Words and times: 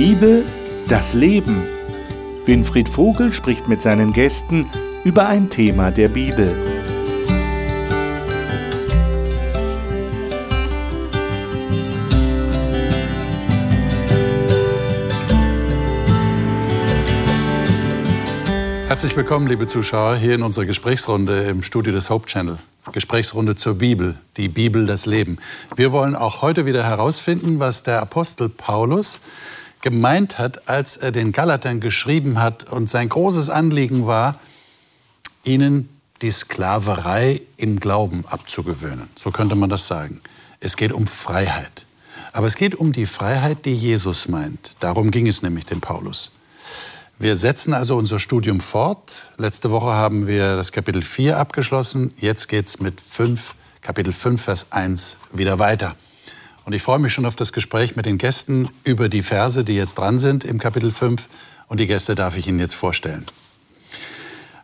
Bibel, 0.00 0.44
das 0.86 1.14
Leben. 1.14 1.64
Winfried 2.44 2.88
Vogel 2.88 3.32
spricht 3.32 3.66
mit 3.66 3.82
seinen 3.82 4.12
Gästen 4.12 4.70
über 5.02 5.26
ein 5.26 5.50
Thema 5.50 5.90
der 5.90 6.06
Bibel. 6.06 6.54
Herzlich 18.86 19.16
willkommen, 19.16 19.48
liebe 19.48 19.66
Zuschauer, 19.66 20.14
hier 20.14 20.36
in 20.36 20.42
unserer 20.42 20.66
Gesprächsrunde 20.66 21.42
im 21.42 21.64
Studio 21.64 21.92
des 21.92 22.08
Hope 22.08 22.26
Channel. 22.28 22.58
Gesprächsrunde 22.92 23.56
zur 23.56 23.74
Bibel, 23.74 24.16
die 24.36 24.48
Bibel 24.48 24.86
das 24.86 25.06
Leben. 25.06 25.38
Wir 25.74 25.90
wollen 25.90 26.14
auch 26.14 26.40
heute 26.40 26.66
wieder 26.66 26.84
herausfinden, 26.84 27.58
was 27.58 27.82
der 27.82 28.00
Apostel 28.00 28.48
Paulus 28.48 29.20
gemeint 29.82 30.38
hat, 30.38 30.68
als 30.68 30.96
er 30.96 31.12
den 31.12 31.32
Galatern 31.32 31.80
geschrieben 31.80 32.40
hat 32.40 32.64
und 32.64 32.88
sein 32.88 33.08
großes 33.08 33.50
Anliegen 33.50 34.06
war, 34.06 34.38
ihnen 35.44 35.88
die 36.22 36.30
Sklaverei 36.30 37.40
im 37.56 37.78
Glauben 37.78 38.24
abzugewöhnen. 38.26 39.08
So 39.16 39.30
könnte 39.30 39.54
man 39.54 39.70
das 39.70 39.86
sagen. 39.86 40.20
Es 40.60 40.76
geht 40.76 40.92
um 40.92 41.06
Freiheit. 41.06 41.86
Aber 42.32 42.46
es 42.46 42.56
geht 42.56 42.74
um 42.74 42.92
die 42.92 43.06
Freiheit, 43.06 43.64
die 43.64 43.72
Jesus 43.72 44.28
meint. 44.28 44.72
Darum 44.80 45.10
ging 45.10 45.26
es 45.26 45.42
nämlich 45.42 45.66
dem 45.66 45.80
Paulus. 45.80 46.32
Wir 47.18 47.36
setzen 47.36 47.74
also 47.74 47.96
unser 47.96 48.18
Studium 48.18 48.60
fort. 48.60 49.30
Letzte 49.38 49.70
Woche 49.70 49.92
haben 49.92 50.26
wir 50.26 50.56
das 50.56 50.70
Kapitel 50.70 51.02
4 51.02 51.36
abgeschlossen. 51.38 52.12
Jetzt 52.20 52.48
geht 52.48 52.66
es 52.66 52.80
mit 52.80 53.00
5, 53.00 53.54
Kapitel 53.80 54.12
5, 54.12 54.40
Vers 54.40 54.72
1 54.72 55.16
wieder 55.32 55.58
weiter. 55.58 55.96
Und 56.68 56.74
ich 56.74 56.82
freue 56.82 56.98
mich 56.98 57.14
schon 57.14 57.24
auf 57.24 57.34
das 57.34 57.54
Gespräch 57.54 57.96
mit 57.96 58.04
den 58.04 58.18
Gästen 58.18 58.68
über 58.84 59.08
die 59.08 59.22
Verse, 59.22 59.64
die 59.64 59.72
jetzt 59.72 59.94
dran 59.96 60.18
sind 60.18 60.44
im 60.44 60.58
Kapitel 60.58 60.90
5. 60.90 61.26
Und 61.66 61.80
die 61.80 61.86
Gäste 61.86 62.14
darf 62.14 62.36
ich 62.36 62.46
Ihnen 62.46 62.60
jetzt 62.60 62.74
vorstellen. 62.74 63.24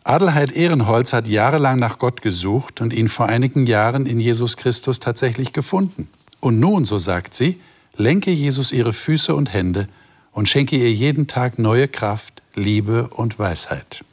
Adelheid 0.03 0.51
Ehrenholz 0.51 1.13
hat 1.13 1.27
jahrelang 1.27 1.79
nach 1.79 1.97
Gott 1.97 2.21
gesucht 2.21 2.79
und 2.79 2.93
ihn 2.93 3.07
vor 3.07 3.25
einigen 3.25 3.65
Jahren 3.65 4.05
in 4.05 4.19
Jesus 4.19 4.55
Christus 4.55 4.99
tatsächlich 4.99 5.51
gefunden. 5.51 6.07
Und 6.41 6.59
nun, 6.59 6.85
so 6.85 6.99
sagt 6.99 7.33
sie, 7.33 7.59
lenke 7.97 8.29
Jesus 8.29 8.71
ihre 8.71 8.93
Füße 8.93 9.33
und 9.33 9.51
Hände 9.51 9.87
und 10.31 10.47
schenke 10.47 10.75
ihr 10.75 10.93
jeden 10.93 11.25
Tag 11.25 11.57
neue 11.57 11.87
Kraft, 11.87 12.43
Liebe 12.53 13.07
und 13.07 13.39
Weisheit. 13.39 14.05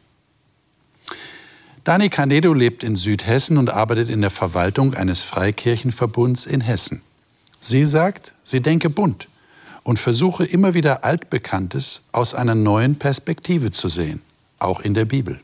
Dani 1.84 2.08
Canedo 2.08 2.54
lebt 2.54 2.84
in 2.84 2.96
Südhessen 2.96 3.58
und 3.58 3.68
arbeitet 3.68 4.08
in 4.08 4.22
der 4.22 4.30
Verwaltung 4.30 4.94
eines 4.94 5.20
Freikirchenverbunds 5.20 6.46
in 6.46 6.62
Hessen. 6.62 7.02
Sie 7.64 7.86
sagt, 7.86 8.34
sie 8.42 8.60
denke 8.60 8.90
bunt 8.90 9.28
und 9.84 10.00
versuche 10.00 10.44
immer 10.44 10.74
wieder 10.74 11.04
Altbekanntes 11.04 12.02
aus 12.10 12.34
einer 12.34 12.56
neuen 12.56 12.96
Perspektive 12.98 13.70
zu 13.70 13.88
sehen, 13.88 14.20
auch 14.58 14.80
in 14.80 14.94
der 14.94 15.04
Bibel. 15.04 15.40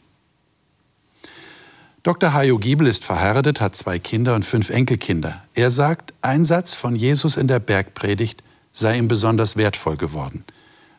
Dr. 2.02 2.32
Hajo 2.32 2.58
Giebel 2.58 2.88
ist 2.88 3.04
verheiratet, 3.04 3.60
hat 3.60 3.76
zwei 3.76 4.00
Kinder 4.00 4.34
und 4.34 4.44
fünf 4.44 4.70
Enkelkinder. 4.70 5.44
Er 5.54 5.70
sagt, 5.70 6.12
ein 6.20 6.44
Satz 6.44 6.74
von 6.74 6.96
Jesus 6.96 7.36
in 7.36 7.46
der 7.46 7.60
Bergpredigt 7.60 8.42
sei 8.72 8.98
ihm 8.98 9.06
besonders 9.06 9.56
wertvoll 9.56 9.96
geworden. 9.96 10.42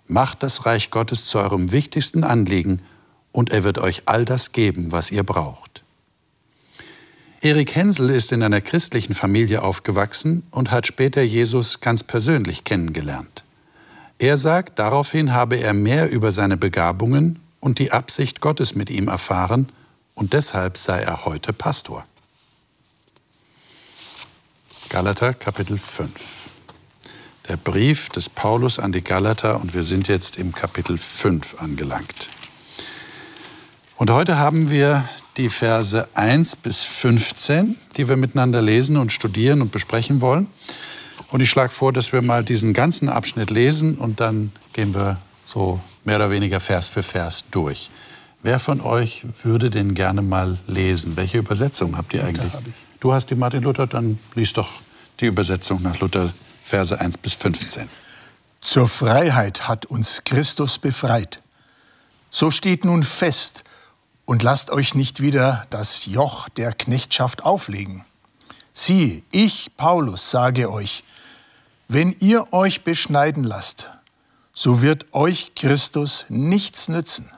Macht 0.08 0.42
das 0.42 0.66
Reich 0.66 0.89
Gottes 0.89 1.26
zu 1.26 1.39
eurem 1.39 1.73
wichtigsten 1.73 2.23
Anliegen 2.23 2.81
und 3.33 3.52
er 3.52 3.66
wird 3.66 3.78
euch 3.78 4.04
all 4.06 4.23
das 4.23 4.54
geben, 4.54 4.94
was 4.94 5.11
ihr 5.11 5.23
braucht. 5.23 5.83
Erik 7.42 7.73
Hensel 7.73 8.09
ist 8.09 8.34
in 8.34 8.44
einer 8.44 8.59
christlichen 8.59 9.14
Familie 9.14 9.62
aufgewachsen 9.62 10.44
und 10.52 10.72
hat 10.72 10.88
später 10.88 11.22
Jesus 11.22 11.80
ganz 11.80 12.04
persönlich 12.04 12.66
kennengelernt. 12.66 13.45
Er 14.18 14.36
sagt, 14.36 14.78
daraufhin 14.78 15.34
habe 15.34 15.55
er 15.55 15.73
mehr 15.73 16.11
über 16.11 16.33
seine 16.33 16.58
Begabungen 16.58 17.39
und 17.61 17.80
die 17.80 17.94
Absicht 17.94 18.42
Gottes 18.42 18.76
mit 18.76 18.89
ihm 18.89 19.08
erfahren 19.08 19.70
und 20.16 20.33
deshalb 20.33 20.78
sei 20.78 21.02
er 21.02 21.23
heute 21.23 21.54
Pastor. 21.54 22.04
Galater 24.89 25.33
Kapitel 25.33 25.78
5. 25.78 26.11
Der 27.48 27.55
Brief 27.55 28.10
des 28.10 28.28
Paulus 28.28 28.80
an 28.80 28.92
die 28.92 29.04
Galater 29.04 29.61
und 29.61 29.73
wir 29.73 29.83
sind 29.83 30.10
jetzt 30.10 30.38
im 30.38 30.52
Kapitel 30.52 30.98
5 30.98 31.61
angelangt. 31.61 32.28
Und 33.95 34.11
heute 34.11 34.38
haben 34.38 34.70
wir 34.70 35.08
die 35.39 35.50
Verse 35.50 36.05
1 36.16 36.58
bis 36.58 36.83
15, 36.83 37.77
die 37.95 38.10
wir 38.10 38.17
miteinander 38.17 38.61
lesen 38.61 38.98
und 38.98 39.14
studieren 39.14 39.61
und 39.61 39.72
besprechen 39.72 40.20
wollen. 40.20 40.48
Und 41.32 41.39
ich 41.39 41.50
schlage 41.50 41.72
vor, 41.72 41.94
dass 41.94 42.11
wir 42.11 42.22
mal 42.22 42.44
diesen 42.44 42.73
ganzen 42.73 43.08
Abschnitt 43.08 43.49
lesen 43.49 43.98
und 43.98 44.20
dann 44.20 44.52
gehen 44.73 44.94
wir 44.94 45.17
so 45.44 45.80
mehr 46.04 46.17
oder 46.17 46.30
weniger 46.30 46.60
Vers 46.60 46.89
für 46.89 47.04
Vers 47.04 47.45
durch. 47.52 47.89
Wer 48.44 48.60
von 48.60 48.82
euch 48.82 49.26
würde 49.44 49.70
denn 49.70 49.95
gerne 49.95 50.22
mal 50.22 50.58
lesen? 50.67 51.16
Welche 51.16 51.38
Übersetzung 51.38 51.95
habt 51.95 52.14
ihr 52.14 52.26
eigentlich? 52.26 52.52
Du 52.99 53.14
hast 53.14 53.30
die 53.30 53.36
Martin 53.36 53.64
Luther, 53.64 53.88
dann 53.88 54.20
liest 54.36 54.58
doch 54.58 54.70
die 55.22 55.28
Übersetzung 55.28 55.82
nach 55.82 55.99
Luther 56.02 56.33
Verse 56.64 56.99
1 56.99 57.17
bis 57.17 57.36
15. 57.36 57.88
Zur 58.61 58.89
Freiheit 58.89 59.70
hat 59.70 59.86
uns 59.86 60.26
Christus 60.26 60.80
befreit. 60.80 61.39
So 62.30 62.52
steht 62.52 62.83
nun 62.83 63.04
fest, 63.04 63.64
und 64.30 64.44
lasst 64.44 64.70
euch 64.70 64.94
nicht 64.94 65.22
wieder 65.22 65.66
das 65.72 66.06
Joch 66.06 66.50
der 66.50 66.72
Knechtschaft 66.72 67.42
auflegen. 67.42 68.06
Sieh, 68.73 69.23
ich, 69.32 69.72
Paulus, 69.76 70.30
sage 70.30 70.72
euch, 70.72 71.04
wenn 71.88 72.16
ihr 72.20 72.54
euch 72.54 72.84
beschneiden 72.84 73.44
lasst, 73.44 73.90
so 74.54 74.84
wird 74.84 75.12
euch 75.16 75.56
Christus 75.56 76.28
nichts 76.30 76.90
nützen. 76.90 77.32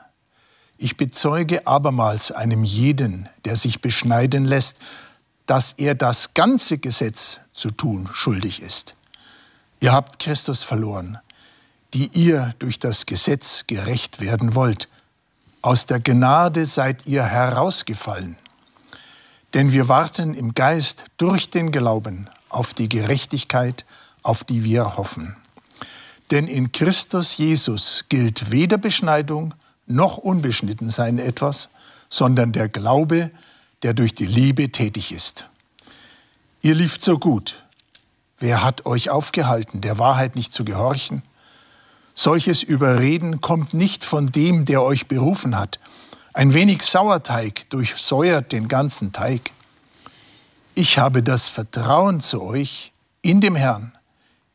Ich 0.76 0.98
bezeuge 0.98 1.66
abermals 1.66 2.30
einem 2.30 2.62
jeden, 2.62 3.26
der 3.46 3.56
sich 3.56 3.80
beschneiden 3.80 4.44
lässt, 4.44 4.80
dass 5.46 5.72
er 5.72 5.94
das 5.94 6.34
ganze 6.34 6.76
Gesetz 6.76 7.40
zu 7.54 7.70
tun 7.70 8.06
schuldig 8.12 8.60
ist. 8.60 8.96
Ihr 9.80 9.92
habt 9.92 10.18
Christus 10.18 10.62
verloren, 10.62 11.16
die 11.94 12.08
ihr 12.08 12.54
durch 12.58 12.78
das 12.78 13.06
Gesetz 13.06 13.66
gerecht 13.66 14.20
werden 14.20 14.54
wollt. 14.54 14.88
Aus 15.62 15.86
der 15.86 16.00
Gnade 16.00 16.66
seid 16.66 17.06
ihr 17.06 17.22
herausgefallen. 17.22 18.36
Denn 19.54 19.70
wir 19.70 19.88
warten 19.88 20.34
im 20.34 20.54
Geist 20.54 21.04
durch 21.18 21.50
den 21.50 21.70
Glauben 21.70 22.28
auf 22.48 22.74
die 22.74 22.88
Gerechtigkeit, 22.88 23.84
auf 24.24 24.42
die 24.42 24.64
wir 24.64 24.96
hoffen. 24.96 25.36
Denn 26.32 26.48
in 26.48 26.72
Christus 26.72 27.36
Jesus 27.36 28.06
gilt 28.08 28.50
weder 28.50 28.76
Beschneidung 28.76 29.54
noch 29.86 30.18
Unbeschnittensein 30.18 31.18
etwas, 31.18 31.70
sondern 32.08 32.50
der 32.50 32.68
Glaube, 32.68 33.30
der 33.82 33.94
durch 33.94 34.14
die 34.14 34.26
Liebe 34.26 34.72
tätig 34.72 35.12
ist. 35.12 35.48
Ihr 36.62 36.74
lieft 36.74 37.04
so 37.04 37.18
gut. 37.18 37.64
Wer 38.38 38.64
hat 38.64 38.84
euch 38.86 39.10
aufgehalten, 39.10 39.80
der 39.80 39.98
Wahrheit 39.98 40.34
nicht 40.34 40.52
zu 40.52 40.64
gehorchen? 40.64 41.22
Solches 42.14 42.62
Überreden 42.62 43.40
kommt 43.40 43.74
nicht 43.74 44.04
von 44.04 44.26
dem, 44.26 44.64
der 44.64 44.82
euch 44.82 45.08
berufen 45.08 45.58
hat. 45.58 45.80
Ein 46.34 46.54
wenig 46.54 46.82
Sauerteig 46.82 47.68
durchsäuert 47.70 48.52
den 48.52 48.68
ganzen 48.68 49.12
Teig. 49.12 49.50
Ich 50.74 50.98
habe 50.98 51.22
das 51.22 51.48
Vertrauen 51.48 52.20
zu 52.20 52.42
euch 52.42 52.92
in 53.22 53.40
dem 53.40 53.56
Herrn. 53.56 53.92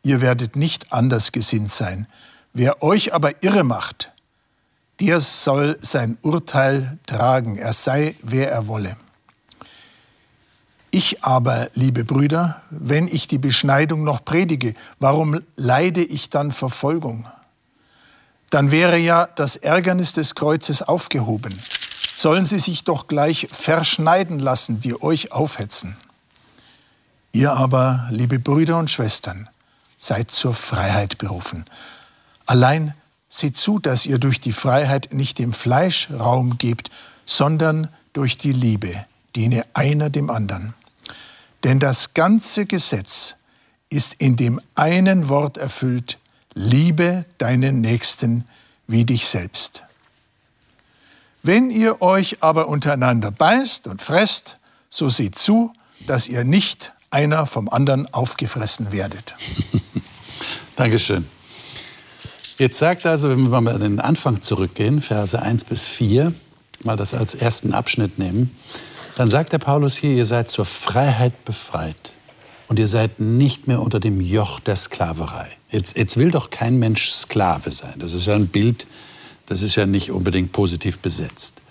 Ihr 0.04 0.22
werdet 0.22 0.56
nicht 0.56 0.92
anders 0.94 1.32
gesinnt 1.32 1.72
sein. 1.72 2.08
Wer 2.54 2.82
euch 2.82 3.14
aber 3.14 3.44
irre 3.44 3.64
macht, 3.64 4.12
der 5.00 5.20
soll 5.20 5.78
sein 5.82 6.18
Urteil 6.22 6.98
tragen, 7.06 7.58
er 7.58 7.74
sei, 7.74 8.16
wer 8.24 8.52
er 8.52 8.68
wolle. 8.68 8.98
Ich 10.90 11.24
aber, 11.24 11.70
liebe 11.76 12.04
Brüder, 12.04 12.64
wenn 12.72 13.08
ich 13.08 13.28
die 13.28 13.38
Beschneidung 13.38 14.04
noch 14.04 14.26
predige, 14.26 14.74
warum 15.00 15.42
leide 15.56 16.04
ich 16.04 16.30
dann 16.30 16.52
Verfolgung? 16.52 17.28
Dann 18.50 18.72
wäre 18.72 18.98
ja 18.98 19.28
das 19.36 19.58
Ärgernis 19.58 20.14
des 20.14 20.36
Kreuzes 20.36 20.82
aufgehoben. 20.82 21.58
Sollen 22.16 22.46
sie 22.46 22.60
sich 22.60 22.84
doch 22.84 23.08
gleich 23.08 23.48
verschneiden 23.52 24.40
lassen, 24.40 24.80
die 24.80 25.00
euch 25.02 25.32
aufhetzen. 25.32 25.96
Ihr 27.32 27.54
aber, 27.54 28.08
liebe 28.10 28.40
Brüder 28.40 28.80
und 28.80 28.90
Schwestern, 28.90 29.48
seid 30.00 30.32
zur 30.32 30.54
Freiheit 30.54 31.18
berufen. 31.18 31.66
Allein 32.46 32.94
seht 33.30 33.58
zu, 33.58 33.78
dass 33.78 34.06
ihr 34.06 34.20
durch 34.20 34.40
die 34.40 34.54
Freiheit 34.54 35.14
nicht 35.14 35.38
dem 35.38 35.54
Fleisch 35.54 36.10
Raum 36.12 36.58
gebt, 36.58 36.90
sondern 37.26 37.90
durch 38.14 38.38
die 38.38 38.54
Liebe 38.54 39.06
diene 39.36 39.66
einer 39.74 40.10
dem 40.10 40.30
anderen. 40.30 40.74
Denn 41.64 41.80
das 41.80 42.14
ganze 42.14 42.66
Gesetz 42.66 43.36
ist 43.90 44.16
in 44.16 44.36
dem 44.36 44.62
einen 44.76 45.30
Wort 45.30 45.58
erfüllt, 45.58 46.18
liebe 46.58 47.26
deinen 47.38 47.82
Nächsten 47.82 48.44
wie 48.88 49.06
dich 49.06 49.28
selbst. 49.28 49.84
Wenn 51.44 51.70
ihr 51.70 52.02
euch 52.02 52.42
aber 52.42 52.68
untereinander 52.68 53.32
beißt 53.32 53.88
und 53.88 54.02
fresst, 54.02 54.58
so 54.90 55.08
seht 55.08 55.38
zu, 55.38 55.72
dass 56.08 56.28
ihr 56.28 56.44
nicht 56.44 56.94
einer 57.12 57.46
vom 57.46 57.70
anderen 57.70 58.12
aufgefressen 58.12 58.92
werdet. 58.92 59.36
Dankeschön. 60.76 61.28
Jetzt 62.58 62.80
sagt 62.80 63.06
also, 63.06 63.30
wenn 63.30 63.52
wir 63.52 63.62
mal 63.62 63.76
an 63.76 63.82
den 63.82 64.00
Anfang 64.00 64.42
zurückgehen, 64.42 65.02
Verse 65.02 65.40
1 65.40 65.66
bis 65.66 65.86
4, 65.86 66.34
mal 66.84 66.98
das 66.98 67.14
als 67.14 67.36
ersten 67.36 67.74
Abschnitt 67.74 68.18
nehmen, 68.18 68.58
dann 69.16 69.28
sagt 69.28 69.54
der 69.54 69.60
Paulus 69.60 69.96
hier, 69.96 70.12
ihr 70.12 70.26
seid 70.26 70.50
zur 70.50 70.66
Freiheit 70.66 71.46
befreit 71.46 72.14
und 72.68 72.80
ihr 72.80 72.88
seid 72.88 73.20
nicht 73.20 73.68
mehr 73.68 73.82
unter 73.82 74.00
dem 74.00 74.20
Joch 74.22 74.60
der 74.60 74.76
Sklaverei. 74.76 75.57
Jetzt, 75.70 75.98
jetzt 75.98 76.18
will 76.18 76.32
doch 76.32 76.50
kein 76.50 76.80
Mensch 76.80 77.12
Sklave 77.12 77.72
sein. 77.72 77.96
Das 77.98 78.14
ist 78.14 78.26
ja 78.26 78.36
ein 78.36 78.48
Bild, 78.48 78.88
das 79.48 79.62
ist 79.62 79.76
ja 79.76 79.86
nicht 79.86 80.12
unbedingt 80.12 80.52
positiv 80.52 81.00
besetzt. 81.00 81.62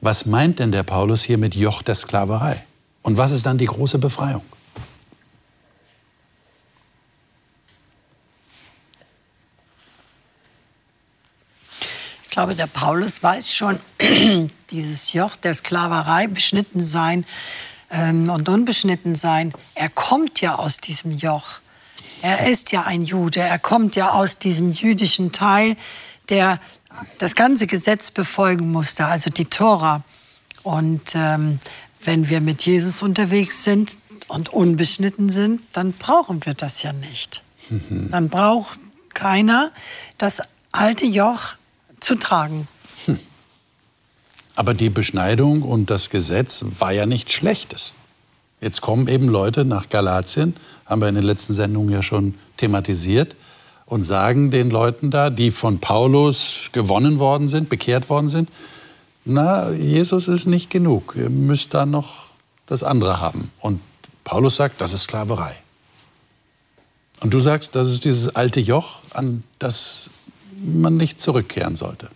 Was 0.00 0.26
meint 0.26 0.58
denn 0.58 0.72
der 0.72 0.82
Paulus 0.82 1.22
hier 1.22 1.38
mit 1.38 1.54
Joch 1.54 1.82
der 1.82 1.94
Sklaverei? 1.94 2.64
Und 3.02 3.16
was 3.16 3.30
ist 3.30 3.46
dann 3.46 3.58
die 3.58 3.66
große 3.66 3.98
Befreiung? 3.98 4.42
Ich 12.24 12.30
glaube, 12.30 12.54
der 12.54 12.68
Paulus 12.68 13.20
weiß 13.22 13.52
schon, 13.52 13.80
dieses 14.70 15.12
Joch 15.12 15.34
der 15.34 15.54
Sklaverei, 15.54 16.28
beschnitten 16.28 16.84
sein 16.84 17.24
ähm, 17.90 18.30
und 18.30 18.48
unbeschnitten 18.48 19.16
sein, 19.16 19.52
er 19.74 19.88
kommt 19.88 20.40
ja 20.40 20.54
aus 20.54 20.78
diesem 20.78 21.10
Joch. 21.10 21.60
Er 22.22 22.48
ist 22.48 22.72
ja 22.72 22.82
ein 22.84 23.02
Jude, 23.02 23.40
er 23.40 23.58
kommt 23.58 23.96
ja 23.96 24.10
aus 24.12 24.38
diesem 24.38 24.72
jüdischen 24.72 25.32
Teil, 25.32 25.76
der 26.28 26.60
das 27.18 27.34
ganze 27.34 27.66
Gesetz 27.66 28.10
befolgen 28.10 28.72
musste, 28.72 29.06
also 29.06 29.30
die 29.30 29.44
Tora. 29.44 30.02
Und 30.62 31.12
ähm, 31.14 31.60
wenn 32.02 32.28
wir 32.28 32.40
mit 32.40 32.62
Jesus 32.62 33.02
unterwegs 33.02 33.64
sind 33.64 33.98
und 34.28 34.48
unbeschnitten 34.50 35.30
sind, 35.30 35.60
dann 35.72 35.92
brauchen 35.92 36.44
wir 36.44 36.54
das 36.54 36.82
ja 36.82 36.92
nicht. 36.92 37.42
Mhm. 37.70 38.10
Dann 38.10 38.28
braucht 38.28 38.78
keiner 39.14 39.72
das 40.16 40.42
alte 40.72 41.06
Joch 41.06 41.54
zu 42.00 42.14
tragen. 42.14 42.68
Hm. 43.06 43.18
Aber 44.54 44.74
die 44.74 44.90
Beschneidung 44.90 45.62
und 45.62 45.90
das 45.90 46.10
Gesetz 46.10 46.64
war 46.78 46.92
ja 46.92 47.06
nichts 47.06 47.32
Schlechtes. 47.32 47.92
Jetzt 48.60 48.80
kommen 48.80 49.08
eben 49.08 49.28
Leute 49.28 49.64
nach 49.64 49.88
Galatien, 49.88 50.56
haben 50.86 51.00
wir 51.00 51.08
in 51.08 51.14
den 51.14 51.24
letzten 51.24 51.52
Sendungen 51.52 51.92
ja 51.92 52.02
schon 52.02 52.34
thematisiert, 52.56 53.36
und 53.88 54.02
sagen 54.02 54.50
den 54.50 54.68
Leuten 54.68 55.10
da, 55.10 55.30
die 55.30 55.50
von 55.50 55.78
Paulus 55.78 56.68
gewonnen 56.72 57.18
worden 57.18 57.48
sind, 57.48 57.70
bekehrt 57.70 58.10
worden 58.10 58.28
sind, 58.28 58.50
na, 59.24 59.70
Jesus 59.70 60.28
ist 60.28 60.46
nicht 60.46 60.70
genug, 60.70 61.14
ihr 61.16 61.30
müsst 61.30 61.74
da 61.74 61.86
noch 61.86 62.26
das 62.66 62.82
andere 62.82 63.20
haben. 63.20 63.50
Und 63.60 63.80
Paulus 64.24 64.56
sagt, 64.56 64.80
das 64.80 64.92
ist 64.92 65.04
Sklaverei. 65.04 65.56
Und 67.20 67.34
du 67.34 67.38
sagst, 67.38 67.74
das 67.74 67.90
ist 67.90 68.04
dieses 68.04 68.34
alte 68.36 68.60
Joch, 68.60 68.98
an 69.12 69.42
das 69.58 70.10
man 70.56 70.96
nicht 70.96 71.18
zurückkehren 71.18 71.76
sollte. 71.76 72.08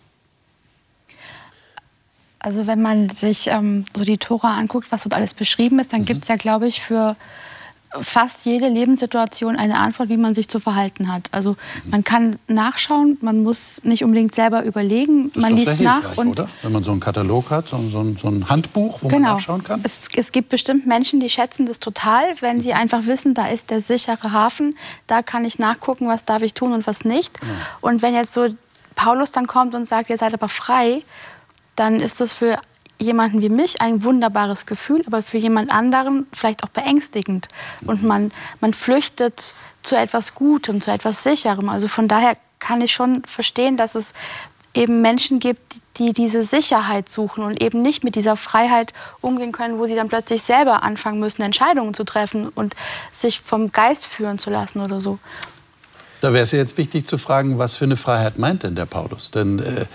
Also 2.43 2.67
wenn 2.67 2.83
man 2.83 3.09
sich 3.09 3.47
ähm, 3.47 3.85
so 3.97 4.05
die 4.05 4.19
Tora 4.19 4.55
anguckt, 4.55 4.91
was 4.91 5.05
dort 5.05 5.15
alles 5.15 5.33
beschrieben 5.33 5.79
ist, 5.79 5.93
dann 5.93 6.00
mhm. 6.00 6.06
gibt 6.06 6.23
es 6.23 6.29
ja, 6.29 6.37
glaube 6.37 6.67
ich, 6.67 6.83
für 6.83 7.17
fast 8.00 8.47
jede 8.47 8.69
Lebenssituation 8.69 9.56
eine 9.56 9.79
Antwort, 9.79 10.09
wie 10.09 10.17
man 10.17 10.35
sich 10.35 10.49
zu 10.49 10.61
verhalten 10.61 11.12
hat. 11.12 11.29
Also 11.31 11.56
man 11.85 12.05
kann 12.05 12.37
nachschauen, 12.49 13.19
man 13.21 13.43
muss 13.43 13.83
nicht 13.85 14.03
unbedingt 14.03 14.35
selber 14.35 14.65
überlegen, 14.65 15.31
das 15.35 15.43
man 15.43 15.56
liest 15.56 15.79
nach. 15.81 16.17
Und 16.17 16.29
oder? 16.29 16.49
Wenn 16.62 16.73
man 16.73 16.83
so 16.83 16.93
einen 16.93 17.00
Katalog 17.00 17.50
hat, 17.50 17.69
so, 17.69 17.77
so, 17.91 18.15
so 18.21 18.29
ein 18.29 18.49
Handbuch, 18.49 19.03
wo 19.03 19.09
genau. 19.09 19.29
man 19.29 19.37
nachschauen 19.37 19.62
kann. 19.62 19.81
Es, 19.85 20.09
es 20.17 20.33
gibt 20.33 20.49
bestimmt 20.49 20.87
Menschen, 20.87 21.21
die 21.21 21.29
schätzen 21.29 21.67
das 21.67 21.81
total, 21.81 22.25
wenn 22.41 22.61
sie 22.61 22.73
einfach 22.73 23.06
wissen, 23.06 23.35
da 23.35 23.49
ist 23.49 23.71
der 23.71 23.81
sichere 23.81 24.33
Hafen, 24.33 24.75
da 25.06 25.23
kann 25.23 25.45
ich 25.45 25.59
nachgucken, 25.59 26.09
was 26.09 26.25
darf 26.25 26.43
ich 26.43 26.55
tun 26.55 26.73
und 26.73 26.87
was 26.87 27.05
nicht. 27.05 27.41
Genau. 27.41 27.53
Und 27.83 28.03
wenn 28.03 28.15
jetzt 28.15 28.33
so 28.33 28.49
Paulus 28.95 29.33
dann 29.33 29.47
kommt 29.47 29.75
und 29.75 29.87
sagt, 29.87 30.11
ihr 30.11 30.17
seid 30.17 30.35
aber 30.35 30.49
frei, 30.49 31.03
dann 31.77 32.01
ist 32.01 32.21
das 32.21 32.33
für 32.35 32.59
jemanden 32.99 33.43
wie 33.43 33.49
mich 33.49 33.81
ein 33.81 34.05
wunderbares 34.05 34.67
Gefühl, 34.67 35.03
aber 35.07 35.23
für 35.23 35.39
jemand 35.39 35.73
anderen 35.73 36.27
vielleicht 36.33 36.63
auch 36.65 36.69
beängstigend. 36.69 37.49
Und 37.85 38.03
man, 38.03 38.31
man 38.61 38.73
flüchtet 38.73 39.55
zu 39.83 39.97
etwas 39.97 40.35
Gutem, 40.35 40.81
zu 40.81 40.91
etwas 40.91 41.23
Sicherem. 41.23 41.69
Also 41.69 41.89
von 41.89 42.09
daher 42.09 42.37
kann 42.61 42.81
ich 42.81 42.93
schon 42.93 43.25
verstehen, 43.25 43.77
dass 43.77 43.97
es 43.97 44.13
eben 44.75 45.03
Menschen 45.03 45.39
gibt, 45.39 45.81
die 45.99 46.13
diese 46.13 46.45
Sicherheit 46.45 47.09
suchen 47.11 47.45
und 47.45 47.63
eben 47.63 47.83
nicht 47.83 48.05
mit 48.05 48.15
dieser 48.15 48.37
Freiheit 48.37 48.95
umgehen 49.21 49.53
können, 49.53 49.79
wo 49.79 49.87
sie 49.87 49.95
dann 49.95 50.09
plötzlich 50.09 50.43
selber 50.43 50.83
anfangen 50.83 51.21
müssen, 51.21 51.43
Entscheidungen 51.43 51.93
zu 51.93 52.05
treffen 52.05 52.49
und 52.49 52.75
sich 53.11 53.41
vom 53.41 53.73
Geist 53.73 54.07
führen 54.07 54.39
zu 54.39 54.49
lassen 54.49 54.81
oder 54.81 55.01
so. 55.01 55.19
Da 56.23 56.33
wäre 56.33 56.45
es 56.45 56.53
jetzt 56.53 56.79
wichtig 56.79 57.07
zu 57.07 57.19
fragen, 57.19 57.59
was 57.59 57.77
für 57.77 57.85
eine 57.85 57.97
Freiheit 57.97 58.39
meint 58.39 58.63
denn 58.63 58.77
der 58.77 58.87
Paulus? 58.87 59.33
Denn 59.33 59.59
äh, 59.59 59.87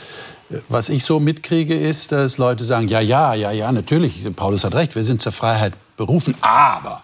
was 0.70 0.90
ich 0.90 1.04
so 1.04 1.20
mitkriege, 1.20 1.78
ist, 1.78 2.12
dass 2.12 2.38
Leute 2.38 2.64
sagen, 2.64 2.88
ja, 2.88 3.00
ja, 3.00 3.34
ja, 3.34 3.52
ja, 3.52 3.72
natürlich, 3.72 4.24
Paulus 4.36 4.64
hat 4.64 4.76
recht, 4.76 4.96
wir 4.96 5.04
sind 5.04 5.22
zur 5.22 5.32
Freiheit 5.32 5.74
berufen, 5.98 6.36
aber. 6.42 7.04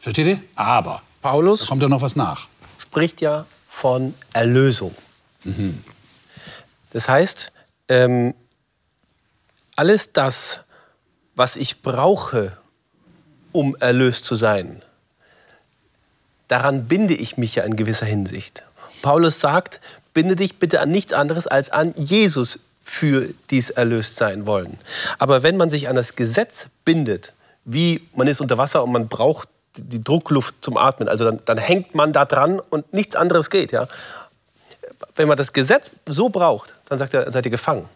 Versteht 0.00 0.26
ihr? 0.26 0.40
Aber. 0.56 1.02
Paulus 1.22 1.60
da 1.60 1.66
kommt 1.66 1.82
ja 1.82 1.88
noch 1.88 2.02
was 2.02 2.16
nach. 2.16 2.48
Spricht 2.78 3.20
ja 3.20 3.46
von 3.68 4.14
Erlösung. 4.32 4.94
Mhm. 5.44 5.82
Das 6.90 7.08
heißt, 7.08 7.52
ähm, 7.88 8.34
alles 9.76 10.12
das, 10.12 10.60
was 11.36 11.56
ich 11.56 11.82
brauche, 11.82 12.56
um 13.52 13.76
erlöst 13.76 14.24
zu 14.24 14.34
sein, 14.34 14.82
daran 16.48 16.88
binde 16.88 17.14
ich 17.14 17.36
mich 17.36 17.54
ja 17.54 17.62
in 17.64 17.76
gewisser 17.76 18.06
Hinsicht. 18.06 18.64
Paulus 19.02 19.38
sagt, 19.38 19.80
binde 20.14 20.36
dich 20.36 20.58
bitte 20.58 20.80
an 20.80 20.90
nichts 20.90 21.12
anderes 21.12 21.46
als 21.46 21.70
an 21.70 21.92
Jesus 21.96 22.58
für 22.82 23.28
dies 23.50 23.70
erlöst 23.70 24.16
sein 24.16 24.46
wollen. 24.46 24.78
Aber 25.18 25.42
wenn 25.42 25.56
man 25.56 25.70
sich 25.70 25.88
an 25.88 25.96
das 25.96 26.16
Gesetz 26.16 26.68
bindet, 26.84 27.32
wie 27.64 28.00
man 28.14 28.26
ist 28.26 28.40
unter 28.40 28.56
Wasser 28.56 28.82
und 28.82 28.92
man 28.92 29.08
braucht 29.08 29.48
die 29.76 30.00
Druckluft 30.00 30.54
zum 30.62 30.76
Atmen, 30.76 31.08
also 31.08 31.26
dann, 31.26 31.40
dann 31.44 31.58
hängt 31.58 31.94
man 31.94 32.12
da 32.12 32.24
dran 32.24 32.60
und 32.70 32.92
nichts 32.94 33.14
anderes 33.14 33.50
geht. 33.50 33.72
Ja? 33.72 33.88
Wenn 35.16 35.28
man 35.28 35.36
das 35.36 35.52
Gesetz 35.52 35.90
so 36.06 36.30
braucht, 36.30 36.74
dann 36.88 36.98
sagt 36.98 37.14
er, 37.14 37.30
seid 37.30 37.44
ihr 37.44 37.50
gefangen. 37.50 37.88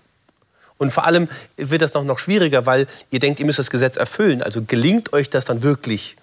Und 0.76 0.90
vor 0.90 1.06
allem 1.06 1.28
wird 1.56 1.80
das 1.80 1.94
noch, 1.94 2.04
noch 2.04 2.18
schwieriger, 2.18 2.66
weil 2.66 2.86
ihr 3.10 3.18
denkt, 3.18 3.40
ihr 3.40 3.46
müsst 3.46 3.58
das 3.58 3.70
Gesetz 3.70 3.96
erfüllen. 3.96 4.42
Also 4.42 4.62
gelingt 4.62 5.12
euch 5.12 5.30
das 5.30 5.44
dann 5.44 5.62
wirklich? 5.62 6.16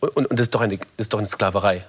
Und, 0.00 0.26
und 0.26 0.38
das, 0.38 0.46
ist 0.46 0.54
doch 0.54 0.60
eine, 0.60 0.76
das 0.76 0.86
ist 0.98 1.12
doch 1.12 1.18
eine 1.18 1.28
Sklaverei. 1.28 1.84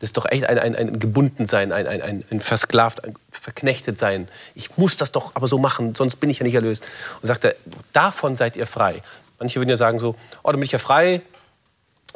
Das 0.00 0.10
ist 0.10 0.16
doch 0.16 0.26
echt 0.26 0.44
ein, 0.44 0.58
ein, 0.58 0.76
ein 0.76 0.98
Gebundensein, 0.98 1.72
ein, 1.72 1.86
ein, 1.86 2.02
ein, 2.02 2.24
ein 2.30 2.40
versklavt, 2.40 3.04
ein 3.04 3.14
verknechtet 3.30 3.98
sein. 3.98 4.28
Ich 4.54 4.76
muss 4.76 4.96
das 4.96 5.12
doch 5.12 5.34
aber 5.34 5.46
so 5.46 5.58
machen, 5.58 5.94
sonst 5.94 6.16
bin 6.16 6.30
ich 6.30 6.38
ja 6.38 6.44
nicht 6.44 6.54
erlöst. 6.54 6.84
Und 7.20 7.26
sagt 7.26 7.44
er, 7.44 7.54
davon 7.92 8.36
seid 8.36 8.56
ihr 8.56 8.66
frei. 8.66 9.02
Manche 9.38 9.60
würden 9.60 9.70
ja 9.70 9.76
sagen 9.76 9.98
so, 9.98 10.14
oh, 10.42 10.50
dann 10.50 10.56
bin 10.56 10.64
ich 10.64 10.72
ja 10.72 10.78
frei, 10.78 11.22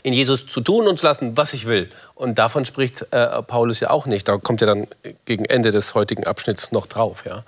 in 0.02 0.12
Jesus 0.12 0.46
zu 0.46 0.60
tun 0.60 0.88
und 0.88 0.98
zu 0.98 1.06
lassen, 1.06 1.36
was 1.36 1.52
ich 1.54 1.66
will. 1.66 1.90
Und 2.14 2.38
davon 2.38 2.64
spricht 2.64 3.06
äh, 3.12 3.42
Paulus 3.42 3.80
ja 3.80 3.90
auch 3.90 4.06
nicht. 4.06 4.26
Da 4.28 4.36
kommt 4.36 4.60
er 4.60 4.66
dann 4.66 4.86
gegen 5.24 5.44
Ende 5.44 5.70
des 5.70 5.94
heutigen 5.94 6.26
Abschnitts 6.26 6.72
noch 6.72 6.86
drauf. 6.86 7.24
Ja. 7.24 7.44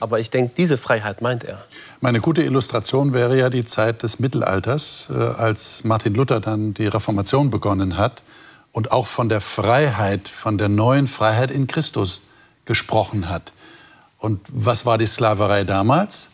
Aber 0.00 0.20
ich 0.20 0.30
denke, 0.30 0.52
diese 0.56 0.76
Freiheit 0.76 1.22
meint 1.22 1.44
er. 1.44 1.64
Meine 2.00 2.20
gute 2.20 2.42
Illustration 2.42 3.12
wäre 3.12 3.38
ja 3.38 3.48
die 3.50 3.64
Zeit 3.64 4.02
des 4.02 4.18
Mittelalters, 4.18 5.08
äh, 5.10 5.14
als 5.14 5.84
Martin 5.84 6.14
Luther 6.14 6.40
dann 6.40 6.74
die 6.74 6.86
Reformation 6.86 7.50
begonnen 7.50 7.96
hat 7.96 8.22
und 8.74 8.90
auch 8.90 9.06
von 9.06 9.28
der 9.28 9.40
Freiheit, 9.40 10.28
von 10.28 10.58
der 10.58 10.68
neuen 10.68 11.06
Freiheit 11.06 11.52
in 11.52 11.68
Christus 11.68 12.22
gesprochen 12.64 13.28
hat. 13.28 13.52
Und 14.18 14.40
was 14.48 14.84
war 14.84 14.98
die 14.98 15.06
Sklaverei 15.06 15.62
damals? 15.62 16.30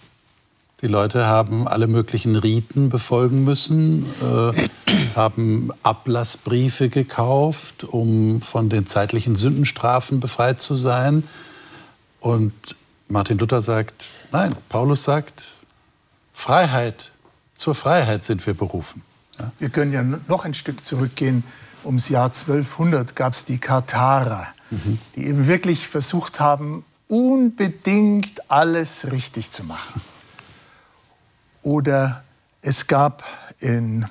Die 0.80 0.86
Leute 0.86 1.26
haben 1.26 1.68
alle 1.68 1.86
möglichen 1.86 2.36
Riten 2.36 2.88
befolgen 2.88 3.44
müssen, 3.44 4.06
äh, 4.22 4.68
haben 5.14 5.70
Ablassbriefe 5.82 6.88
gekauft, 6.88 7.84
um 7.84 8.40
von 8.40 8.70
den 8.70 8.86
zeitlichen 8.86 9.36
Sündenstrafen 9.36 10.18
befreit 10.18 10.60
zu 10.60 10.74
sein. 10.74 11.24
Und 12.20 12.54
Martin 13.08 13.36
Luther 13.36 13.60
sagt, 13.60 14.06
nein, 14.32 14.54
Paulus 14.70 15.04
sagt, 15.04 15.48
Freiheit, 16.32 17.10
zur 17.52 17.74
Freiheit 17.74 18.24
sind 18.24 18.46
wir 18.46 18.54
berufen. 18.54 19.02
Ja? 19.38 19.52
Wir 19.58 19.68
können 19.68 19.92
ja 19.92 20.02
noch 20.02 20.46
ein 20.46 20.54
Stück 20.54 20.82
zurückgehen 20.82 21.44
ums 21.84 22.08
Jahr 22.08 22.26
1200 22.26 23.16
gab 23.16 23.32
es 23.32 23.44
die 23.44 23.58
Katharer, 23.58 24.46
mhm. 24.70 24.98
die 25.16 25.26
eben 25.26 25.46
wirklich 25.46 25.86
versucht 25.88 26.40
haben, 26.40 26.84
unbedingt 27.08 28.50
alles 28.50 29.10
richtig 29.10 29.50
zu 29.50 29.64
machen. 29.64 30.00
Oder 31.62 32.24
es 32.62 32.86
gab 32.86 33.24
in 33.58 34.06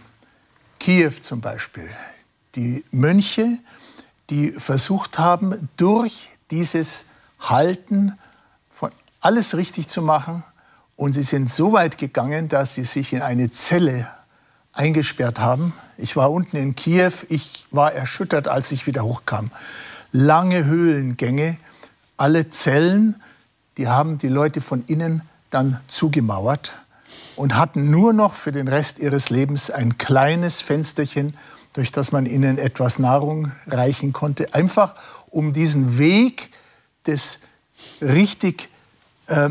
Kiew 0.79 1.13
zum 1.21 1.41
Beispiel 1.41 1.89
die 2.55 2.83
Mönche, 2.91 3.59
die 4.29 4.51
versucht 4.51 5.17
haben, 5.17 5.69
durch 5.77 6.29
dieses 6.51 7.07
Halten 7.39 8.17
von 8.69 8.91
alles 9.21 9.55
richtig 9.55 9.87
zu 9.87 10.01
machen. 10.01 10.43
Und 10.95 11.13
sie 11.13 11.23
sind 11.23 11.49
so 11.49 11.73
weit 11.73 11.97
gegangen, 11.97 12.49
dass 12.49 12.73
sie 12.73 12.83
sich 12.83 13.13
in 13.13 13.21
eine 13.21 13.49
Zelle 13.49 14.07
eingesperrt 14.73 15.39
haben. 15.39 15.73
Ich 15.97 16.15
war 16.15 16.31
unten 16.31 16.57
in 16.57 16.75
Kiew, 16.75 17.11
ich 17.29 17.65
war 17.71 17.93
erschüttert, 17.93 18.47
als 18.47 18.71
ich 18.71 18.87
wieder 18.87 19.03
hochkam. 19.03 19.51
lange 20.11 20.65
Höhlengänge. 20.65 21.57
Alle 22.17 22.49
Zellen, 22.49 23.21
die 23.77 23.87
haben 23.87 24.17
die 24.17 24.27
Leute 24.27 24.61
von 24.61 24.83
innen 24.87 25.21
dann 25.49 25.79
zugemauert 25.87 26.77
und 27.35 27.55
hatten 27.55 27.89
nur 27.89 28.13
noch 28.13 28.35
für 28.35 28.51
den 28.51 28.67
Rest 28.67 28.99
ihres 28.99 29.29
Lebens 29.29 29.71
ein 29.71 29.97
kleines 29.97 30.61
Fensterchen, 30.61 31.35
durch 31.73 31.91
das 31.91 32.11
man 32.11 32.25
ihnen 32.25 32.57
etwas 32.57 32.99
Nahrung 32.99 33.51
reichen 33.67 34.11
konnte, 34.11 34.53
einfach 34.53 34.95
um 35.29 35.53
diesen 35.53 35.97
Weg 35.97 36.51
des 37.07 37.41
richtig, 38.01 38.69
äh, 39.27 39.49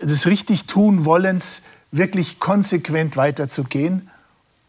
des 0.00 0.26
richtig 0.26 0.66
tun 0.66 1.04
Wollens 1.04 1.64
wirklich 1.90 2.38
konsequent 2.38 3.16
weiterzugehen. 3.16 4.10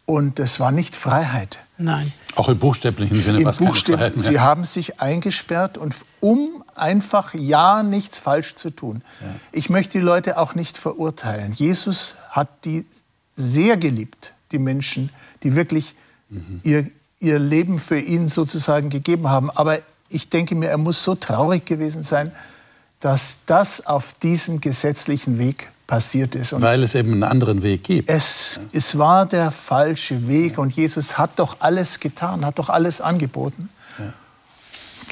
Und 0.07 0.39
das 0.39 0.61
war 0.61 0.71
nicht 0.71 0.95
Freiheit. 0.95 1.59
Nein. 1.77 2.11
Auch 2.35 2.47
im 2.47 2.57
buchstäblichen 2.57 3.19
Sinne 3.19 3.43
war 3.43 3.51
es 3.51 3.57
keine 3.57 3.73
Freiheit 3.73 4.15
mehr. 4.15 4.23
Sie 4.23 4.39
haben 4.39 4.63
sich 4.63 5.01
eingesperrt 5.01 5.77
und 5.77 5.93
um 6.21 6.63
einfach 6.75 7.33
ja 7.33 7.83
nichts 7.83 8.17
falsch 8.17 8.55
zu 8.55 8.69
tun. 8.69 9.03
Ja. 9.19 9.27
Ich 9.51 9.69
möchte 9.69 9.97
die 9.97 10.03
Leute 10.03 10.37
auch 10.37 10.55
nicht 10.55 10.77
verurteilen. 10.77 11.51
Jesus 11.51 12.15
hat 12.29 12.47
die 12.63 12.85
sehr 13.35 13.75
geliebt, 13.75 14.31
die 14.53 14.59
Menschen, 14.59 15.09
die 15.43 15.55
wirklich 15.55 15.93
mhm. 16.29 16.61
ihr, 16.63 16.89
ihr 17.19 17.37
Leben 17.37 17.77
für 17.77 17.99
ihn 17.99 18.29
sozusagen 18.29 18.89
gegeben 18.89 19.27
haben. 19.27 19.51
Aber 19.51 19.79
ich 20.07 20.29
denke 20.29 20.55
mir, 20.55 20.69
er 20.69 20.77
muss 20.77 21.03
so 21.03 21.15
traurig 21.15 21.65
gewesen 21.65 22.01
sein, 22.01 22.31
dass 23.01 23.41
das 23.45 23.85
auf 23.85 24.13
diesem 24.13 24.61
gesetzlichen 24.61 25.37
Weg 25.37 25.69
passiert 25.87 26.35
ist. 26.35 26.53
Und 26.53 26.61
Weil 26.61 26.83
es 26.83 26.93
eben 26.93 27.13
einen 27.13 27.23
anderen 27.23 27.63
Weg 27.63 27.85
gibt. 27.85 28.09
Es, 28.09 28.59
es 28.73 28.97
war 28.97 29.25
der 29.25 29.51
falsche 29.51 30.27
Weg 30.27 30.57
und 30.57 30.75
Jesus 30.75 31.17
hat 31.17 31.31
doch 31.37 31.57
alles 31.59 31.99
getan, 31.99 32.45
hat 32.45 32.59
doch 32.59 32.69
alles 32.69 33.01
angeboten. 33.01 33.69
Ja. 33.97 34.13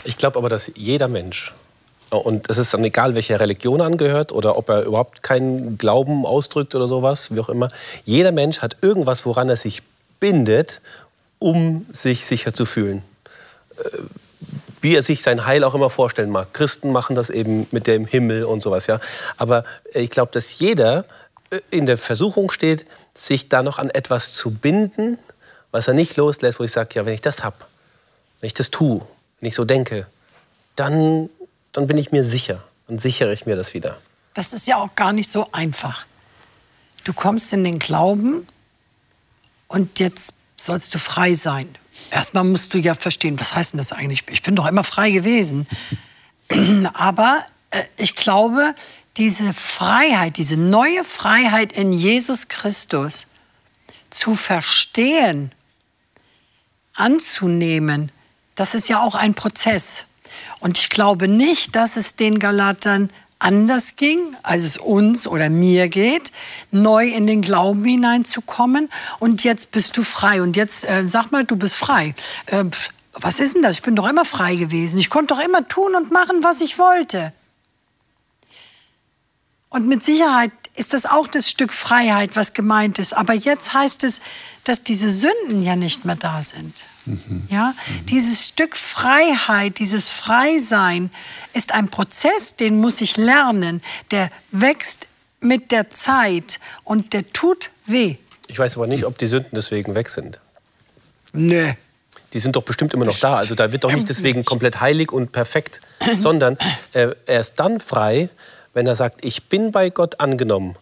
Ich 0.04 0.18
glaube 0.18 0.38
aber, 0.38 0.50
dass 0.50 0.72
jeder 0.76 1.08
Mensch, 1.08 1.54
und 2.10 2.50
es 2.50 2.58
ist 2.58 2.74
dann 2.74 2.84
egal, 2.84 3.16
welcher 3.16 3.40
Religion 3.40 3.82
angehört 3.82 4.32
oder 4.32 4.58
ob 4.58 4.70
er 4.70 4.84
überhaupt 4.84 5.24
keinen 5.24 5.78
Glauben 5.78 6.26
ausdrückt 6.26 6.76
oder 6.76 6.88
sowas, 6.88 7.34
wie 7.34 7.40
auch 7.40 7.50
immer, 7.50 7.70
jeder 8.04 8.32
Mensch 8.32 8.60
hat 8.60 8.78
irgendwas, 8.82 9.26
woran 9.26 9.50
er 9.50 9.58
sich 9.58 9.82
bindet, 10.20 10.82
um 11.40 11.86
sich 11.92 12.26
sicher 12.26 12.54
zu 12.54 12.66
fühlen 12.66 13.02
äh, 13.78 13.98
wie 14.86 14.96
er 14.96 15.02
sich 15.02 15.24
sein 15.24 15.48
Heil 15.48 15.64
auch 15.64 15.74
immer 15.74 15.90
vorstellen 15.90 16.30
mag. 16.30 16.54
Christen 16.54 16.92
machen 16.92 17.16
das 17.16 17.32
eben 17.32 17.66
mit 17.72 17.88
dem 17.88 18.06
Himmel 18.06 18.44
und 18.44 18.62
sowas. 18.62 18.86
Ja. 18.86 19.00
Aber 19.36 19.64
ich 19.96 20.12
glaube, 20.12 20.32
dass 20.32 20.60
jeder 20.60 21.06
äh, 21.50 21.60
in 21.72 21.88
der 21.88 21.98
Versuchung 21.98 22.52
steht, 22.52 22.86
sich 23.16 23.50
da 23.50 23.64
noch 23.64 23.80
an 23.80 23.90
etwas 23.90 24.34
zu 24.34 24.52
binden, 24.52 25.18
was 25.72 25.88
er 25.88 25.96
nicht 25.96 26.18
loslässt, 26.18 26.60
wo 26.60 26.64
ich 26.64 26.72
sage, 26.72 26.90
ja, 26.94 27.06
wenn 27.08 27.16
ich 27.16 27.22
das 27.22 27.44
habe, 27.44 27.56
wenn 28.40 28.46
ich 28.46 28.54
das 28.54 28.70
tue, 28.70 29.02
wenn 29.40 29.48
ich 29.48 29.56
so 29.56 29.66
denke, 29.66 30.06
dann, 30.76 31.32
dann 31.72 31.88
bin 31.88 31.98
ich 31.98 32.12
mir 32.12 32.24
sicher. 32.24 32.64
Dann 32.88 33.00
sichere 33.00 33.34
ich 33.34 33.48
mir 33.48 33.56
das 33.56 33.74
wieder. 33.74 33.98
Das 34.36 34.54
ist 34.54 34.68
ja 34.68 34.78
auch 34.78 34.94
gar 34.94 35.14
nicht 35.14 35.32
so 35.32 35.48
einfach. 35.52 36.06
Du 37.06 37.12
kommst 37.12 37.52
in 37.54 37.64
den 37.64 37.80
Glauben 37.80 38.46
und 39.68 39.98
jetzt 39.98 40.36
sollst 40.58 40.94
du 40.94 41.00
frei 41.00 41.34
sein. 41.34 41.76
Erstmal 42.12 42.44
musst 42.44 42.74
du 42.74 42.78
ja 42.78 42.94
verstehen, 42.94 43.40
was 43.40 43.56
heißt 43.56 43.74
denn 43.74 43.78
das 43.78 43.92
eigentlich? 43.92 44.24
Ich 44.30 44.42
bin 44.42 44.56
doch 44.56 44.68
immer 44.68 44.84
frei 44.84 45.12
gewesen. 45.12 45.68
Aber 46.94 47.46
äh, 47.72 47.84
ich 47.98 48.16
glaube, 48.16 48.76
diese 49.18 49.54
Freiheit, 49.54 50.38
diese 50.38 50.58
neue 50.58 51.04
Freiheit 51.04 51.74
in 51.74 51.94
Jesus 51.94 52.48
Christus 52.48 53.28
zu 54.10 54.36
verstehen, 54.36 55.52
anzunehmen, 56.94 58.12
das 58.56 58.76
ist 58.76 58.90
ja 58.90 59.02
auch 59.02 59.16
ein 59.16 59.34
Prozess. 59.34 60.06
Und 60.60 60.78
ich 60.78 60.90
glaube 60.90 61.28
nicht, 61.28 61.76
dass 61.76 61.98
es 61.98 62.16
den 62.16 62.40
Galatern 62.40 63.10
anders 63.46 63.96
ging, 63.96 64.36
als 64.42 64.64
es 64.64 64.78
uns 64.78 65.28
oder 65.28 65.52
mir 65.52 65.88
geht, 65.88 66.32
neu 66.72 67.08
in 67.08 67.28
den 67.28 67.44
Glauben 67.44 67.86
hineinzukommen. 67.86 68.90
Und 69.20 69.44
jetzt 69.44 69.70
bist 69.72 69.96
du 69.98 70.04
frei. 70.04 70.42
Und 70.42 70.56
jetzt 70.56 70.84
äh, 70.84 71.08
sag 71.08 71.32
mal, 71.32 71.46
du 71.46 71.56
bist 71.56 71.76
frei. 71.76 72.16
Äh, 72.48 72.66
was 73.14 73.40
ist 73.40 73.56
denn 73.56 73.62
das? 73.62 73.76
Ich 73.76 73.82
bin 73.84 73.96
doch 73.96 74.10
immer 74.10 74.26
frei 74.26 74.56
gewesen. 74.56 75.00
Ich 75.00 75.12
konnte 75.12 75.36
doch 75.36 75.42
immer 75.42 75.68
tun 75.68 75.96
und 75.96 76.12
machen, 76.12 76.40
was 76.42 76.60
ich 76.60 76.80
wollte. 76.80 77.34
Und 79.70 79.88
mit 79.88 80.04
Sicherheit 80.04 80.52
ist 80.76 80.94
das 80.94 81.06
auch 81.06 81.28
das 81.28 81.50
Stück 81.50 81.72
Freiheit, 81.72 82.36
was 82.36 82.54
gemeint 82.54 82.98
ist. 82.98 83.14
Aber 83.14 83.34
jetzt 83.34 83.74
heißt 83.74 84.04
es, 84.04 84.22
dass 84.66 84.84
diese 84.84 85.10
Sünden 85.10 85.64
ja 85.64 85.76
nicht 85.76 86.06
mehr 86.06 86.16
da 86.16 86.44
sind. 86.44 86.74
Mhm. 87.06 87.48
Ja, 87.50 87.74
mhm. 87.88 88.06
dieses 88.08 88.48
Stück 88.50 88.76
Freiheit, 88.76 89.80
dieses 89.80 90.10
Freisein 90.10 91.12
ist 91.54 91.72
ein 91.72 91.90
Prozess, 91.90 92.56
den 92.56 92.80
muss 92.80 93.00
ich 93.02 93.16
lernen. 93.16 93.82
Der 94.12 94.32
wächst 94.52 95.08
mit 95.40 95.72
der 95.72 95.90
Zeit 95.92 96.60
und 96.84 97.14
der 97.14 97.32
tut 97.32 97.70
weh. 97.86 98.16
Ich 98.48 98.60
weiß 98.60 98.78
aber 98.78 98.88
nicht, 98.88 99.06
ob 99.06 99.18
die 99.18 99.28
Sünden 99.28 99.52
deswegen 99.54 99.96
weg 99.96 100.10
sind. 100.10 100.40
Nö. 101.32 101.74
Die 102.34 102.40
sind 102.40 102.56
doch 102.56 102.64
bestimmt 102.64 102.94
immer 102.94 103.06
noch 103.06 103.18
da. 103.18 103.36
Also 103.36 103.56
da 103.56 103.72
wird 103.72 103.84
doch 103.84 103.92
nicht 103.92 104.10
deswegen 104.10 104.44
komplett 104.44 104.82
heilig 104.82 105.12
und 105.12 105.32
perfekt, 105.32 105.80
sondern 106.20 106.58
äh, 106.94 107.10
er 107.26 107.40
ist 107.40 107.56
dann 107.56 107.80
frei, 107.80 108.30
wenn 108.74 108.88
er 108.88 108.96
sagt, 108.96 109.24
ich 109.24 109.46
bin 109.46 109.72
bei 109.72 109.90
Gott 109.90 110.20
angenommen 110.20 110.76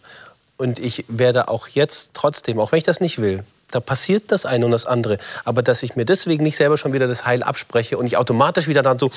und 0.56 0.78
ich 0.78 1.04
werde 1.08 1.48
auch 1.48 1.68
jetzt 1.68 2.10
trotzdem, 2.14 2.58
auch 2.58 2.72
wenn 2.72 2.78
ich 2.78 2.84
das 2.84 3.00
nicht 3.00 3.20
will, 3.20 3.44
da 3.74 3.80
passiert 3.80 4.30
das 4.30 4.46
eine 4.46 4.64
und 4.64 4.70
das 4.70 4.86
andere. 4.86 5.18
Aber 5.44 5.62
dass 5.62 5.82
ich 5.82 5.96
mir 5.96 6.04
deswegen 6.04 6.44
nicht 6.44 6.56
selber 6.56 6.78
schon 6.78 6.92
wieder 6.92 7.08
das 7.08 7.26
Heil 7.26 7.42
abspreche 7.42 7.98
und 7.98 8.06
ich 8.06 8.16
automatisch 8.16 8.68
wieder 8.68 8.82
dann 8.82 9.00
so 9.00 9.10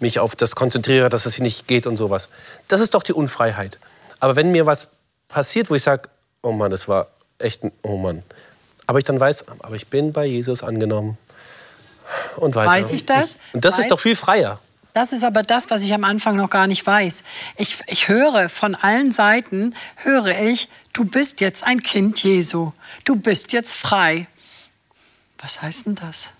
mich 0.00 0.18
auf 0.18 0.34
das 0.34 0.56
konzentriere, 0.56 1.08
dass 1.08 1.24
es 1.24 1.38
nicht 1.38 1.68
geht 1.68 1.86
und 1.86 1.96
sowas. 1.96 2.28
Das 2.66 2.80
ist 2.80 2.94
doch 2.94 3.04
die 3.04 3.12
Unfreiheit. 3.12 3.78
Aber 4.18 4.34
wenn 4.34 4.50
mir 4.50 4.66
was 4.66 4.88
passiert, 5.28 5.70
wo 5.70 5.76
ich 5.76 5.84
sage, 5.84 6.08
oh 6.42 6.50
Mann, 6.50 6.72
das 6.72 6.88
war 6.88 7.06
echt 7.38 7.62
ein, 7.62 7.70
oh 7.82 7.96
Mann. 7.96 8.24
Aber 8.86 8.98
ich 8.98 9.04
dann 9.04 9.20
weiß, 9.20 9.44
aber 9.60 9.76
ich 9.76 9.86
bin 9.86 10.12
bei 10.12 10.24
Jesus 10.24 10.64
angenommen. 10.64 11.16
Und 12.36 12.56
weiter. 12.56 12.70
Weiß 12.70 12.90
ich 12.90 13.06
das? 13.06 13.36
Und 13.52 13.64
das 13.64 13.74
weiß 13.74 13.84
ist 13.84 13.90
doch 13.92 14.00
viel 14.00 14.16
freier. 14.16 14.58
Das 14.92 15.12
ist 15.12 15.24
aber 15.24 15.42
das, 15.42 15.70
was 15.70 15.82
ich 15.82 15.94
am 15.94 16.04
Anfang 16.04 16.36
noch 16.36 16.50
gar 16.50 16.66
nicht 16.66 16.86
weiß. 16.86 17.22
Ich, 17.56 17.78
ich 17.86 18.08
höre 18.08 18.48
von 18.48 18.74
allen 18.74 19.12
Seiten, 19.12 19.74
höre 19.96 20.38
ich, 20.40 20.68
du 20.92 21.04
bist 21.04 21.40
jetzt 21.40 21.64
ein 21.64 21.82
Kind 21.82 22.22
Jesu. 22.22 22.72
Du 23.04 23.16
bist 23.16 23.52
jetzt 23.52 23.74
frei. 23.74 24.26
Was 25.38 25.62
heißt 25.62 25.86
denn 25.86 25.94
das? 25.94 26.30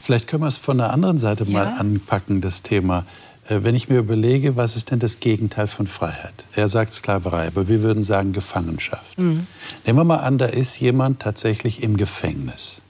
Vielleicht 0.00 0.28
können 0.28 0.42
wir 0.42 0.48
es 0.48 0.58
von 0.58 0.78
der 0.78 0.92
anderen 0.92 1.18
Seite 1.18 1.44
ja? 1.44 1.50
mal 1.50 1.66
anpacken, 1.78 2.40
das 2.40 2.62
Thema. 2.62 3.04
Äh, 3.48 3.62
wenn 3.62 3.74
ich 3.74 3.88
mir 3.88 3.98
überlege, 3.98 4.56
was 4.56 4.76
ist 4.76 4.90
denn 4.90 4.98
das 4.98 5.20
Gegenteil 5.20 5.66
von 5.66 5.86
Freiheit? 5.86 6.44
Er 6.54 6.68
sagt 6.68 6.92
Sklaverei, 6.92 7.48
aber 7.48 7.68
wir 7.68 7.82
würden 7.82 8.02
sagen 8.02 8.32
Gefangenschaft. 8.32 9.18
Mhm. 9.18 9.46
Nehmen 9.84 9.98
wir 9.98 10.04
mal 10.04 10.18
an, 10.18 10.38
da 10.38 10.46
ist 10.46 10.78
jemand 10.78 11.20
tatsächlich 11.20 11.82
im 11.82 11.96
Gefängnis. 11.96 12.80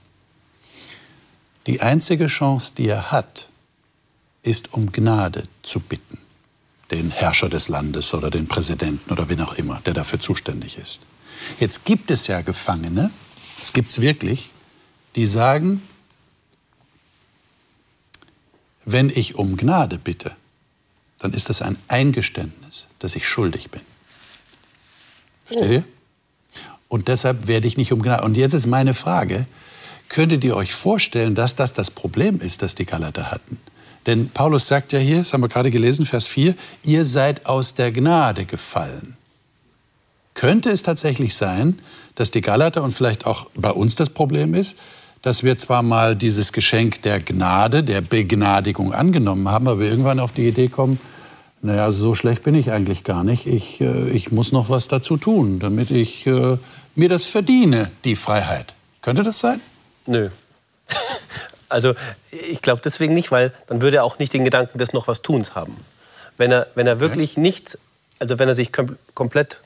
Die 1.67 1.81
einzige 1.81 2.27
Chance, 2.27 2.75
die 2.77 2.89
er 2.89 3.11
hat, 3.11 3.49
ist, 4.47 4.73
um 4.73 4.93
Gnade 4.93 5.45
zu 5.63 5.81
bitten. 5.81 6.19
Den 6.91 7.11
Herrscher 7.11 7.49
des 7.49 7.69
Landes 7.69 8.15
oder 8.15 8.31
den 8.31 8.47
Präsidenten 8.47 9.11
oder 9.11 9.29
wen 9.29 9.41
auch 9.41 9.55
immer, 9.55 9.81
der 9.85 9.95
dafür 9.95 10.21
zuständig 10.21 10.79
ist. 10.79 11.01
Jetzt 11.59 11.85
gibt 11.85 12.11
es 12.11 12.29
ja 12.29 12.41
Gefangene, 12.41 13.11
das 13.59 13.73
gibt 13.73 13.91
es 13.91 14.01
wirklich, 14.01 14.51
die 15.17 15.27
sagen, 15.27 15.83
wenn 18.85 19.11
ich 19.11 19.35
um 19.35 19.57
Gnade 19.57 19.99
bitte, 19.99 20.37
dann 21.19 21.33
ist 21.33 21.49
das 21.49 21.63
ein 21.63 21.77
Eingeständnis, 21.89 22.87
dass 23.01 23.17
ich 23.17 23.27
schuldig 23.27 23.71
bin. 23.71 23.81
Versteht 25.47 25.71
ihr? 25.71 25.85
Und 26.89 27.09
deshalb 27.09 27.49
werde 27.49 27.67
ich 27.67 27.77
nicht 27.77 27.93
um 27.93 28.01
Gnade. 28.01 28.23
Und 28.23 28.37
jetzt 28.37 28.53
ist 28.53 28.67
meine 28.67 28.95
Frage, 28.95 29.47
könntet 30.09 30.45
ihr 30.45 30.55
euch 30.55 30.73
vorstellen, 30.73 31.35
dass 31.35 31.57
das 31.57 31.73
das 31.73 31.91
Problem 31.91 32.41
ist, 32.41 32.63
das 32.63 32.77
die 32.77 32.85
Galater 32.85 33.31
hatten? 33.31 33.59
Denn 34.07 34.29
Paulus 34.31 34.67
sagt 34.67 34.93
ja 34.93 34.99
hier, 34.99 35.19
das 35.19 35.33
haben 35.33 35.43
wir 35.43 35.49
gerade 35.49 35.71
gelesen, 35.71 36.07
Vers 36.07 36.29
4, 36.29 36.55
ihr 36.85 37.05
seid 37.05 37.47
aus 37.47 37.75
der 37.75 37.91
Gnade 37.91 38.45
gefallen. 38.45 39.17
Könnte 40.35 40.71
es 40.71 40.83
tatsächlich 40.83 41.35
sein, 41.35 41.79
dass 42.15 42.31
die 42.31 42.41
Galater 42.41 42.83
und 42.83 42.93
vielleicht 42.93 43.27
auch 43.27 43.47
bei 43.55 43.71
uns 43.71 43.97
das 43.97 44.11
Problem 44.11 44.55
ist, 44.55 44.79
dass 45.23 45.43
wir 45.43 45.57
zwar 45.57 45.83
mal 45.83 46.15
dieses 46.15 46.53
Geschenk 46.53 47.03
der 47.03 47.21
Gnade, 47.21 47.83
der 47.83 48.01
Begnadigung 48.01 48.93
angenommen 48.93 49.49
haben, 49.49 49.67
aber 49.67 49.81
wir 49.81 49.91
irgendwann 49.91 50.21
auf 50.21 50.33
die 50.33 50.47
Idee 50.47 50.69
kommen, 50.69 51.01
naja, 51.63 51.91
so 51.91 52.15
schlecht 52.15 52.45
bin 52.45 52.55
ich 52.55 52.71
eigentlich 52.71 53.03
gar 53.03 53.25
nicht. 53.25 53.47
Ich, 53.47 53.81
äh, 53.81 54.09
ich 54.11 54.31
muss 54.31 54.53
noch 54.53 54.71
was 54.71 54.89
dazu 54.89 55.17
tun, 55.17 55.59
damit 55.59 55.91
ich 55.91 56.27
äh, 56.27 56.59
mir 56.95 57.09
das 57.09 57.27
verdiene, 57.27 57.91
die 58.05 58.15
Freiheit. 58.15 58.75
Könnte 59.03 59.23
das 59.23 59.41
sein? 59.41 59.61
Nö. 60.07 60.29
Also 61.69 61.95
ich 62.31 62.63
glaube 62.63 62.81
deswegen 62.85 63.15
nicht, 63.15 63.31
weil 63.31 63.53
dann 63.67 63.83
würde 63.83 63.99
er 63.99 64.05
auch 64.05 64.19
nicht 64.19 64.33
den 64.33 64.45
Gedanken 64.45 64.79
des 64.79 64.93
noch 64.93 65.09
was 65.09 65.23
Tuns 65.23 65.55
haben. 65.55 65.77
Wenn 66.37 66.53
er, 66.53 66.67
wenn 66.75 66.87
er 66.87 67.01
wirklich 67.01 67.37
nicht, 67.37 67.79
also 68.19 68.39
wenn 68.39 68.49
er 68.49 68.55
sich 68.55 68.73
kom 68.73 68.97
komplett 69.15 69.61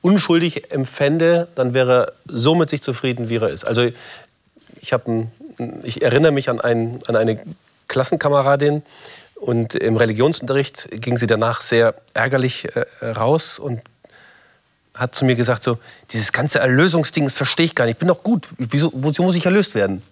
unschuldig 0.00 0.70
empfände, 0.70 1.48
dann 1.54 1.74
wäre 1.74 2.06
er 2.06 2.12
so 2.26 2.54
mit 2.54 2.70
sich 2.70 2.82
zufrieden, 2.82 3.28
wie 3.28 3.36
er 3.36 3.48
ist. 3.48 3.64
Also 3.64 3.82
ich, 4.80 4.94
ein, 4.94 5.32
ich 5.82 6.02
erinnere 6.02 6.32
mich 6.32 6.48
an, 6.48 6.60
ein, 6.60 6.98
an 7.06 7.16
eine 7.16 7.42
Klassenkameradin 7.88 8.82
und 9.36 9.74
im 9.74 9.96
Religionsunterricht 9.96 10.88
ging 11.00 11.16
sie 11.16 11.26
danach 11.26 11.60
sehr 11.60 11.94
ärgerlich 12.14 12.68
äh, 12.76 13.06
raus 13.06 13.58
und 13.58 13.80
hat 14.94 15.14
zu 15.14 15.24
mir 15.24 15.36
gesagt 15.36 15.62
so, 15.62 15.78
dieses 16.10 16.32
ganze 16.32 16.60
Erlösungsding, 16.60 17.24
das 17.24 17.32
verstehe 17.32 17.66
ich 17.66 17.74
gar 17.74 17.86
nicht. 17.86 17.94
Ich 17.94 17.98
bin 17.98 18.08
doch 18.08 18.22
gut. 18.22 18.46
Wieso, 18.58 18.90
wozu 18.94 19.22
muss 19.22 19.34
ich 19.34 19.46
erlöst 19.46 19.74
werden? 19.74 20.02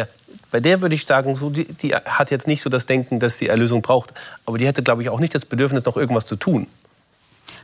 Ja, 0.00 0.06
bei 0.50 0.60
der 0.60 0.80
würde 0.80 0.94
ich 0.94 1.04
sagen, 1.04 1.34
so, 1.34 1.50
die, 1.50 1.64
die 1.64 1.94
hat 1.94 2.30
jetzt 2.30 2.46
nicht 2.46 2.62
so 2.62 2.70
das 2.70 2.86
Denken, 2.86 3.20
dass 3.20 3.36
sie 3.36 3.48
Erlösung 3.48 3.82
braucht. 3.82 4.14
Aber 4.46 4.56
die 4.56 4.66
hätte, 4.66 4.82
glaube 4.82 5.02
ich, 5.02 5.10
auch 5.10 5.20
nicht 5.20 5.34
das 5.34 5.44
Bedürfnis, 5.44 5.84
noch 5.84 5.96
irgendwas 5.96 6.24
zu 6.24 6.36
tun. 6.36 6.66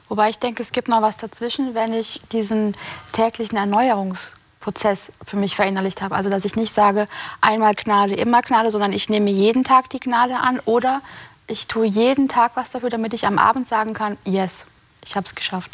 Wobei 0.09 0.29
ich 0.29 0.39
denke, 0.39 0.63
es 0.63 0.73
gibt 0.73 0.89
noch 0.89 1.01
was 1.01 1.17
dazwischen, 1.17 1.75
wenn 1.75 1.95
ich 1.95 2.21
diesen 2.33 2.77
täglichen 3.13 3.57
Erneuerungsprozess 3.57 5.15
für 5.25 5.37
mich 5.37 5.57
verinnerlicht 5.57 6.03
habe. 6.03 6.15
Also 6.15 6.29
dass 6.29 6.45
ich 6.45 6.57
nicht 6.57 6.75
sage, 6.75 7.09
einmal 7.41 7.75
Gnade, 7.75 8.15
immer 8.15 8.43
Gnade, 8.43 8.71
sondern 8.71 8.93
ich 8.93 9.09
nehme 9.09 9.31
jeden 9.31 9.65
Tag 9.65 9.89
die 9.91 9.99
Gnade 10.01 10.37
an 10.37 10.61
oder 10.67 11.01
ich 11.49 11.67
tue 11.67 11.87
jeden 11.87 12.29
Tag 12.29 12.53
was 12.55 12.71
dafür, 12.71 12.91
damit 12.91 13.15
ich 13.15 13.27
am 13.27 13.39
Abend 13.39 13.67
sagen 13.67 13.95
kann, 13.95 14.19
yes, 14.25 14.67
ich 15.05 15.17
habe 15.17 15.25
es 15.25 15.35
geschafft. 15.35 15.71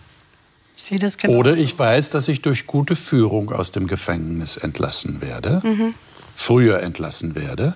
Ich 0.77 0.85
sehe 0.85 0.99
das 0.99 1.19
genau. 1.19 1.39
Oder 1.39 1.55
ich 1.57 1.79
weiß, 1.79 2.11
dass 2.11 2.29
ich 2.29 2.41
durch 2.41 2.67
gute 2.67 2.97
Führung 2.97 3.53
aus 3.53 3.73
dem 3.73 3.87
Gefängnis 3.87 4.57
entlassen 4.57 5.21
werde, 5.21 5.61
früher 6.45 6.81
entlassen 6.81 7.35
werde. 7.35 7.75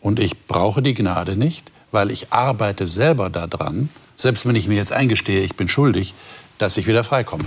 Und 0.00 0.18
ich 0.18 0.46
brauche 0.46 0.82
die 0.82 0.94
Gnade 0.94 1.36
nicht, 1.36 1.72
weil 1.90 2.10
ich 2.10 2.32
arbeite 2.32 2.86
selber 2.86 3.30
daran, 3.30 3.88
selbst 4.16 4.46
wenn 4.46 4.54
ich 4.56 4.68
mir 4.68 4.76
jetzt 4.76 4.92
eingestehe, 4.92 5.40
ich 5.42 5.54
bin 5.56 5.68
schuldig, 5.68 6.14
dass 6.58 6.76
ich 6.76 6.86
wieder 6.86 7.04
freikomme. 7.04 7.44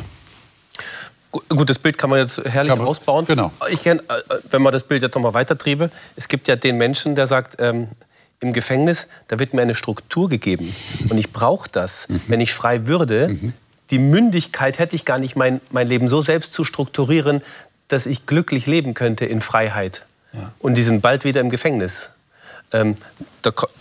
Gu- 1.32 1.42
Gut, 1.50 1.70
das 1.70 1.80
Bild 1.80 1.98
kann 1.98 2.10
man 2.10 2.20
jetzt 2.20 2.44
herrlich 2.44 2.72
Aber- 2.72 2.88
ausbauen. 2.88 3.26
genau. 3.26 3.52
Ich 3.70 3.82
kenn, 3.82 4.00
äh, 4.00 4.04
wenn 4.50 4.62
man 4.62 4.74
das 4.74 4.84
Bild 4.84 5.02
jetzt 5.02 5.16
nochmal 5.16 5.34
weitertriebe, 5.34 5.92
es 6.16 6.28
gibt 6.28 6.48
ja 6.48 6.56
den 6.56 6.78
Menschen, 6.78 7.16
der 7.16 7.28
sagt, 7.28 7.58
ähm, 7.60 7.88
im 8.40 8.54
Gefängnis, 8.54 9.08
da 9.30 9.40
wird 9.40 9.54
mir 9.54 9.64
eine 9.64 9.74
Struktur 9.76 10.30
gegeben. 10.30 10.74
Und 11.10 11.18
ich 11.18 11.32
brauche 11.34 11.70
das. 11.72 12.08
Mhm. 12.08 12.22
Wenn 12.28 12.40
ich 12.42 12.54
frei 12.54 12.86
würde, 12.86 13.36
die 13.90 13.98
Mündigkeit 14.00 14.78
hätte 14.78 14.96
ich 14.96 15.06
gar 15.06 15.18
nicht, 15.18 15.36
mein, 15.36 15.60
mein 15.72 15.88
Leben 15.88 16.08
so 16.08 16.22
selbst 16.22 16.54
zu 16.54 16.64
strukturieren, 16.64 17.42
dass 17.88 18.06
ich 18.06 18.26
glücklich 18.28 18.68
leben 18.68 18.94
könnte 18.94 19.26
in 19.26 19.42
Freiheit. 19.42 20.06
Und 20.60 20.76
die 20.76 20.84
sind 20.84 21.02
bald 21.02 21.24
wieder 21.24 21.42
im 21.42 21.50
Gefängnis. 21.50 22.10
Ähm, 22.74 22.98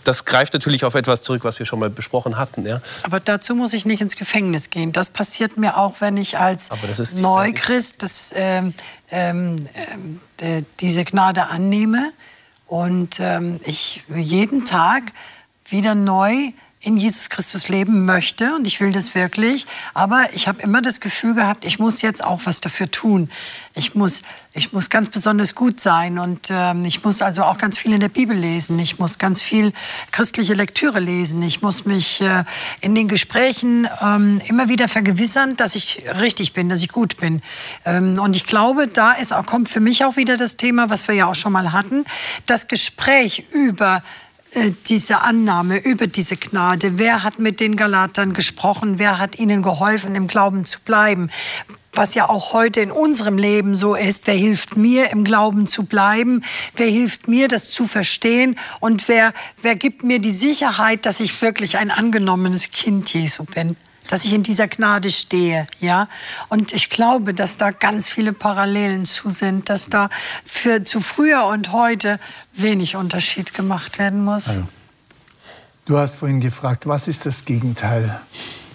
das 0.05 0.23
greift 0.23 0.53
natürlich 0.53 0.85
auf 0.85 0.95
etwas 0.95 1.21
zurück, 1.21 1.43
was 1.43 1.59
wir 1.59 1.65
schon 1.65 1.79
mal 1.79 1.89
besprochen 1.89 2.37
hatten. 2.37 2.65
Ja? 2.65 2.81
Aber 3.03 3.19
dazu 3.19 3.53
muss 3.53 3.73
ich 3.73 3.85
nicht 3.85 4.01
ins 4.01 4.15
Gefängnis 4.15 4.69
gehen. 4.69 4.93
Das 4.93 5.09
passiert 5.09 5.57
mir 5.57 5.77
auch, 5.77 5.99
wenn 5.99 6.15
ich 6.15 6.37
als 6.37 6.69
das 6.69 6.99
ist- 6.99 7.21
Neuchrist 7.21 8.01
das, 8.01 8.31
ähm, 8.33 8.73
ähm, 9.11 9.67
ähm, 9.75 10.21
äh, 10.37 10.63
diese 10.79 11.03
Gnade 11.03 11.47
annehme 11.47 12.11
und 12.67 13.19
ähm, 13.19 13.59
ich 13.65 14.03
jeden 14.15 14.63
Tag 14.65 15.11
wieder 15.69 15.93
neu 15.93 16.51
in 16.87 16.95
Jesus 16.95 17.29
Christus 17.29 17.67
leben 17.67 18.05
möchte 18.05 18.55
und 18.55 18.65
ich 18.65 18.79
will 18.79 18.93
das 18.93 19.13
wirklich, 19.13 19.67
aber 19.93 20.29
ich 20.33 20.47
habe 20.47 20.61
immer 20.61 20.81
das 20.81 21.01
Gefühl 21.01 21.33
gehabt, 21.33 21.65
ich 21.65 21.79
muss 21.79 22.01
jetzt 22.01 22.23
auch 22.23 22.41
was 22.45 22.61
dafür 22.61 22.89
tun. 22.89 23.29
Ich 23.75 23.93
muss, 23.93 24.21
ich 24.53 24.71
muss 24.71 24.89
ganz 24.89 25.09
besonders 25.09 25.53
gut 25.53 25.81
sein 25.81 26.17
und 26.17 26.47
ähm, 26.49 26.85
ich 26.85 27.03
muss 27.03 27.21
also 27.21 27.43
auch 27.43 27.57
ganz 27.57 27.77
viel 27.77 27.91
in 27.93 27.99
der 27.99 28.07
Bibel 28.07 28.35
lesen. 28.35 28.79
Ich 28.79 28.99
muss 28.99 29.17
ganz 29.17 29.41
viel 29.41 29.73
christliche 30.11 30.53
Lektüre 30.53 31.01
lesen. 31.01 31.43
Ich 31.43 31.61
muss 31.61 31.85
mich 31.85 32.21
äh, 32.21 32.45
in 32.79 32.95
den 32.95 33.09
Gesprächen 33.09 33.87
ähm, 34.01 34.41
immer 34.47 34.69
wieder 34.69 34.87
vergewissern, 34.87 35.57
dass 35.57 35.75
ich 35.75 36.05
richtig 36.21 36.53
bin, 36.53 36.69
dass 36.69 36.81
ich 36.81 36.89
gut 36.89 37.17
bin. 37.17 37.41
Ähm, 37.83 38.17
und 38.17 38.35
ich 38.37 38.47
glaube, 38.47 38.87
da 38.87 39.11
ist 39.11 39.33
auch, 39.33 39.45
kommt 39.45 39.67
für 39.67 39.81
mich 39.81 40.05
auch 40.05 40.15
wieder 40.15 40.37
das 40.37 40.55
Thema, 40.55 40.89
was 40.89 41.05
wir 41.09 41.15
ja 41.15 41.27
auch 41.27 41.35
schon 41.35 41.51
mal 41.51 41.73
hatten, 41.73 42.05
das 42.45 42.69
Gespräch 42.69 43.43
über 43.51 44.01
diese 44.87 45.21
Annahme, 45.21 45.77
über 45.77 46.07
diese 46.07 46.37
Gnade. 46.37 46.97
Wer 46.97 47.23
hat 47.23 47.39
mit 47.39 47.59
den 47.59 47.75
Galatern 47.75 48.33
gesprochen? 48.33 48.99
Wer 48.99 49.19
hat 49.19 49.39
ihnen 49.39 49.61
geholfen, 49.61 50.15
im 50.15 50.27
Glauben 50.27 50.65
zu 50.65 50.79
bleiben? 50.81 51.29
Was 51.93 52.13
ja 52.13 52.29
auch 52.29 52.53
heute 52.53 52.81
in 52.81 52.91
unserem 52.91 53.37
Leben 53.37 53.73
so 53.75 53.95
ist. 53.95 54.27
Wer 54.27 54.35
hilft 54.35 54.77
mir, 54.77 55.09
im 55.09 55.23
Glauben 55.23 55.65
zu 55.65 55.83
bleiben? 55.83 56.43
Wer 56.75 56.87
hilft 56.87 57.27
mir, 57.27 57.47
das 57.47 57.71
zu 57.71 57.87
verstehen? 57.87 58.57
Und 58.79 59.07
wer, 59.07 59.33
wer 59.61 59.75
gibt 59.75 60.03
mir 60.03 60.19
die 60.19 60.31
Sicherheit, 60.31 61.05
dass 61.05 61.19
ich 61.19 61.41
wirklich 61.41 61.77
ein 61.77 61.89
angenommenes 61.89 62.71
Kind 62.71 63.13
Jesu 63.13 63.45
bin? 63.45 63.75
Dass 64.09 64.25
ich 64.25 64.33
in 64.33 64.43
dieser 64.43 64.67
Gnade 64.67 65.09
stehe, 65.09 65.67
ja. 65.79 66.07
Und 66.49 66.73
ich 66.73 66.89
glaube, 66.89 67.33
dass 67.33 67.57
da 67.57 67.71
ganz 67.71 68.09
viele 68.09 68.33
Parallelen 68.33 69.05
zu 69.05 69.31
sind, 69.31 69.69
dass 69.69 69.89
da 69.89 70.09
für 70.43 70.83
zu 70.83 71.01
früher 71.01 71.45
und 71.45 71.71
heute 71.71 72.19
wenig 72.53 72.95
Unterschied 72.95 73.53
gemacht 73.53 73.99
werden 73.99 74.23
muss. 74.23 74.49
Du 75.85 75.97
hast 75.97 76.15
vorhin 76.15 76.41
gefragt, 76.41 76.87
was 76.87 77.07
ist 77.07 77.25
das 77.25 77.45
Gegenteil 77.45 78.19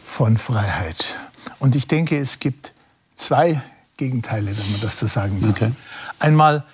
von 0.04 0.36
Freiheit? 0.36 1.18
Und 1.58 1.76
ich 1.76 1.86
denke, 1.86 2.18
es 2.18 2.38
gibt 2.38 2.72
zwei 3.14 3.60
Gegenteile, 3.96 4.46
wenn 4.46 4.72
man 4.72 4.80
das 4.80 4.98
so 4.98 5.06
sagen 5.06 5.40
kann. 5.40 5.50
Okay. 5.50 5.72
Einmal 6.18 6.64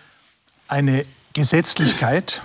eine 0.69 1.05
Gesetzlichkeit, 1.33 2.43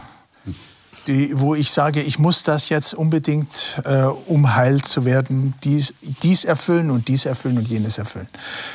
die, 1.08 1.40
wo 1.40 1.56
ich 1.56 1.72
sage, 1.72 2.02
ich 2.02 2.20
muss 2.20 2.44
das 2.44 2.70
jetzt 2.70 2.94
unbedingt, 2.94 3.82
äh, 3.86 4.04
um 4.04 4.56
heil 4.56 4.82
zu 4.82 5.06
werden, 5.06 5.54
dies, 5.64 5.94
dies 6.02 6.46
erfüllen 6.46 6.92
und 6.92 7.08
dies 7.08 7.26
erfüllen 7.26 7.58
und 7.58 7.68
jenes 7.68 7.98
erfüllen. 7.98 8.28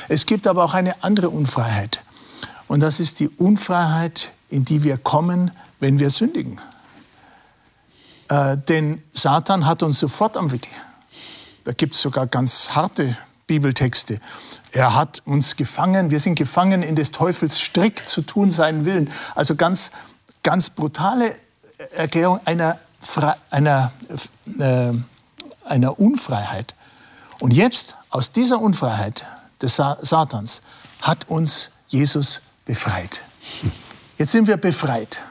Es 0.07 0.25
gibt 0.25 0.47
aber 0.47 0.63
auch 0.63 0.73
eine 0.73 1.03
andere 1.03 1.29
Unfreiheit. 1.29 2.01
Und 2.67 2.81
das 2.81 2.99
ist 2.99 3.19
die 3.19 3.29
Unfreiheit, 3.29 4.31
in 4.49 4.63
die 4.63 4.83
wir 4.83 4.97
kommen, 4.97 5.51
wenn 5.79 5.99
wir 5.99 6.09
sündigen. 6.09 6.59
Äh, 8.29 8.57
denn 8.57 9.01
Satan 9.11 9.65
hat 9.65 9.81
uns 9.81 9.99
sofort 9.99 10.37
am 10.37 10.51
Wickel. 10.51 10.71
Da 11.63 11.73
gibt 11.73 11.95
es 11.95 12.01
sogar 12.01 12.27
ganz 12.27 12.71
harte 12.71 13.17
Bibeltexte. 13.47 14.19
Er 14.71 14.95
hat 14.95 15.23
uns 15.25 15.55
gefangen, 15.55 16.11
wir 16.11 16.19
sind 16.19 16.35
gefangen 16.35 16.83
in 16.83 16.95
des 16.95 17.11
Teufels 17.11 17.59
Strick 17.59 18.07
zu 18.07 18.21
tun 18.21 18.51
seinen 18.51 18.85
Willen. 18.85 19.09
Also 19.33 19.55
ganz, 19.55 19.91
ganz 20.43 20.69
brutale 20.69 21.35
Erklärung 21.95 22.39
einer, 22.45 22.77
Fre 22.99 23.37
einer, 23.49 23.91
äh, 24.59 24.91
einer 25.65 25.99
Unfreiheit. 25.99 26.75
Und 27.39 27.51
jetzt, 27.51 27.95
aus 28.09 28.33
dieser 28.33 28.59
Unfreiheit 28.59 29.25
des 29.61 29.77
Sa 29.77 29.97
Satans, 30.01 30.61
hat 31.01 31.29
uns 31.29 31.71
Jesus 31.87 32.41
befreit. 32.65 33.21
Jetzt 34.17 34.33
sind 34.33 34.47
wir 34.47 34.57
befreit. 34.57 35.21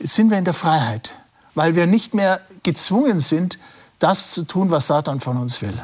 Jetzt 0.00 0.16
sind 0.16 0.30
wir 0.30 0.38
in 0.38 0.44
der 0.44 0.54
Freiheit, 0.54 1.14
weil 1.54 1.76
wir 1.76 1.86
nicht 1.86 2.14
mehr 2.14 2.40
gezwungen 2.64 3.20
sind, 3.20 3.58
das 4.00 4.32
zu 4.32 4.44
tun, 4.44 4.70
was 4.70 4.88
Satan 4.88 5.20
von 5.20 5.36
uns 5.36 5.62
will. 5.62 5.78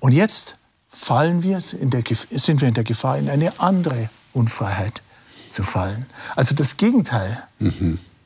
Und 0.00 0.12
jetzt 0.12 0.56
fallen 0.90 1.42
wir 1.42 1.62
in 1.80 1.90
der, 1.90 2.02
sind 2.30 2.60
wir 2.60 2.68
in 2.68 2.74
der 2.74 2.84
Gefahr, 2.84 3.18
in 3.18 3.30
eine 3.30 3.60
andere 3.60 4.10
Unfreiheit 4.32 5.02
zu 5.50 5.62
fallen. 5.62 6.06
Also 6.34 6.54
das 6.54 6.76
Gegenteil 6.76 7.46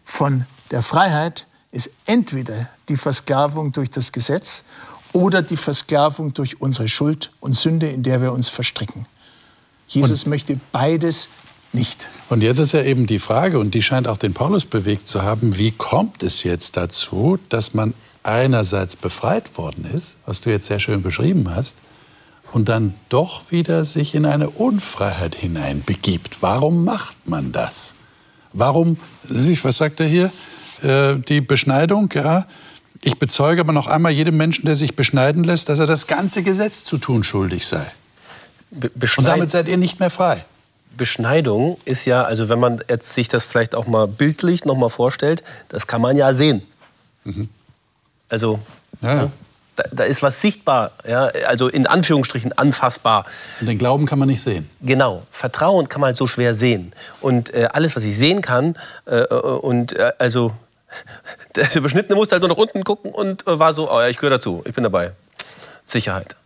von 0.05 0.47
der 0.71 0.83
Freiheit 0.83 1.47
ist 1.71 1.91
entweder 2.07 2.69
die 2.89 2.97
Versklavung 2.97 3.73
durch 3.73 3.91
das 3.91 4.13
Gesetz 4.13 4.65
oder 5.13 5.43
die 5.43 5.57
Versklavung 5.57 6.35
durch 6.35 6.61
unsere 6.61 6.89
Schuld 6.89 7.31
und 7.41 7.55
Sünde, 7.55 7.89
in 7.89 8.03
der 8.03 8.21
wir 8.21 8.33
uns 8.33 8.49
verstricken. 8.49 9.07
Jesus 9.89 10.27
möchte 10.27 10.59
beides 10.71 11.31
nicht. 11.73 12.09
Und 12.29 12.43
jetzt 12.43 12.59
ist 12.59 12.73
ja 12.73 12.83
eben 12.83 13.07
die 13.07 13.19
Frage, 13.19 13.59
und 13.59 13.75
die 13.75 13.83
scheint 13.83 14.09
auch 14.09 14.17
den 14.17 14.35
Paulus 14.35 14.65
bewegt 14.65 15.07
zu 15.07 15.23
haben, 15.23 15.59
wie 15.59 15.73
kommt 15.73 16.23
es 16.23 16.43
jetzt 16.43 16.77
dazu, 16.77 17.39
dass 17.49 17.75
man 17.75 17.95
einerseits 18.23 18.97
befreit 18.97 19.57
worden 19.59 19.91
ist, 19.93 20.17
was 20.27 20.41
du 20.41 20.51
jetzt 20.51 20.67
sehr 20.67 20.81
schön 20.81 21.03
beschrieben 21.03 21.55
hast, 21.55 21.77
und 22.53 22.69
dann 22.69 22.95
doch 23.09 23.51
wieder 23.51 23.85
sich 23.85 24.15
in 24.15 24.27
eine 24.27 24.51
Unfreiheit 24.51 25.35
hineinbegibt. 25.35 26.43
Warum 26.43 26.85
macht 26.85 27.17
man 27.27 27.53
das? 27.53 27.97
Warum, 28.53 28.99
was 29.23 29.77
sagt 29.77 30.01
er 30.01 30.07
hier? 30.07 30.31
Äh, 30.83 31.19
Die 31.29 31.41
Beschneidung, 31.41 32.11
ja. 32.15 32.47
Ich 33.05 33.19
bezeuge 33.19 33.61
aber 33.63 33.73
noch 33.73 33.89
einmal 33.89 34.13
jedem 34.13 34.37
Menschen, 34.37 34.67
der 34.67 34.77
sich 34.77 34.95
beschneiden 34.95 35.43
lässt, 35.43 35.69
dass 35.69 35.79
er 35.79 35.87
das 35.87 36.07
ganze 36.07 36.43
Gesetz 36.43 36.85
zu 36.85 36.99
tun 36.99 37.25
schuldig 37.25 37.67
sei. 37.67 37.85
Be 38.71 38.91
Und 39.17 39.25
damit 39.25 39.51
seid 39.51 39.69
ihr 39.69 39.77
nicht 39.77 39.99
mehr 40.01 40.11
frei. 40.11 40.45
Beschneidung 40.97 41.79
ist 41.85 42.05
ja, 42.05 42.23
also 42.23 42.49
wenn 42.49 42.61
man 42.61 42.83
jetzt 42.89 43.13
sich 43.15 43.29
das 43.29 43.45
vielleicht 43.45 43.75
auch 43.75 43.87
mal 43.87 44.07
bildlich 44.07 44.65
noch 44.65 44.77
mal 44.77 44.89
vorstellt, 44.89 45.43
das 45.69 45.87
kann 45.87 46.01
man 46.01 46.17
ja 46.17 46.33
sehen. 46.33 46.63
Also 48.29 48.61
Ja, 49.01 49.15
ja. 49.15 49.31
Da, 49.77 49.85
da 49.91 50.05
ist 50.05 50.23
was 50.23 50.41
sichtbar, 50.41 50.93
ja, 51.09 51.31
also 51.47 51.69
in 51.69 51.87
Anführungsstrichen 51.87 52.57
anfassbar. 52.57 53.25
Und 53.61 53.67
den 53.67 53.79
Glauben 53.79 54.07
kann 54.07 54.19
man 54.19 54.29
nicht 54.29 54.43
sehen. 54.43 54.69
Genau, 54.81 55.23
Vertrauen 55.31 55.89
kann 55.89 56.01
man 56.01 56.09
halt 56.09 56.17
so 56.17 56.27
schwer 56.27 56.55
sehen. 56.55 56.93
Und 57.21 57.55
äh, 57.55 57.69
alles, 57.73 57.97
was 57.97 58.05
ich 58.05 58.17
sehen 58.17 58.43
kann, 58.43 58.77
äh, 59.07 59.17
äh, 59.17 59.35
und 59.35 59.97
äh, 59.99 60.13
also 60.19 60.53
der 61.57 61.81
Beschnittene 61.81 62.17
musste 62.17 62.35
halt 62.35 62.43
nur 62.43 62.51
nach 62.51 62.57
unten 62.57 62.85
gucken 62.85 63.13
und 63.13 63.47
äh, 63.47 63.59
war 63.59 63.73
so, 63.75 63.91
oh 63.91 64.01
ja, 64.01 64.09
ich 64.09 64.19
gehöre 64.19 64.37
dazu, 64.37 64.63
ich 64.67 64.75
bin 64.75 64.85
dabei. 64.85 65.13
Sicherheit. 65.85 66.37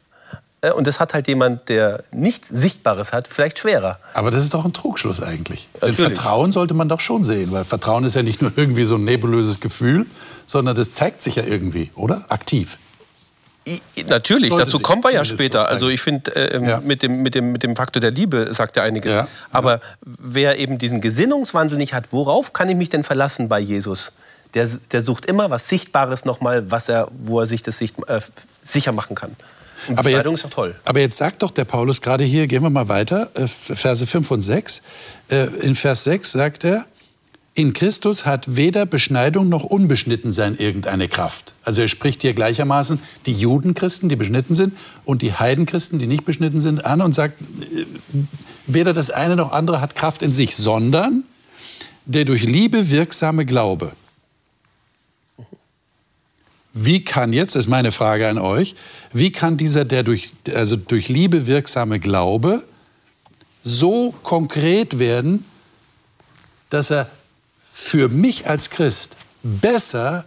Äh, 0.61 0.71
Und 0.71 0.87
das 0.87 1.01
hat 1.01 1.15
halt 1.15 1.29
jemand, 1.29 1.69
der 1.69 2.05
nichts 2.12 2.49
Sichtbares 2.49 3.12
hat, 3.12 3.29
vielleicht 3.29 3.59
schwerer. 3.59 3.99
Aber 4.15 4.31
das 4.31 4.45
ist 4.45 4.55
doch 4.55 4.65
ein 4.65 4.73
Trugschluss 4.73 5.23
eigentlich. 5.23 5.69
Denn. 5.83 5.95
Vertrauen 5.95 6.53
sollte 6.53 6.75
man 6.75 6.89
doch 6.89 7.01
schon 7.01 7.25
sehen, 7.25 7.53
weil 7.53 7.65
Vertrauen 7.65 8.05
ist 8.05 8.15
ja 8.15 8.23
nicht 8.23 8.41
nur 8.43 8.53
irgendwie 8.57 8.85
so 8.85 8.97
ein 8.97 9.05
nebulöses 9.05 9.61
Gefühl, 9.61 10.07
sondern 10.47 10.75
das 10.75 10.93
zeigt 10.93 11.23
sich 11.23 11.37
ja 11.37 11.43
irgendwie, 11.45 11.91
oder? 11.95 12.25
Aktiv. 12.29 12.79
Natürlich, 14.09 14.50
Sollte 14.50 14.64
dazu 14.64 14.79
kommen 14.79 15.02
wir 15.02 15.12
ja 15.12 15.24
später. 15.24 15.68
Also 15.68 15.88
ich 15.88 16.00
finde, 16.00 16.35
äh, 16.37 16.57
ähm, 16.57 16.64
Ja. 16.64 16.81
mit, 16.81 17.02
dem, 17.02 17.22
mit, 17.22 17.35
dem, 17.35 17.50
mit 17.52 17.62
dem 17.62 17.74
Faktor 17.74 18.00
der 18.00 18.12
Liebe 18.12 18.52
sagt 18.55 18.76
er 18.76 18.85
einiges. 18.85 19.12
Ja. 19.12 19.26
Aber 19.50 19.81
wer 20.02 20.59
eben 20.59 20.79
diesen 20.79 21.00
Gesinnungswandel 21.00 21.76
nicht 21.76 21.92
hat, 21.92 22.12
worauf 22.12 22.52
kann 22.52 22.68
ich 22.68 22.76
mich 22.76 22.90
denn 22.90 23.02
verlassen 23.02 23.48
bei 23.48 23.59
Jesus? 23.59 24.12
Der, 24.55 24.68
der 24.92 25.00
sucht 25.00 25.26
immer 25.26 25.50
was 25.50 25.68
Sichtbares 25.68 26.24
nochmal, 26.24 26.70
was 26.70 26.88
er, 26.88 27.09
wo 27.18 27.40
er 27.40 27.46
sich 27.46 27.62
das 27.62 27.79
sicht, 27.79 27.96
äh, 28.09 28.20
sicher 28.62 28.92
machen 28.92 29.16
kann. 29.16 29.35
Und 29.88 29.98
Aber 29.98 30.09
jetzt, 30.09 30.24
ist 30.26 30.44
doch 30.44 30.50
toll. 30.50 30.74
aber 30.85 31.00
jetzt 31.00 31.18
sagt 31.18 31.42
doch 31.42 31.50
der 31.50 31.64
Paulus 31.66 32.00
gerade 32.00 32.24
hier, 32.24 32.46
gehen 32.46 32.62
wir 32.62 32.70
mal 32.70 32.88
weiter, 32.88 33.29
äh, 33.35 33.46
Verse 33.46 34.07
5 34.07 34.31
und 34.31 34.40
6. 34.42 34.81
Äh, 35.29 35.44
In 35.61 35.74
Vers 35.74 36.05
6 36.05 36.33
sagt 36.33 36.64
er, 36.64 36.87
in 37.57 37.73
Christus 37.73 38.27
hat 38.27 38.55
weder 38.55 38.85
Beschneidung 38.85 39.49
noch 39.49 39.64
Unbeschnittensein 39.64 40.57
irgendeine 40.57 41.09
Kraft. 41.09 41.55
Also 41.64 41.81
er 41.81 41.88
spricht 41.88 42.21
hier 42.21 42.35
gleichermaßen 42.35 43.01
die 43.25 43.33
Judenchristen, 43.33 44.11
die 44.11 44.16
beschnitten 44.16 44.55
sind, 44.55 44.77
und 45.07 45.23
die 45.23 45.33
Heidenchristen, 45.33 45.99
die 45.99 46.07
nicht 46.07 46.27
beschnitten 46.27 46.61
sind, 46.61 46.85
an 46.85 47.01
und 47.01 47.14
sagt, 47.14 47.40
äh, 47.40 47.87
weder 48.66 48.92
das 48.92 49.11
eine 49.11 49.37
noch 49.37 49.53
andere 49.53 49.81
hat 49.81 49.97
Kraft 49.97 50.21
in 50.21 50.35
sich, 50.35 50.55
sondern 50.55 51.25
der 52.05 52.27
durch 52.27 52.45
Liebe 52.45 52.90
wirksame 52.90 53.47
Glaube. 53.47 53.92
Wie 56.75 57.03
kann 57.03 57.33
jetzt, 57.33 57.55
das 57.55 57.64
ist 57.64 57.71
meine 57.71 57.90
Frage 57.90 58.29
an 58.29 58.37
euch, 58.37 58.75
wie 59.14 59.33
kann 59.33 59.57
dieser 59.57 59.87
der 59.87 60.03
durch, 60.03 60.35
also 60.55 60.77
durch 60.77 61.09
Liebe 61.09 61.47
wirksame 61.47 62.01
Glaube 62.01 62.62
so 63.62 64.14
konkret 64.23 64.99
werden, 64.99 65.47
dass 66.69 66.90
er 66.90 67.09
für 67.79 68.09
mich 68.09 68.49
als 68.49 68.71
Christ 68.71 69.17
besser 69.43 70.25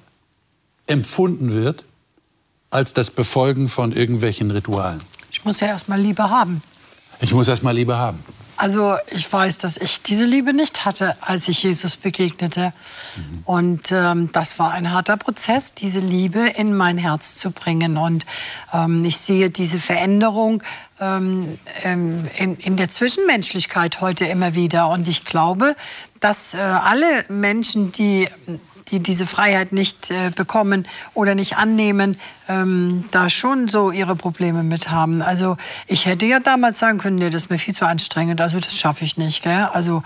empfunden 0.85 1.51
wird 1.51 1.83
als 2.69 2.93
das 2.93 3.09
Befolgen 3.09 3.69
von 3.69 3.91
irgendwelchen 3.91 4.51
Ritualen? 4.51 5.01
Ich 5.31 5.43
muss 5.43 5.59
ja 5.59 5.67
erstmal 5.67 5.99
Liebe 5.99 6.29
haben. 6.29 6.61
Ich 7.21 7.33
muss 7.33 7.47
erst 7.47 7.63
mal 7.63 7.71
Liebe 7.71 7.97
haben. 7.97 8.23
Also 8.59 8.97
ich 9.09 9.31
weiß, 9.31 9.59
dass 9.59 9.77
ich 9.77 10.01
diese 10.01 10.25
Liebe 10.25 10.51
nicht 10.51 10.83
hatte, 10.83 11.15
als 11.21 11.47
ich 11.47 11.63
Jesus 11.63 11.95
begegnete. 11.95 12.73
Und 13.45 13.93
ähm, 13.93 14.33
das 14.33 14.59
war 14.59 14.73
ein 14.73 14.91
harter 14.91 15.15
Prozess, 15.15 15.75
diese 15.75 16.01
Liebe 16.01 16.45
in 16.57 16.75
mein 16.75 16.97
Herz 16.97 17.35
zu 17.35 17.51
bringen. 17.51 17.95
Und 17.95 18.25
ähm, 18.73 19.05
ich 19.05 19.17
sehe 19.17 19.49
diese 19.49 19.79
Veränderung 19.79 20.61
ähm, 20.99 21.57
ähm, 21.83 22.27
in, 22.37 22.57
in 22.57 22.75
der 22.75 22.89
Zwischenmenschlichkeit 22.89 24.01
heute 24.01 24.25
immer 24.25 24.55
wieder. 24.55 24.89
Und 24.89 25.07
ich 25.07 25.23
glaube, 25.23 25.77
dass 26.19 26.53
äh, 26.53 26.57
alle 26.57 27.23
Menschen, 27.29 27.93
die 27.93 28.27
die 28.91 28.99
diese 28.99 29.25
Freiheit 29.25 29.71
nicht 29.71 30.11
äh, 30.11 30.31
bekommen 30.35 30.87
oder 31.13 31.35
nicht 31.35 31.57
annehmen, 31.57 32.17
ähm, 32.47 33.05
da 33.11 33.29
schon 33.29 33.67
so 33.67 33.91
ihre 33.91 34.15
Probleme 34.15 34.63
mit 34.63 34.91
haben. 34.91 35.21
Also 35.21 35.57
ich 35.87 36.05
hätte 36.05 36.25
ja 36.25 36.39
damals 36.39 36.79
sagen 36.79 36.97
können, 36.97 37.17
nee, 37.17 37.29
das 37.29 37.43
ist 37.43 37.49
mir 37.49 37.59
viel 37.59 37.73
zu 37.73 37.85
anstrengend, 37.85 38.41
also 38.41 38.59
das 38.59 38.77
schaffe 38.77 39.05
ich 39.05 39.17
nicht. 39.17 39.43
Gell? 39.43 39.67
Also 39.73 40.03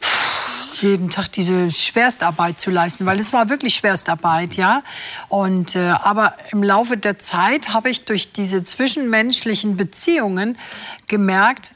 pff, 0.00 0.82
jeden 0.82 1.10
Tag 1.10 1.32
diese 1.32 1.70
Schwerstarbeit 1.70 2.60
zu 2.60 2.70
leisten, 2.70 3.06
weil 3.06 3.18
es 3.18 3.32
war 3.32 3.48
wirklich 3.48 3.74
Schwerstarbeit, 3.74 4.54
ja. 4.54 4.82
Und 5.28 5.76
äh, 5.76 5.90
aber 5.90 6.34
im 6.52 6.62
Laufe 6.62 6.96
der 6.96 7.18
Zeit 7.18 7.70
habe 7.70 7.90
ich 7.90 8.04
durch 8.04 8.32
diese 8.32 8.64
zwischenmenschlichen 8.64 9.76
Beziehungen 9.76 10.58
gemerkt, 11.08 11.72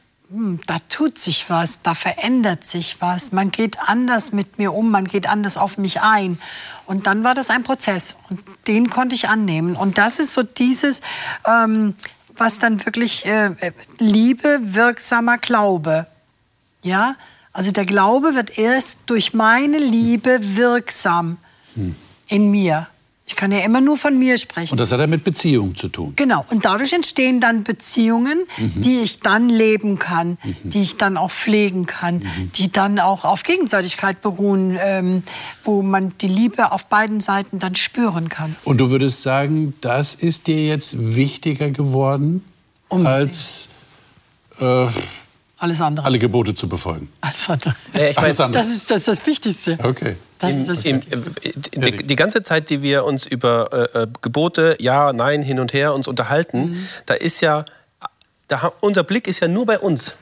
da 0.67 0.79
tut 0.89 1.19
sich 1.19 1.49
was, 1.49 1.81
da 1.83 1.95
verändert 1.95 2.65
sich 2.65 3.01
was. 3.01 3.33
Man 3.33 3.51
geht 3.51 3.79
anders 3.79 4.33
mit 4.33 4.59
mir 4.59 4.73
um, 4.75 4.91
man 4.91 5.07
geht 5.07 5.29
anders 5.29 5.57
auf 5.57 5.79
mich 5.79 6.01
ein. 6.01 6.39
Und 6.87 7.07
dann 7.07 7.23
war 7.25 7.35
das 7.35 7.51
ein 7.51 7.63
Prozess 7.63 8.17
und 8.29 8.41
den 8.67 8.91
konnte 8.91 9.15
ich 9.15 9.29
annehmen. 9.29 9.77
Und 9.77 9.99
das 9.99 10.19
ist 10.19 10.33
so 10.33 10.43
dieses, 10.43 11.03
ähm, 11.47 11.95
was 12.37 12.59
dann 12.59 12.85
wirklich 12.85 13.27
äh, 13.27 13.73
Liebe, 13.99 14.59
wirksamer 14.63 15.39
Glaube. 15.39 16.07
Ja, 16.83 17.17
also 17.53 17.71
der 17.71 17.87
Glaube 17.87 18.35
wird 18.35 18.59
erst 18.59 18.99
durch 19.07 19.35
meine 19.35 19.79
Liebe 19.79 20.39
wirksam 20.57 21.39
in 22.29 22.51
mir. 22.51 22.89
Ich 23.27 23.37
kann 23.37 23.51
ja 23.53 23.61
immer 23.61 23.81
nur 23.81 23.97
von 23.97 24.19
mir 24.19 24.37
sprechen. 24.37 24.73
Und 24.73 24.79
das 24.79 24.93
hat 24.93 25.01
ja 25.01 25.07
mit 25.07 25.25
Beziehung 25.25 25.75
zu 25.75 25.89
tun. 25.89 26.13
Genau, 26.17 26.45
und 26.51 26.67
dadurch 26.67 26.93
entstehen 26.93 27.41
dann 27.41 27.65
Beziehungen, 27.65 28.41
die 28.59 29.01
ich 29.01 29.21
dann 29.21 29.49
leben 29.49 29.99
kann, 29.99 30.37
die 30.63 30.83
ich 30.83 30.99
dann 30.99 31.17
auch 31.17 31.31
pflegen 31.31 31.87
kann, 31.87 32.23
die 32.57 32.71
dann 32.71 32.99
auch 32.99 33.25
auf 33.25 33.43
Gegenseitigkeit 33.43 34.21
beruhen, 34.21 34.77
ähm, 34.79 35.23
wo 35.63 35.81
man 35.81 36.13
die 36.21 36.29
Liebe 36.29 36.71
auf 36.71 36.85
beiden 36.87 37.21
Seiten 37.21 37.59
dann 37.59 37.75
spüren 37.75 38.29
kann. 38.29 38.55
Und 38.65 38.79
du 38.79 38.91
würdest 38.91 39.23
sagen, 39.23 39.73
das 39.81 40.15
ist 40.15 40.47
dir 40.47 40.67
jetzt 40.67 41.17
wichtiger 41.17 41.71
geworden, 41.71 42.45
als 42.91 43.69
äh, 44.61 44.87
Alles 45.57 45.81
andere. 45.81 46.05
alle 46.05 46.19
Gebote 46.19 46.53
zu 46.53 46.69
befolgen. 46.69 47.09
Alles 47.23 47.49
andere. 47.49 47.75
Ja, 47.95 48.09
ich 48.09 48.19
Alles 48.19 48.29
weiß, 48.31 48.41
andere. 48.41 48.63
Das 48.63 48.71
ist 48.71 48.91
das, 48.91 48.99
ist 49.01 49.09
das 49.09 49.27
Wichtigste. 49.27 49.79
Okay. 49.83 50.17
Das 50.45 50.53
Im, 50.53 50.61
ist 50.61 50.69
das 50.69 50.85
im, 50.85 50.97
Wichtigste. 50.97 51.71
im, 51.73 51.83
die, 51.83 51.97
die 52.07 52.17
ganze 52.17 52.43
Zeit, 52.43 52.71
die 52.71 52.83
wir 52.83 53.05
uns 53.05 53.27
über 53.27 53.73
äh, 53.95 54.03
äh, 54.03 54.07
Gebote, 54.23 54.77
ja, 54.81 55.13
nein, 55.13 55.43
hin 55.43 55.59
und 55.61 55.73
her 55.73 55.95
uns 55.95 56.09
unterhalten, 56.09 56.71
Mhm. 56.71 56.89
da 57.07 57.15
ist 57.15 57.41
ja, 57.41 57.65
da, 58.49 58.73
unser 58.81 59.03
Blick 59.05 59.27
ist 59.27 59.41
ja 59.41 59.49
nur 59.49 59.67
bei 59.67 59.79
uns. 59.79 60.17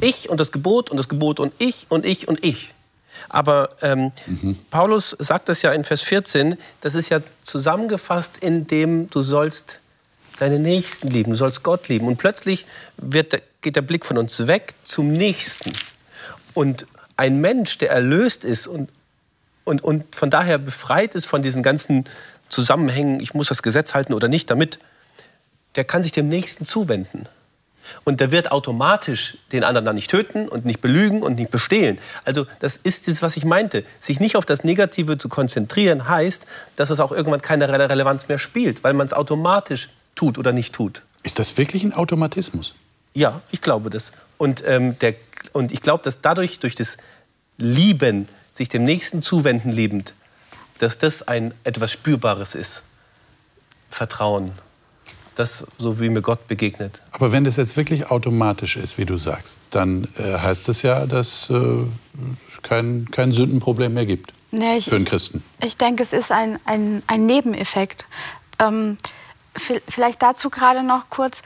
Ich 0.00 0.28
und 0.28 0.38
das 0.40 0.52
Gebot 0.52 0.90
und 0.90 0.96
das 0.96 1.08
Gebot 1.08 1.40
und 1.40 1.52
ich 1.58 1.86
und 1.88 2.04
ich 2.04 2.28
und 2.28 2.44
ich. 2.44 2.74
Aber 3.30 3.70
ähm, 3.82 4.12
Paulus 4.70 5.16
sagt 5.18 5.48
das 5.48 5.62
ja 5.62 5.72
in 5.72 5.84
Vers 5.84 6.02
14, 6.02 6.56
das 6.80 6.94
ist 6.94 7.08
ja 7.10 7.20
zusammengefasst 7.42 8.38
in 8.38 8.66
dem, 8.66 9.10
du 9.10 9.22
sollst 9.22 9.80
deine 10.38 10.58
Nächsten 10.58 11.08
lieben, 11.08 11.30
du 11.32 11.36
sollst 11.36 11.62
Gott 11.62 11.88
lieben. 11.88 12.06
Und 12.06 12.16
plötzlich 12.16 12.64
wird, 12.96 13.42
geht 13.60 13.76
der 13.76 13.82
Blick 13.82 14.06
von 14.06 14.18
uns 14.18 14.46
weg 14.46 14.74
zum 14.84 15.12
Nächsten. 15.12 15.72
Und 16.54 16.86
ein 17.16 17.40
Mensch, 17.40 17.78
der 17.78 17.90
erlöst 17.90 18.44
ist 18.44 18.66
und, 18.66 18.88
und, 19.68 19.84
und 19.84 20.14
von 20.14 20.30
daher 20.30 20.58
befreit 20.58 21.14
ist 21.14 21.26
von 21.26 21.42
diesen 21.42 21.62
ganzen 21.62 22.04
Zusammenhängen, 22.48 23.20
ich 23.20 23.34
muss 23.34 23.48
das 23.48 23.62
Gesetz 23.62 23.94
halten 23.94 24.14
oder 24.14 24.26
nicht 24.26 24.50
damit, 24.50 24.78
der 25.76 25.84
kann 25.84 26.02
sich 26.02 26.12
dem 26.12 26.28
Nächsten 26.28 26.66
zuwenden. 26.66 27.28
Und 28.04 28.20
der 28.20 28.32
wird 28.32 28.52
automatisch 28.52 29.38
den 29.52 29.64
anderen 29.64 29.84
dann 29.84 29.94
nicht 29.94 30.10
töten 30.10 30.48
und 30.48 30.64
nicht 30.64 30.80
belügen 30.80 31.22
und 31.22 31.36
nicht 31.36 31.50
bestehlen. 31.50 31.98
Also 32.24 32.46
das 32.60 32.76
ist 32.76 33.08
das, 33.08 33.22
was 33.22 33.36
ich 33.36 33.44
meinte. 33.44 33.84
Sich 34.00 34.20
nicht 34.20 34.36
auf 34.36 34.44
das 34.44 34.64
Negative 34.64 35.16
zu 35.16 35.28
konzentrieren, 35.28 36.08
heißt, 36.08 36.46
dass 36.76 36.90
es 36.90 37.00
auch 37.00 37.12
irgendwann 37.12 37.40
keine 37.40 37.68
Re 37.68 37.88
Relevanz 37.88 38.28
mehr 38.28 38.38
spielt, 38.38 38.84
weil 38.84 38.92
man 38.92 39.06
es 39.06 39.12
automatisch 39.12 39.88
tut 40.14 40.36
oder 40.36 40.52
nicht 40.52 40.74
tut. 40.74 41.02
Ist 41.22 41.38
das 41.38 41.56
wirklich 41.56 41.82
ein 41.84 41.92
Automatismus? 41.92 42.74
Ja, 43.14 43.40
ich 43.50 43.62
glaube 43.62 43.90
das. 43.90 44.12
Und, 44.36 44.62
ähm, 44.66 44.98
der, 44.98 45.14
und 45.52 45.72
ich 45.72 45.80
glaube, 45.80 46.02
dass 46.04 46.20
dadurch, 46.20 46.58
durch 46.60 46.74
das 46.74 46.98
Lieben, 47.56 48.28
sich 48.58 48.68
dem 48.68 48.84
Nächsten 48.84 49.22
zuwenden 49.22 49.72
liebend, 49.72 50.12
dass 50.78 50.98
das 50.98 51.26
ein 51.26 51.54
etwas 51.64 51.90
Spürbares 51.92 52.54
ist. 52.54 52.82
Vertrauen. 53.90 54.52
Das, 55.36 55.64
so 55.78 56.00
wie 56.00 56.08
mir 56.08 56.20
Gott 56.20 56.48
begegnet. 56.48 57.00
Aber 57.12 57.30
wenn 57.30 57.44
das 57.44 57.56
jetzt 57.56 57.76
wirklich 57.76 58.10
automatisch 58.10 58.76
ist, 58.76 58.98
wie 58.98 59.04
du 59.06 59.16
sagst, 59.16 59.60
dann 59.70 60.08
äh, 60.18 60.36
heißt 60.36 60.66
das 60.68 60.82
ja, 60.82 61.06
dass 61.06 61.48
äh, 61.48 61.54
es 61.54 62.60
kein, 62.62 63.08
kein 63.12 63.30
Sündenproblem 63.30 63.94
mehr 63.94 64.04
gibt 64.06 64.32
Nee, 64.50 64.78
ich, 64.78 64.86
für 64.86 64.96
einen 64.96 65.04
Christen. 65.04 65.44
Ich 65.64 65.76
denke, 65.76 66.02
es 66.02 66.12
ist 66.12 66.32
ein, 66.32 66.58
ein, 66.64 67.02
ein 67.06 67.24
Nebeneffekt. 67.26 68.06
Ähm, 68.58 68.98
vi- 69.54 69.80
vielleicht 69.88 70.20
dazu 70.22 70.50
gerade 70.50 70.82
noch 70.82 71.08
kurz. 71.08 71.42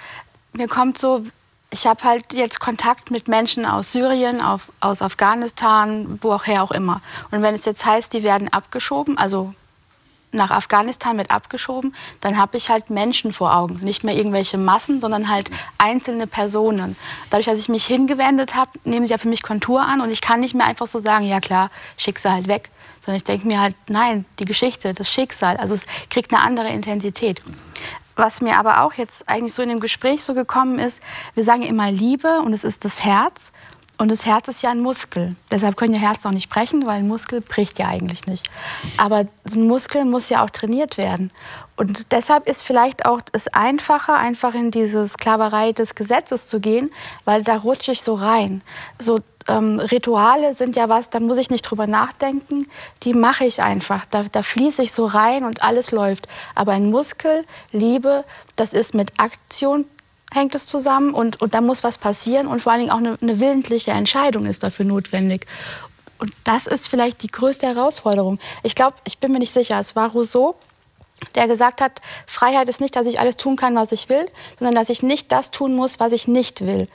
Mir 0.55 0.69
kommt 0.69 0.97
so, 0.97 1.27
ich 1.73 1.87
habe 1.87 2.05
halt 2.05 2.35
jetzt 2.35 2.61
Kontakt 2.61 3.11
mit 3.11 3.29
Menschen 3.29 3.65
aus 3.65 3.93
Syrien, 3.93 4.43
auf, 4.43 4.71
aus 4.81 5.01
Afghanistan, 5.01 6.19
wo 6.21 6.33
auch 6.33 6.47
auch 6.47 6.71
immer. 6.71 7.01
Und 7.31 7.41
wenn 7.41 7.55
es 7.55 7.65
jetzt 7.65 7.87
heißt, 7.87 8.13
die 8.13 8.23
werden 8.23 8.53
abgeschoben, 8.53 9.17
also 9.17 9.55
nach 10.33 10.51
Afghanistan 10.51 11.17
mit 11.17 11.31
abgeschoben, 11.31 11.95
dann 12.21 12.39
habe 12.39 12.57
ich 12.57 12.71
halt 12.71 12.91
Menschen 12.91 13.33
vor 13.33 13.55
Augen. 13.55 13.81
Nicht 13.83 14.05
mehr 14.05 14.15
irgendwelche 14.15 14.59
Massen, 14.59 15.01
sondern 15.01 15.29
halt 15.29 15.51
einzelne 15.79 16.27
Personen. 16.27 16.97
Dadurch, 17.31 17.47
dass 17.47 17.59
ich 17.59 17.69
mich 17.69 17.87
hingewendet 17.87 18.55
habe, 18.55 18.71
nehmen 18.85 19.07
sie 19.07 19.13
ja 19.13 19.19
für 19.19 19.29
mich 19.29 19.43
Kontur 19.43 19.83
an 19.83 20.01
und 20.01 20.11
ich 20.11 20.21
kann 20.21 20.41
nicht 20.41 20.55
mehr 20.55 20.67
einfach 20.67 20.87
so 20.87 20.99
sagen, 20.99 21.27
ja 21.27 21.41
klar, 21.41 21.71
schick 21.97 22.19
sie 22.19 22.31
halt 22.31 22.49
weg. 22.49 22.71
Sondern 23.01 23.17
ich 23.17 23.25
denke 23.25 23.47
mir 23.47 23.61
halt, 23.61 23.75
nein, 23.89 24.25
die 24.39 24.45
Geschichte, 24.45 24.95
das 24.95 25.11
Schicksal, 25.11 25.57
also 25.57 25.75
es 25.75 25.87
kriegt 26.09 26.33
eine 26.33 26.43
andere 26.43 26.69
Intensität. 26.69 27.43
Was 28.17 28.41
mir 28.41 28.59
aber 28.59 28.83
auch 28.83 28.95
jetzt 28.95 29.29
eigentlich 29.29 29.55
so 29.55 29.63
in 29.63 29.69
dem 29.69 29.81
Gespräch 29.81 30.23
so 30.23 30.35
gekommen 30.35 30.79
ist, 30.79 31.03
wir 31.35 31.45
sagen 31.45 31.63
immer 31.63 31.91
Liebe 31.91 32.41
und 32.41 32.53
es 32.53 32.65
ist 32.65 32.85
das 32.85 33.05
Herz. 33.05 33.53
Und 34.03 34.09
das 34.09 34.27
Herz 34.27 34.49
ist 34.49 34.65
ja 34.65 34.71
ein 34.71 34.81
Muskel. 34.81 35.37
Deshalb 35.53 35.77
können 35.77 35.95
ja 35.95 36.01
Herzen 36.01 36.27
auch 36.27 36.33
nicht 36.33 36.51
brechen, 36.51 36.87
weil 36.87 36.99
ein 36.99 37.07
Muskel 37.07 37.41
bricht 37.41 37.79
ja 37.79 37.87
eigentlich 37.87 38.27
nicht. 38.27 38.51
Aber 38.97 39.27
so 39.45 39.61
ein 39.61 39.69
Muskel 39.69 40.05
muss 40.05 40.29
ja 40.29 40.45
auch 40.45 40.51
trainiert 40.51 40.99
werden. 40.99 41.31
Und 41.77 42.11
deshalb 42.11 42.49
ist 42.49 42.65
vielleicht 42.65 43.07
auch 43.07 43.21
es 43.31 43.47
einfacher, 43.47 44.17
einfach 44.17 44.55
in 44.55 44.73
diese 44.73 45.07
Sklaverei 45.07 45.71
des 45.71 45.95
Gesetzes 45.95 46.49
zu 46.49 46.59
gehen, 46.59 46.91
weil 47.25 47.45
da 47.45 47.59
rutsche 47.59 47.93
ich 47.93 48.03
so 48.03 48.15
rein. 48.15 48.63
So 48.99 49.21
ähm, 49.47 49.79
Rituale 49.79 50.55
sind 50.55 50.75
ja 50.75 50.89
was, 50.89 51.11
da 51.11 51.21
muss 51.21 51.39
ich 51.39 51.51
nicht 51.51 51.63
drüber 51.63 51.87
nachdenken, 51.87 52.67
die 53.05 53.15
mache 53.15 53.45
ich 53.45 53.63
einfach. 53.63 54.05
Da, 54.07 54.25
da 54.33 54.43
fließe 54.43 54.83
ich 54.83 54.91
so 54.91 55.07
rein 55.07 55.45
und 55.45 55.63
alles 55.63 55.93
läuft. 55.93 56.27
Aber 56.57 56.73
ein 56.73 56.91
Muskel, 56.91 57.45
Liebe, 57.71 58.25
das 58.57 58.73
ist 58.73 58.97
mit 58.97 59.21
Aktion 59.21 59.85
hängt 60.33 60.55
es 60.55 60.67
zusammen 60.67 61.15
und, 61.15 61.41
und 61.41 61.55
da 61.55 61.61
muss 61.61 61.85
was 61.85 61.99
passieren 61.99 62.47
und 62.47 62.61
vor 62.61 62.73
allen 62.73 62.81
Dingen 62.81 62.93
auch 62.93 62.99
eine, 62.99 63.19
eine 63.21 63.41
willentliche 63.41 63.93
Entscheidung 63.93 64.47
ist 64.47 64.63
dafür 64.63 64.85
notwendig. 64.85 65.47
Und 66.19 66.33
das 66.45 66.67
ist 66.67 66.89
vielleicht 66.89 67.23
die 67.23 67.31
größte 67.31 67.67
Herausforderung. 67.67 68.39
Ich 68.63 68.75
glaube, 68.75 68.95
ich 69.05 69.19
bin 69.19 69.33
mir 69.33 69.41
nicht 69.41 69.53
sicher, 69.53 69.79
es 69.79 69.97
war 69.97 70.11
Rousseau, 70.11 70.55
der 71.35 71.47
gesagt 71.47 71.81
hat, 71.81 72.01
Freiheit 72.27 72.69
ist 72.69 72.81
nicht, 72.81 72.97
dass 72.97 73.07
ich 73.07 73.21
alles 73.21 73.37
tun 73.37 73.57
kann, 73.57 73.75
was 73.77 73.93
ich 73.93 74.09
will, 74.09 74.27
sondern 74.59 74.75
dass 74.75 74.91
ich 74.91 75.03
nicht 75.03 75.31
das 75.33 75.51
tun 75.51 75.75
muss, 75.75 76.01
was 76.01 76.13
ich 76.13 76.29
nicht 76.29 76.65
will. 76.67 76.89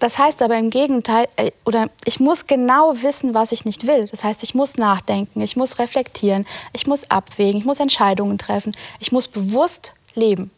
Das 0.00 0.18
heißt 0.18 0.42
aber 0.42 0.58
im 0.58 0.70
Gegenteil, 0.70 1.28
äh, 1.36 1.50
oder 1.64 1.88
ich 2.04 2.20
muss 2.20 2.46
genau 2.46 2.94
wissen, 3.02 3.32
was 3.32 3.52
ich 3.52 3.64
nicht 3.64 3.86
will. 3.86 4.06
Das 4.10 4.24
heißt, 4.24 4.42
ich 4.42 4.54
muss 4.54 4.76
nachdenken, 4.76 5.40
ich 5.40 5.56
muss 5.56 5.78
reflektieren, 5.78 6.46
ich 6.72 6.86
muss 6.86 7.10
abwägen, 7.10 7.60
ich 7.60 7.66
muss 7.66 7.80
Entscheidungen 7.80 8.36
treffen, 8.36 8.72
ich 8.98 9.12
muss 9.12 9.28
bewusst 9.28 9.94
leben. 10.14 10.50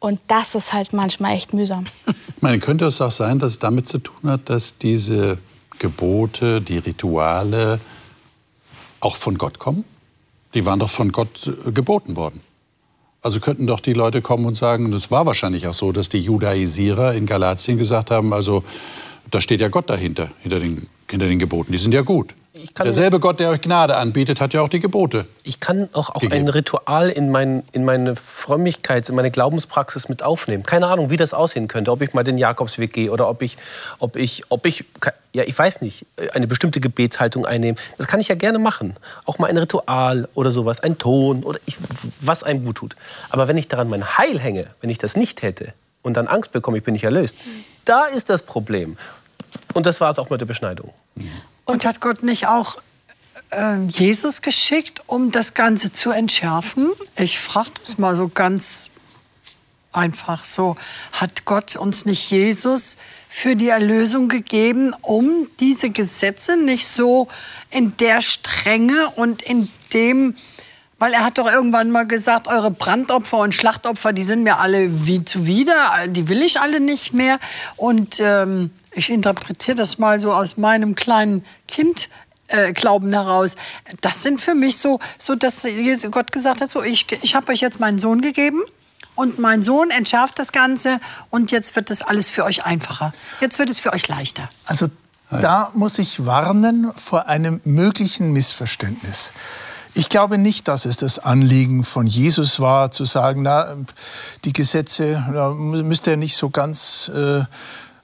Und 0.00 0.20
das 0.26 0.54
ist 0.54 0.72
halt 0.72 0.92
manchmal 0.92 1.36
echt 1.36 1.54
mühsam. 1.54 1.84
Ich 2.06 2.42
meine, 2.42 2.58
könnte 2.58 2.86
es 2.86 3.00
auch 3.02 3.10
sein, 3.10 3.38
dass 3.38 3.52
es 3.52 3.58
damit 3.58 3.86
zu 3.86 3.98
tun 3.98 4.30
hat, 4.30 4.48
dass 4.48 4.78
diese 4.78 5.36
Gebote, 5.78 6.62
die 6.62 6.78
Rituale 6.78 7.80
auch 9.00 9.16
von 9.16 9.36
Gott 9.36 9.58
kommen? 9.58 9.84
Die 10.54 10.64
waren 10.64 10.78
doch 10.78 10.90
von 10.90 11.12
Gott 11.12 11.52
äh, 11.66 11.72
geboten 11.72 12.16
worden. 12.16 12.40
Also 13.22 13.40
könnten 13.40 13.66
doch 13.66 13.80
die 13.80 13.92
Leute 13.92 14.22
kommen 14.22 14.46
und 14.46 14.56
sagen, 14.56 14.90
das 14.90 15.10
war 15.10 15.26
wahrscheinlich 15.26 15.66
auch 15.66 15.74
so, 15.74 15.92
dass 15.92 16.08
die 16.08 16.20
Judaisierer 16.20 17.14
in 17.14 17.26
Galatien 17.26 17.76
gesagt 17.76 18.10
haben, 18.10 18.32
also 18.32 18.64
da 19.30 19.40
steht 19.40 19.60
ja 19.60 19.68
Gott 19.68 19.90
dahinter, 19.90 20.30
hinter 20.40 20.60
den, 20.60 20.88
hinter 21.08 21.26
den 21.26 21.38
Geboten. 21.38 21.72
Die 21.72 21.78
sind 21.78 21.92
ja 21.92 22.00
gut. 22.00 22.34
Derselbe 22.78 23.20
Gott, 23.20 23.38
der 23.38 23.50
euch 23.50 23.60
Gnade 23.60 23.96
anbietet, 23.96 24.40
hat 24.40 24.52
ja 24.54 24.62
auch 24.62 24.68
die 24.68 24.80
Gebote. 24.80 25.26
Ich 25.44 25.60
kann 25.60 25.88
auch, 25.92 26.10
auch 26.10 26.22
ein 26.22 26.48
Ritual 26.48 27.08
in, 27.08 27.30
mein, 27.30 27.62
in 27.72 27.84
meine 27.84 28.16
Frömmigkeit, 28.16 29.08
in 29.08 29.14
meine 29.14 29.30
Glaubenspraxis 29.30 30.08
mit 30.08 30.22
aufnehmen. 30.22 30.64
Keine 30.64 30.88
Ahnung, 30.88 31.10
wie 31.10 31.16
das 31.16 31.32
aussehen 31.32 31.68
könnte. 31.68 31.92
Ob 31.92 32.02
ich 32.02 32.12
mal 32.12 32.24
den 32.24 32.38
Jakobsweg 32.38 32.92
gehe 32.92 33.12
oder 33.12 33.28
ob 33.28 33.42
ich, 33.42 33.56
ob 33.98 34.16
ich, 34.16 34.42
ob 34.48 34.66
ich, 34.66 34.84
ja, 35.32 35.44
ich 35.44 35.56
weiß 35.56 35.80
nicht, 35.82 36.06
eine 36.32 36.48
bestimmte 36.48 36.80
Gebetshaltung 36.80 37.46
einnehme. 37.46 37.78
Das 37.98 38.08
kann 38.08 38.18
ich 38.18 38.28
ja 38.28 38.34
gerne 38.34 38.58
machen. 38.58 38.96
Auch 39.26 39.38
mal 39.38 39.48
ein 39.48 39.56
Ritual 39.56 40.28
oder 40.34 40.50
sowas, 40.50 40.80
ein 40.80 40.98
Ton 40.98 41.44
oder 41.44 41.60
ich, 41.66 41.76
was 42.20 42.42
einem 42.42 42.64
gut 42.64 42.76
tut. 42.76 42.96
Aber 43.28 43.46
wenn 43.46 43.58
ich 43.58 43.68
daran 43.68 43.88
mein 43.88 44.18
Heil 44.18 44.40
hänge, 44.40 44.66
wenn 44.80 44.90
ich 44.90 44.98
das 44.98 45.16
nicht 45.16 45.42
hätte 45.42 45.72
und 46.02 46.16
dann 46.16 46.26
Angst 46.26 46.52
bekomme, 46.52 46.78
ich 46.78 46.84
bin 46.84 46.94
nicht 46.94 47.04
erlöst, 47.04 47.36
da 47.84 48.06
ist 48.06 48.28
das 48.28 48.42
Problem. 48.42 48.96
Und 49.74 49.86
das 49.86 50.00
war 50.00 50.10
es 50.10 50.18
auch 50.18 50.30
mit 50.30 50.40
der 50.40 50.46
Beschneidung. 50.46 50.92
Und 51.70 51.84
hat 51.84 52.00
Gott 52.00 52.24
nicht 52.24 52.48
auch 52.48 52.78
äh, 53.50 53.76
Jesus 53.86 54.42
geschickt, 54.42 55.02
um 55.06 55.30
das 55.30 55.54
Ganze 55.54 55.92
zu 55.92 56.10
entschärfen? 56.10 56.90
Ich 57.14 57.38
frage 57.38 57.70
das 57.84 57.96
mal 57.96 58.16
so 58.16 58.28
ganz 58.28 58.90
einfach 59.92 60.44
so. 60.44 60.74
Hat 61.12 61.44
Gott 61.44 61.76
uns 61.76 62.06
nicht 62.06 62.28
Jesus 62.28 62.96
für 63.28 63.54
die 63.54 63.68
Erlösung 63.68 64.28
gegeben, 64.28 64.94
um 65.00 65.46
diese 65.60 65.90
Gesetze 65.90 66.56
nicht 66.56 66.88
so 66.88 67.28
in 67.70 67.96
der 67.98 68.20
Strenge 68.20 69.08
und 69.14 69.40
in 69.42 69.68
dem 69.94 70.34
weil 70.98 71.14
er 71.14 71.24
hat 71.24 71.38
doch 71.38 71.46
irgendwann 71.46 71.90
mal 71.90 72.06
gesagt, 72.06 72.46
eure 72.46 72.70
Brandopfer 72.70 73.38
und 73.38 73.54
Schlachtopfer, 73.54 74.12
die 74.12 74.22
sind 74.22 74.42
mir 74.42 74.58
alle 74.58 75.06
wie 75.06 75.24
zuwider, 75.24 76.06
die 76.08 76.28
will 76.28 76.42
ich 76.42 76.60
alle 76.60 76.78
nicht 76.78 77.14
mehr. 77.14 77.40
Und 77.76 78.20
ähm, 78.20 78.70
ich 79.00 79.10
interpretiere 79.10 79.76
das 79.76 79.98
mal 79.98 80.20
so 80.20 80.32
aus 80.32 80.58
meinem 80.58 80.94
kleinen 80.94 81.44
Kind. 81.66 82.08
Äh, 82.48 82.72
Glauben 82.72 83.12
heraus. 83.12 83.54
Das 84.00 84.22
sind 84.22 84.40
für 84.40 84.56
mich 84.56 84.78
so, 84.78 84.98
so 85.18 85.36
dass 85.36 85.64
Gott 86.10 86.32
gesagt 86.32 86.60
hat, 86.60 86.68
so 86.68 86.82
ich, 86.82 87.06
ich 87.22 87.36
habe 87.36 87.52
euch 87.52 87.60
jetzt 87.60 87.78
meinen 87.78 88.00
Sohn 88.00 88.20
gegeben 88.22 88.60
und 89.14 89.38
mein 89.38 89.62
Sohn 89.62 89.90
entschärft 89.90 90.36
das 90.38 90.50
Ganze 90.50 90.98
und 91.30 91.52
jetzt 91.52 91.76
wird 91.76 91.90
das 91.90 92.02
alles 92.02 92.28
für 92.28 92.42
euch 92.42 92.64
einfacher. 92.64 93.12
Jetzt 93.40 93.60
wird 93.60 93.70
es 93.70 93.78
für 93.78 93.92
euch 93.92 94.08
leichter. 94.08 94.48
Also 94.66 94.88
da 95.30 95.70
muss 95.74 96.00
ich 96.00 96.26
warnen 96.26 96.90
vor 96.96 97.28
einem 97.28 97.60
möglichen 97.62 98.32
Missverständnis. 98.32 99.32
Ich 99.94 100.08
glaube 100.08 100.36
nicht, 100.38 100.66
dass 100.68 100.86
es 100.86 100.96
das 100.96 101.20
Anliegen 101.20 101.84
von 101.84 102.06
Jesus 102.06 102.58
war, 102.58 102.90
zu 102.90 103.04
sagen, 103.04 103.42
na, 103.42 103.76
die 104.44 104.52
Gesetze 104.52 105.24
da 105.32 105.50
müsst 105.50 106.06
ihr 106.08 106.16
nicht 106.16 106.36
so 106.36 106.50
ganz, 106.50 107.10
äh, 107.14 107.44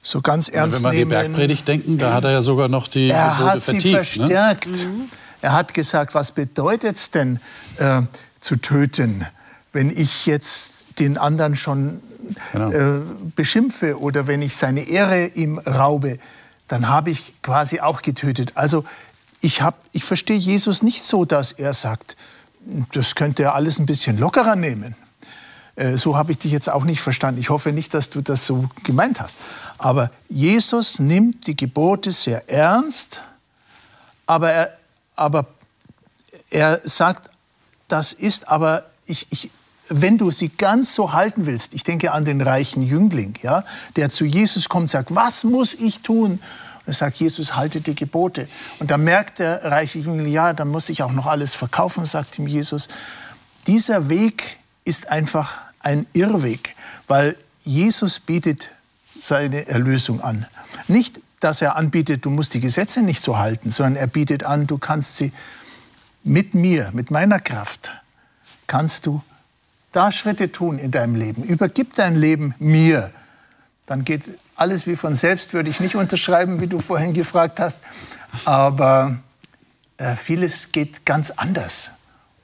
so 0.07 0.21
ganz 0.21 0.49
ernst 0.49 0.83
nehmen. 0.83 0.93
Wenn 0.93 1.09
wir 1.09 1.19
an 1.19 1.25
die 1.25 1.29
Bergpredigt 1.29 1.67
denken, 1.67 1.97
da 1.97 2.13
hat 2.13 2.23
er 2.23 2.31
ja 2.31 2.41
sogar 2.41 2.69
noch 2.69 2.87
die 2.87 3.09
er 3.09 3.31
Gebote 3.31 3.51
hat 3.51 3.63
vertieft. 3.63 3.81
sie 3.83 3.91
ne? 3.91 4.27
verstärkt. 4.27 4.85
Mhm. 4.87 5.09
Er 5.41 5.53
hat 5.53 5.73
gesagt, 5.73 6.15
was 6.15 6.31
bedeutet 6.31 6.95
es 6.95 7.11
denn 7.11 7.39
äh, 7.77 8.01
zu 8.39 8.55
töten, 8.55 9.25
wenn 9.73 9.89
ich 9.89 10.25
jetzt 10.25 10.99
den 10.99 11.17
anderen 11.17 11.55
schon 11.55 12.01
genau. 12.51 12.71
äh, 12.71 13.01
beschimpfe 13.35 13.99
oder 13.99 14.27
wenn 14.27 14.41
ich 14.41 14.55
seine 14.55 14.87
Ehre 14.87 15.27
ihm 15.27 15.59
raube, 15.59 16.17
dann 16.67 16.89
habe 16.89 17.11
ich 17.11 17.33
quasi 17.41 17.81
auch 17.81 18.01
getötet. 18.01 18.53
Also 18.55 18.85
ich, 19.41 19.61
hab, 19.61 19.79
ich 19.91 20.03
verstehe 20.03 20.37
Jesus 20.37 20.83
nicht 20.83 21.03
so, 21.03 21.25
dass 21.25 21.51
er 21.51 21.73
sagt, 21.73 22.15
das 22.93 23.15
könnte 23.15 23.43
er 23.43 23.55
alles 23.55 23.79
ein 23.79 23.85
bisschen 23.85 24.17
lockerer 24.17 24.55
nehmen. 24.55 24.95
Äh, 25.77 25.95
so 25.95 26.17
habe 26.17 26.31
ich 26.31 26.39
dich 26.39 26.51
jetzt 26.51 26.69
auch 26.69 26.83
nicht 26.83 27.01
verstanden. 27.01 27.39
Ich 27.39 27.49
hoffe 27.49 27.71
nicht, 27.71 27.93
dass 27.93 28.09
du 28.09 28.21
das 28.21 28.45
so 28.45 28.67
gemeint 28.83 29.21
hast. 29.21 29.37
Aber 29.77 30.11
Jesus 30.27 30.99
nimmt 30.99 31.47
die 31.47 31.55
Gebote 31.55 32.11
sehr 32.11 32.49
ernst, 32.49 33.23
aber 34.25 34.51
er, 34.51 34.77
aber 35.15 35.45
er 36.49 36.81
sagt, 36.83 37.29
das 37.87 38.11
ist 38.11 38.49
aber, 38.49 38.85
ich, 39.05 39.27
ich, 39.29 39.51
wenn 39.87 40.17
du 40.17 40.31
sie 40.31 40.49
ganz 40.49 40.95
so 40.95 41.13
halten 41.13 41.45
willst, 41.45 41.73
ich 41.73 41.83
denke 41.83 42.11
an 42.11 42.25
den 42.25 42.41
reichen 42.41 42.83
Jüngling, 42.83 43.35
ja, 43.41 43.63
der 43.95 44.09
zu 44.09 44.25
Jesus 44.25 44.67
kommt 44.67 44.83
und 44.83 44.89
sagt, 44.89 45.15
was 45.15 45.43
muss 45.43 45.75
ich 45.75 46.01
tun? 46.01 46.39
Er 46.85 46.93
sagt 46.93 47.17
Jesus, 47.17 47.55
halte 47.55 47.81
die 47.81 47.95
Gebote. 47.95 48.47
Und 48.79 48.91
da 48.91 48.97
merkt 48.97 49.39
der 49.39 49.63
reiche 49.63 49.99
Jüngling, 49.99 50.31
ja, 50.31 50.53
dann 50.53 50.69
muss 50.69 50.89
ich 50.89 51.03
auch 51.03 51.11
noch 51.11 51.25
alles 51.25 51.53
verkaufen, 51.53 52.05
sagt 52.05 52.39
ihm 52.39 52.47
Jesus. 52.47 52.87
Dieser 53.67 54.09
Weg 54.09 54.57
ist 54.85 55.09
einfach 55.09 55.66
ein 55.79 56.05
Irrweg, 56.13 56.75
weil 57.07 57.35
Jesus 57.63 58.19
bietet 58.19 58.71
seine 59.15 59.67
Erlösung 59.67 60.21
an. 60.21 60.45
Nicht, 60.87 61.21
dass 61.39 61.61
er 61.61 61.75
anbietet, 61.75 62.25
du 62.25 62.29
musst 62.29 62.53
die 62.53 62.59
Gesetze 62.59 63.01
nicht 63.01 63.21
so 63.21 63.37
halten, 63.37 63.69
sondern 63.69 63.95
er 63.95 64.07
bietet 64.07 64.43
an, 64.43 64.67
du 64.67 64.77
kannst 64.77 65.17
sie 65.17 65.31
mit 66.23 66.53
mir, 66.53 66.91
mit 66.93 67.11
meiner 67.11 67.39
Kraft, 67.39 67.93
kannst 68.65 69.05
du 69.05 69.21
da 69.91 70.11
Schritte 70.11 70.51
tun 70.51 70.79
in 70.79 70.91
deinem 70.91 71.15
Leben. 71.15 71.43
Übergib 71.43 71.93
dein 71.93 72.15
Leben 72.15 72.53
mir. 72.59 73.11
Dann 73.85 74.03
geht 74.03 74.23
alles 74.55 74.85
wie 74.85 74.95
von 74.95 75.15
selbst 75.15 75.53
würde 75.53 75.69
ich 75.69 75.79
nicht 75.79 75.95
unterschreiben, 75.95 76.59
wie 76.59 76.67
du 76.67 76.81
vorhin 76.81 77.13
gefragt 77.13 77.59
hast. 77.59 77.81
Aber 78.45 79.17
äh, 79.97 80.15
vieles 80.15 80.71
geht 80.71 81.05
ganz 81.05 81.31
anders 81.31 81.91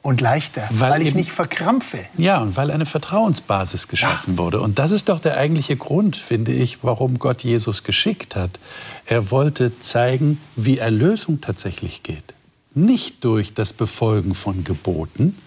und 0.03 0.19
leichter, 0.19 0.67
weil, 0.69 0.91
weil 0.91 1.01
ich 1.01 1.07
eben, 1.07 1.17
nicht 1.17 1.31
verkrampfe. 1.31 1.97
Ja, 2.17 2.39
und 2.39 2.55
weil 2.57 2.69
eine 2.69 2.85
Vertrauensbasis 2.85 3.87
geschaffen 3.87 4.33
ja. 4.33 4.37
wurde. 4.37 4.59
Und 4.59 4.77
das 4.77 4.91
ist 4.91 5.09
doch 5.09 5.19
der 5.19 5.37
eigentliche 5.37 5.77
Grund, 5.77 6.17
finde 6.17 6.51
ich, 6.51 6.83
warum 6.83 7.17
Gott 7.17 7.41
Jesus 7.41 7.83
geschickt 7.83 8.35
hat. 8.35 8.59
Er 9.05 9.31
wollte 9.31 9.79
zeigen, 9.79 10.39
wie 10.57 10.77
Erlösung 10.77 11.39
tatsächlich 11.39 12.03
geht. 12.03 12.35
Nicht 12.75 13.23
durch 13.23 13.53
das 13.53 13.71
Befolgen 13.71 14.35
von 14.35 14.65
Geboten. 14.65 15.37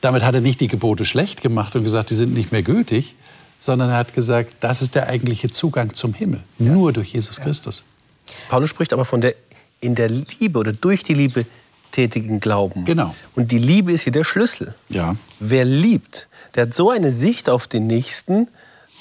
Damit 0.00 0.24
hat 0.24 0.34
er 0.34 0.40
nicht 0.40 0.60
die 0.60 0.68
Gebote 0.68 1.04
schlecht 1.04 1.42
gemacht 1.42 1.76
und 1.76 1.84
gesagt, 1.84 2.10
die 2.10 2.14
sind 2.14 2.32
nicht 2.32 2.50
mehr 2.50 2.62
gültig, 2.62 3.14
sondern 3.58 3.90
er 3.90 3.96
hat 3.98 4.14
gesagt, 4.14 4.54
das 4.60 4.80
ist 4.80 4.94
der 4.94 5.08
eigentliche 5.08 5.50
Zugang 5.50 5.92
zum 5.94 6.14
Himmel, 6.14 6.42
ja. 6.58 6.72
nur 6.72 6.92
durch 6.94 7.12
Jesus 7.12 7.36
ja. 7.36 7.44
Christus. 7.44 7.84
Paulus 8.48 8.70
spricht 8.70 8.94
aber 8.94 9.04
von 9.04 9.20
der 9.20 9.34
in 9.80 9.94
der 9.96 10.08
Liebe 10.08 10.58
oder 10.58 10.72
durch 10.72 11.02
die 11.02 11.14
Liebe 11.14 11.44
tätigen 11.92 12.40
Glauben. 12.40 12.84
Genau. 12.84 13.14
Und 13.36 13.52
die 13.52 13.58
Liebe 13.58 13.92
ist 13.92 14.02
hier 14.02 14.12
der 14.12 14.24
Schlüssel. 14.24 14.74
Ja. 14.88 15.16
Wer 15.38 15.64
liebt, 15.64 16.28
der 16.54 16.64
hat 16.64 16.74
so 16.74 16.90
eine 16.90 17.12
Sicht 17.12 17.48
auf 17.48 17.68
den 17.68 17.86
Nächsten, 17.86 18.48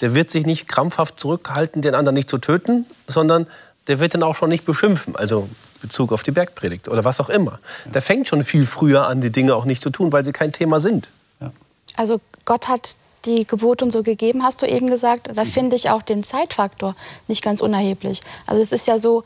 der 0.01 0.15
wird 0.15 0.29
sich 0.31 0.45
nicht 0.45 0.67
krampfhaft 0.67 1.19
zurückhalten, 1.19 1.81
den 1.81 1.95
anderen 1.95 2.15
nicht 2.15 2.29
zu 2.29 2.37
töten, 2.37 2.85
sondern 3.07 3.47
der 3.87 3.99
wird 3.99 4.13
dann 4.13 4.23
auch 4.23 4.35
schon 4.35 4.49
nicht 4.49 4.65
beschimpfen. 4.65 5.15
Also 5.15 5.49
Bezug 5.81 6.11
auf 6.11 6.23
die 6.23 6.31
Bergpredigt 6.31 6.87
oder 6.87 7.03
was 7.03 7.19
auch 7.19 7.29
immer. 7.29 7.59
Ja. 7.85 7.91
Der 7.93 8.01
fängt 8.01 8.27
schon 8.27 8.43
viel 8.43 8.65
früher 8.65 9.07
an, 9.07 9.21
die 9.21 9.31
Dinge 9.31 9.55
auch 9.55 9.65
nicht 9.65 9.81
zu 9.81 9.89
tun, 9.89 10.11
weil 10.11 10.23
sie 10.23 10.31
kein 10.31 10.51
Thema 10.51 10.79
sind. 10.79 11.09
Ja. 11.39 11.51
Also 11.95 12.21
Gott 12.45 12.67
hat 12.67 12.95
die 13.25 13.45
Gebote 13.45 13.85
und 13.85 13.91
so 13.91 14.01
gegeben, 14.03 14.43
hast 14.43 14.61
du 14.61 14.65
eben 14.67 14.87
gesagt. 14.87 15.29
Da 15.33 15.43
mhm. 15.43 15.47
finde 15.47 15.75
ich 15.75 15.89
auch 15.89 16.01
den 16.01 16.23
Zeitfaktor 16.23 16.95
nicht 17.27 17.43
ganz 17.43 17.61
unerheblich. 17.61 18.21
Also 18.47 18.61
es 18.61 18.71
ist 18.71 18.87
ja 18.87 18.97
so, 18.97 19.23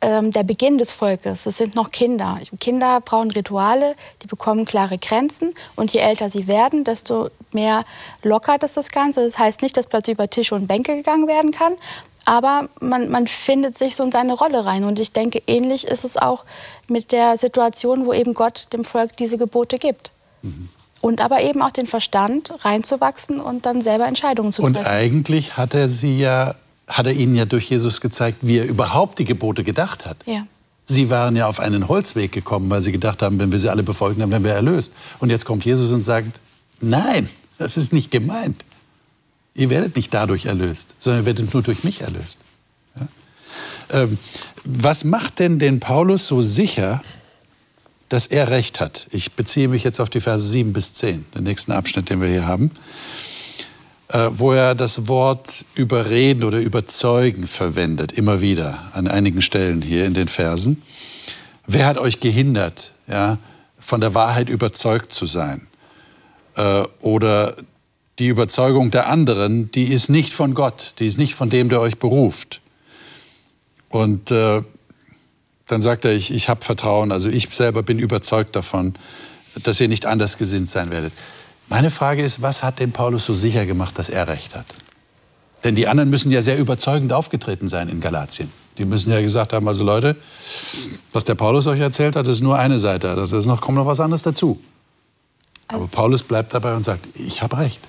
ähm, 0.00 0.30
der 0.30 0.42
Beginn 0.42 0.78
des 0.78 0.92
Volkes. 0.92 1.46
Es 1.46 1.58
sind 1.58 1.74
noch 1.74 1.90
Kinder. 1.90 2.38
Kinder 2.60 3.00
brauchen 3.00 3.30
Rituale, 3.30 3.94
die 4.22 4.26
bekommen 4.26 4.64
klare 4.64 4.98
Grenzen. 4.98 5.52
Und 5.76 5.92
je 5.92 6.00
älter 6.00 6.28
sie 6.28 6.46
werden, 6.46 6.84
desto 6.84 7.30
mehr 7.52 7.84
lockert 8.22 8.62
es 8.62 8.74
das 8.74 8.90
Ganze. 8.90 9.24
Das 9.24 9.38
heißt 9.38 9.62
nicht, 9.62 9.76
dass 9.76 9.86
plötzlich 9.86 10.14
über 10.14 10.28
Tische 10.28 10.54
und 10.54 10.66
Bänke 10.66 10.96
gegangen 10.96 11.26
werden 11.26 11.50
kann. 11.50 11.72
Aber 12.24 12.68
man, 12.80 13.08
man 13.08 13.26
findet 13.26 13.76
sich 13.76 13.96
so 13.96 14.04
in 14.04 14.12
seine 14.12 14.34
Rolle 14.34 14.66
rein. 14.66 14.84
Und 14.84 14.98
ich 14.98 15.12
denke, 15.12 15.42
ähnlich 15.46 15.86
ist 15.86 16.04
es 16.04 16.16
auch 16.16 16.44
mit 16.88 17.10
der 17.10 17.36
Situation, 17.36 18.06
wo 18.06 18.12
eben 18.12 18.34
Gott 18.34 18.68
dem 18.72 18.84
Volk 18.84 19.16
diese 19.16 19.38
Gebote 19.38 19.78
gibt. 19.78 20.10
Mhm. 20.42 20.68
Und 21.00 21.20
aber 21.20 21.40
eben 21.42 21.62
auch 21.62 21.70
den 21.70 21.86
Verstand 21.86 22.52
reinzuwachsen 22.64 23.40
und 23.40 23.66
dann 23.66 23.80
selber 23.80 24.06
Entscheidungen 24.06 24.52
zu 24.52 24.62
treffen. 24.62 24.76
Und 24.78 24.86
eigentlich 24.86 25.56
hat 25.56 25.72
er 25.72 25.88
sie 25.88 26.18
ja 26.18 26.54
hat 26.88 27.06
er 27.06 27.12
ihnen 27.12 27.34
ja 27.34 27.44
durch 27.44 27.70
Jesus 27.70 28.00
gezeigt, 28.00 28.38
wie 28.40 28.58
er 28.58 28.66
überhaupt 28.66 29.18
die 29.18 29.24
Gebote 29.24 29.62
gedacht 29.62 30.06
hat. 30.06 30.16
Ja. 30.26 30.46
Sie 30.84 31.10
waren 31.10 31.36
ja 31.36 31.46
auf 31.46 31.60
einen 31.60 31.86
Holzweg 31.88 32.32
gekommen, 32.32 32.70
weil 32.70 32.80
sie 32.80 32.92
gedacht 32.92 33.20
haben, 33.20 33.38
wenn 33.38 33.52
wir 33.52 33.58
sie 33.58 33.68
alle 33.68 33.82
befolgen, 33.82 34.20
dann 34.20 34.30
werden 34.30 34.44
wir 34.44 34.54
erlöst. 34.54 34.94
Und 35.18 35.28
jetzt 35.28 35.44
kommt 35.44 35.64
Jesus 35.66 35.92
und 35.92 36.02
sagt, 36.02 36.40
nein, 36.80 37.28
das 37.58 37.76
ist 37.76 37.92
nicht 37.92 38.10
gemeint. 38.10 38.64
Ihr 39.54 39.68
werdet 39.68 39.96
nicht 39.96 40.14
dadurch 40.14 40.46
erlöst, 40.46 40.94
sondern 40.98 41.22
ihr 41.22 41.26
werdet 41.26 41.52
nur 41.52 41.62
durch 41.62 41.84
mich 41.84 42.00
erlöst. 42.00 42.38
Ja? 42.98 44.00
Ähm, 44.00 44.18
was 44.64 45.04
macht 45.04 45.40
denn 45.40 45.58
den 45.58 45.80
Paulus 45.80 46.26
so 46.26 46.40
sicher, 46.40 47.02
dass 48.08 48.26
er 48.26 48.48
recht 48.48 48.80
hat? 48.80 49.08
Ich 49.10 49.32
beziehe 49.32 49.68
mich 49.68 49.84
jetzt 49.84 50.00
auf 50.00 50.08
die 50.08 50.20
Verse 50.20 50.46
7 50.46 50.72
bis 50.72 50.94
10, 50.94 51.26
den 51.34 51.44
nächsten 51.44 51.72
Abschnitt, 51.72 52.08
den 52.08 52.22
wir 52.22 52.28
hier 52.28 52.46
haben. 52.46 52.70
Äh, 54.10 54.30
wo 54.32 54.52
er 54.52 54.74
das 54.74 55.06
Wort 55.06 55.66
überreden 55.74 56.42
oder 56.42 56.58
überzeugen 56.60 57.46
verwendet, 57.46 58.10
immer 58.12 58.40
wieder 58.40 58.88
an 58.94 59.06
einigen 59.06 59.42
Stellen 59.42 59.82
hier 59.82 60.06
in 60.06 60.14
den 60.14 60.28
Versen. 60.28 60.82
Wer 61.66 61.84
hat 61.84 61.98
euch 61.98 62.18
gehindert, 62.18 62.92
ja, 63.06 63.36
von 63.78 64.00
der 64.00 64.14
Wahrheit 64.14 64.48
überzeugt 64.48 65.12
zu 65.12 65.26
sein? 65.26 65.66
Äh, 66.56 66.84
oder 67.00 67.54
die 68.18 68.28
Überzeugung 68.28 68.90
der 68.90 69.08
anderen, 69.08 69.70
die 69.72 69.92
ist 69.92 70.08
nicht 70.08 70.32
von 70.32 70.54
Gott, 70.54 70.94
die 71.00 71.06
ist 71.06 71.18
nicht 71.18 71.34
von 71.34 71.50
dem, 71.50 71.68
der 71.68 71.82
euch 71.82 71.98
beruft. 71.98 72.62
Und 73.90 74.30
äh, 74.30 74.62
dann 75.66 75.82
sagt 75.82 76.06
er, 76.06 76.14
ich, 76.14 76.32
ich 76.32 76.48
habe 76.48 76.64
Vertrauen, 76.64 77.12
also 77.12 77.28
ich 77.28 77.50
selber 77.50 77.82
bin 77.82 77.98
überzeugt 77.98 78.56
davon, 78.56 78.94
dass 79.62 79.80
ihr 79.80 79.88
nicht 79.88 80.06
anders 80.06 80.38
gesinnt 80.38 80.70
sein 80.70 80.90
werdet. 80.90 81.12
Meine 81.68 81.90
Frage 81.90 82.22
ist, 82.22 82.40
was 82.40 82.62
hat 82.62 82.78
den 82.78 82.92
Paulus 82.92 83.26
so 83.26 83.34
sicher 83.34 83.66
gemacht, 83.66 83.98
dass 83.98 84.08
er 84.08 84.26
recht 84.26 84.54
hat? 84.54 84.66
Denn 85.64 85.74
die 85.74 85.88
anderen 85.88 86.08
müssen 86.08 86.30
ja 86.30 86.40
sehr 86.40 86.58
überzeugend 86.58 87.12
aufgetreten 87.12 87.68
sein 87.68 87.88
in 87.88 88.00
Galatien. 88.00 88.50
Die 88.78 88.84
müssen 88.84 89.12
ja 89.12 89.20
gesagt 89.20 89.52
haben, 89.52 89.66
also 89.66 89.84
Leute, 89.84 90.16
was 91.12 91.24
der 91.24 91.34
Paulus 91.34 91.66
euch 91.66 91.80
erzählt 91.80 92.16
hat, 92.16 92.28
ist 92.28 92.40
nur 92.40 92.58
eine 92.58 92.78
Seite. 92.78 93.08
Ist 93.08 93.46
noch, 93.46 93.60
kommt 93.60 93.76
noch 93.76 93.86
was 93.86 94.00
anderes 94.00 94.22
dazu. 94.22 94.60
Aber 95.66 95.80
also, 95.80 95.88
Paulus 95.88 96.22
bleibt 96.22 96.54
dabei 96.54 96.74
und 96.74 96.84
sagt, 96.84 97.04
ich 97.14 97.42
habe 97.42 97.58
recht. 97.58 97.80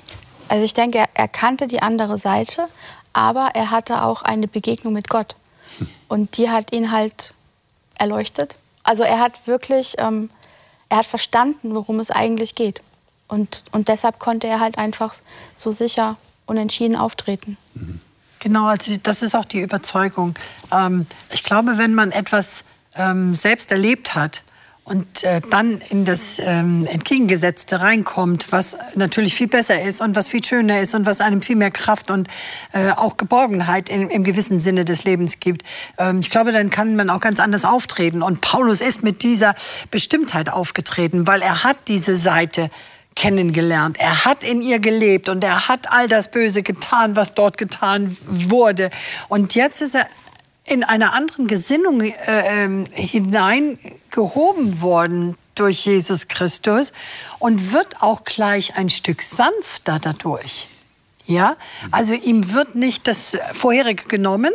Also 0.49 0.65
ich 0.65 0.73
denke, 0.73 1.05
er 1.13 1.27
kannte 1.27 1.67
die 1.67 1.81
andere 1.81 2.17
Seite, 2.17 2.65
aber 3.13 3.51
er 3.53 3.71
hatte 3.71 4.03
auch 4.03 4.23
eine 4.23 4.47
Begegnung 4.47 4.93
mit 4.93 5.09
Gott. 5.09 5.35
Und 6.07 6.37
die 6.37 6.49
hat 6.49 6.73
ihn 6.73 6.91
halt 6.91 7.33
erleuchtet. 7.97 8.55
Also 8.83 9.03
er 9.03 9.19
hat 9.19 9.47
wirklich, 9.47 9.95
ähm, 9.99 10.29
er 10.89 10.97
hat 10.97 11.05
verstanden, 11.05 11.75
worum 11.75 11.99
es 11.99 12.09
eigentlich 12.09 12.55
geht. 12.55 12.81
Und, 13.29 13.63
und 13.71 13.87
deshalb 13.87 14.19
konnte 14.19 14.47
er 14.47 14.59
halt 14.59 14.77
einfach 14.77 15.13
so 15.55 15.71
sicher 15.71 16.17
und 16.45 16.57
entschieden 16.57 16.97
auftreten. 16.97 17.57
Genau, 18.39 18.65
also 18.65 18.95
das 19.01 19.21
ist 19.21 19.35
auch 19.35 19.45
die 19.45 19.61
Überzeugung. 19.61 20.35
Ähm, 20.71 21.05
ich 21.31 21.43
glaube, 21.43 21.77
wenn 21.77 21.93
man 21.93 22.11
etwas 22.11 22.63
ähm, 22.95 23.35
selbst 23.35 23.71
erlebt 23.71 24.15
hat, 24.15 24.43
und 24.89 25.23
äh, 25.23 25.39
dann 25.51 25.81
in 25.89 26.03
das 26.03 26.39
ähm, 26.43 26.87
Entgegengesetzte 26.87 27.79
reinkommt, 27.79 28.51
was 28.51 28.75
natürlich 28.95 29.35
viel 29.35 29.47
besser 29.47 29.79
ist 29.83 30.01
und 30.01 30.15
was 30.15 30.27
viel 30.27 30.43
schöner 30.43 30.81
ist 30.81 30.95
und 30.95 31.05
was 31.05 31.21
einem 31.21 31.43
viel 31.43 31.55
mehr 31.55 31.69
Kraft 31.69 32.09
und 32.09 32.27
äh, 32.73 32.89
auch 32.89 33.15
Geborgenheit 33.15 33.89
in, 33.89 34.09
im 34.09 34.23
gewissen 34.23 34.57
Sinne 34.57 34.85
des 34.85 35.03
Lebens 35.03 35.39
gibt. 35.39 35.63
Ähm, 35.99 36.21
ich 36.21 36.31
glaube, 36.31 36.51
dann 36.51 36.71
kann 36.71 36.95
man 36.95 37.11
auch 37.11 37.19
ganz 37.19 37.39
anders 37.39 37.65
auftreten. 37.65 38.23
Und 38.23 38.41
Paulus 38.41 38.81
ist 38.81 39.03
mit 39.03 39.21
dieser 39.21 39.53
Bestimmtheit 39.91 40.49
aufgetreten, 40.49 41.27
weil 41.27 41.43
er 41.43 41.63
hat 41.63 41.77
diese 41.87 42.15
Seite 42.15 42.71
kennengelernt. 43.19 43.97
Er 43.99 44.23
hat 44.23 44.45
in 44.45 44.61
ihr 44.61 44.79
gelebt 44.79 45.27
und 45.27 45.43
er 45.43 45.67
hat 45.67 45.91
all 45.91 46.07
das 46.07 46.31
Böse 46.31 46.63
getan, 46.63 47.17
was 47.17 47.33
dort 47.33 47.57
getan 47.57 48.15
wurde. 48.25 48.91
Und 49.27 49.55
jetzt 49.55 49.81
ist 49.81 49.95
er 49.95 50.07
in 50.63 50.85
einer 50.85 51.13
anderen 51.13 51.47
Gesinnung 51.47 51.99
äh, 52.01 52.13
äh, 52.65 52.85
hineingehoben 52.95 54.81
worden 54.81 55.35
durch 55.55 55.85
Jesus 55.85 56.29
Christus 56.29 56.93
und 57.39 57.73
wird 57.73 58.01
auch 58.01 58.23
gleich 58.23 58.77
ein 58.77 58.89
Stück 58.89 59.21
sanfter 59.21 59.99
dadurch. 59.99 60.67
Ja, 61.25 61.57
also 61.91 62.13
ihm 62.13 62.53
wird 62.53 62.75
nicht 62.75 63.05
das 63.05 63.37
vorherige 63.53 64.05
genommen, 64.05 64.53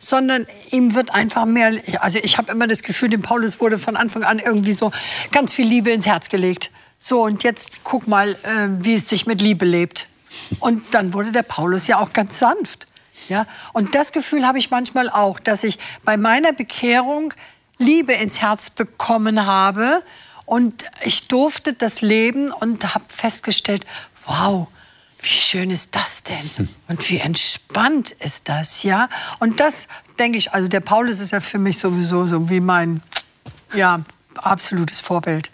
sondern 0.00 0.48
ihm 0.70 0.96
wird 0.96 1.14
einfach 1.14 1.44
mehr, 1.44 1.80
also 2.00 2.18
ich 2.20 2.38
habe 2.38 2.50
immer 2.50 2.66
das 2.66 2.82
Gefühl, 2.82 3.10
dem 3.10 3.22
Paulus 3.22 3.60
wurde 3.60 3.78
von 3.78 3.96
Anfang 3.96 4.24
an 4.24 4.40
irgendwie 4.40 4.72
so 4.72 4.90
ganz 5.30 5.54
viel 5.54 5.66
Liebe 5.66 5.92
ins 5.92 6.06
Herz 6.06 6.28
gelegt. 6.28 6.70
So, 6.98 7.22
und 7.22 7.42
jetzt 7.42 7.84
guck 7.84 8.06
mal, 8.06 8.32
äh, 8.42 8.68
wie 8.84 8.94
es 8.94 9.08
sich 9.08 9.26
mit 9.26 9.40
Liebe 9.40 9.64
lebt. 9.64 10.06
Und 10.60 10.94
dann 10.94 11.12
wurde 11.12 11.32
der 11.32 11.42
Paulus 11.42 11.86
ja 11.86 11.98
auch 11.98 12.12
ganz 12.12 12.38
sanft. 12.38 12.86
Ja? 13.28 13.46
Und 13.72 13.94
das 13.94 14.12
Gefühl 14.12 14.46
habe 14.46 14.58
ich 14.58 14.70
manchmal 14.70 15.08
auch, 15.08 15.38
dass 15.38 15.64
ich 15.64 15.78
bei 16.04 16.16
meiner 16.16 16.52
Bekehrung 16.52 17.32
Liebe 17.78 18.12
ins 18.12 18.40
Herz 18.40 18.70
bekommen 18.70 19.46
habe. 19.46 20.02
Und 20.46 20.84
ich 21.02 21.28
durfte 21.28 21.72
das 21.72 22.00
leben 22.00 22.52
und 22.52 22.94
habe 22.94 23.04
festgestellt, 23.08 23.86
wow, 24.26 24.68
wie 25.20 25.28
schön 25.28 25.70
ist 25.70 25.96
das 25.96 26.22
denn? 26.22 26.50
Hm. 26.56 26.68
Und 26.88 27.10
wie 27.10 27.18
entspannt 27.18 28.12
ist 28.12 28.48
das, 28.48 28.82
ja? 28.82 29.08
Und 29.40 29.58
das 29.58 29.88
denke 30.18 30.36
ich, 30.36 30.52
also 30.52 30.68
der 30.68 30.80
Paulus 30.80 31.20
ist 31.20 31.30
ja 31.30 31.40
für 31.40 31.58
mich 31.58 31.78
sowieso 31.78 32.26
so 32.26 32.50
wie 32.50 32.60
mein, 32.60 33.02
ja, 33.74 34.00
absolutes 34.36 35.00
Vorbild. 35.00 35.50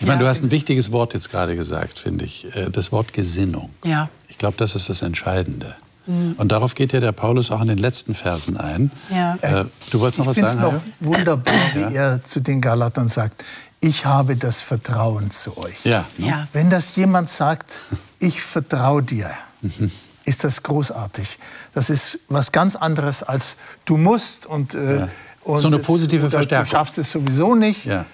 Ich 0.00 0.06
meine, 0.06 0.20
du 0.22 0.26
hast 0.26 0.42
ein 0.42 0.50
wichtiges 0.50 0.92
Wort 0.92 1.12
jetzt 1.12 1.30
gerade 1.30 1.54
gesagt, 1.56 1.98
finde 1.98 2.24
ich. 2.24 2.46
Äh, 2.56 2.70
das 2.70 2.90
Wort 2.90 3.12
Gesinnung. 3.12 3.70
Ja. 3.84 4.08
Ich 4.28 4.38
glaube, 4.38 4.56
das 4.56 4.74
ist 4.74 4.88
das 4.88 5.02
Entscheidende. 5.02 5.74
Mhm. 6.06 6.34
Und 6.38 6.52
darauf 6.52 6.74
geht 6.74 6.92
ja 6.92 7.00
der 7.00 7.12
Paulus 7.12 7.50
auch 7.50 7.60
in 7.60 7.68
den 7.68 7.78
letzten 7.78 8.14
Versen 8.14 8.56
ein. 8.56 8.90
Ja. 9.10 9.36
Äh, 9.42 9.66
du 9.90 10.00
wolltest 10.00 10.18
noch 10.18 10.26
was 10.26 10.38
ich 10.38 10.46
sagen? 10.46 10.58
Ich 10.58 10.60
finde 10.60 10.76
es 10.76 11.00
noch 11.00 11.18
wunderbar, 11.18 11.54
wie 11.74 11.94
er 11.94 12.24
zu 12.24 12.40
den 12.40 12.62
Galatern 12.62 13.08
sagt, 13.08 13.44
ich 13.80 14.06
habe 14.06 14.36
das 14.36 14.62
Vertrauen 14.62 15.30
zu 15.30 15.56
euch. 15.58 15.84
Ja. 15.84 16.06
ja. 16.16 16.48
Wenn 16.52 16.70
das 16.70 16.96
jemand 16.96 17.30
sagt, 17.30 17.80
ich 18.18 18.40
vertraue 18.40 19.02
dir, 19.02 19.30
mhm. 19.60 19.90
ist 20.24 20.44
das 20.44 20.62
großartig. 20.62 21.38
Das 21.74 21.90
ist 21.90 22.20
was 22.28 22.52
ganz 22.52 22.74
anderes 22.74 23.22
als 23.22 23.56
du 23.84 23.98
musst 23.98 24.46
und, 24.46 24.74
äh, 24.74 25.00
ja. 25.00 25.08
und 25.44 25.58
so 25.58 25.68
eine 25.68 25.78
positive 25.78 26.26
es, 26.26 26.32
Verstärkung. 26.32 26.64
Du 26.64 26.70
schaffst 26.70 26.96
es 26.96 27.12
sowieso 27.12 27.54
nicht. 27.54 27.84
Ja 27.84 28.06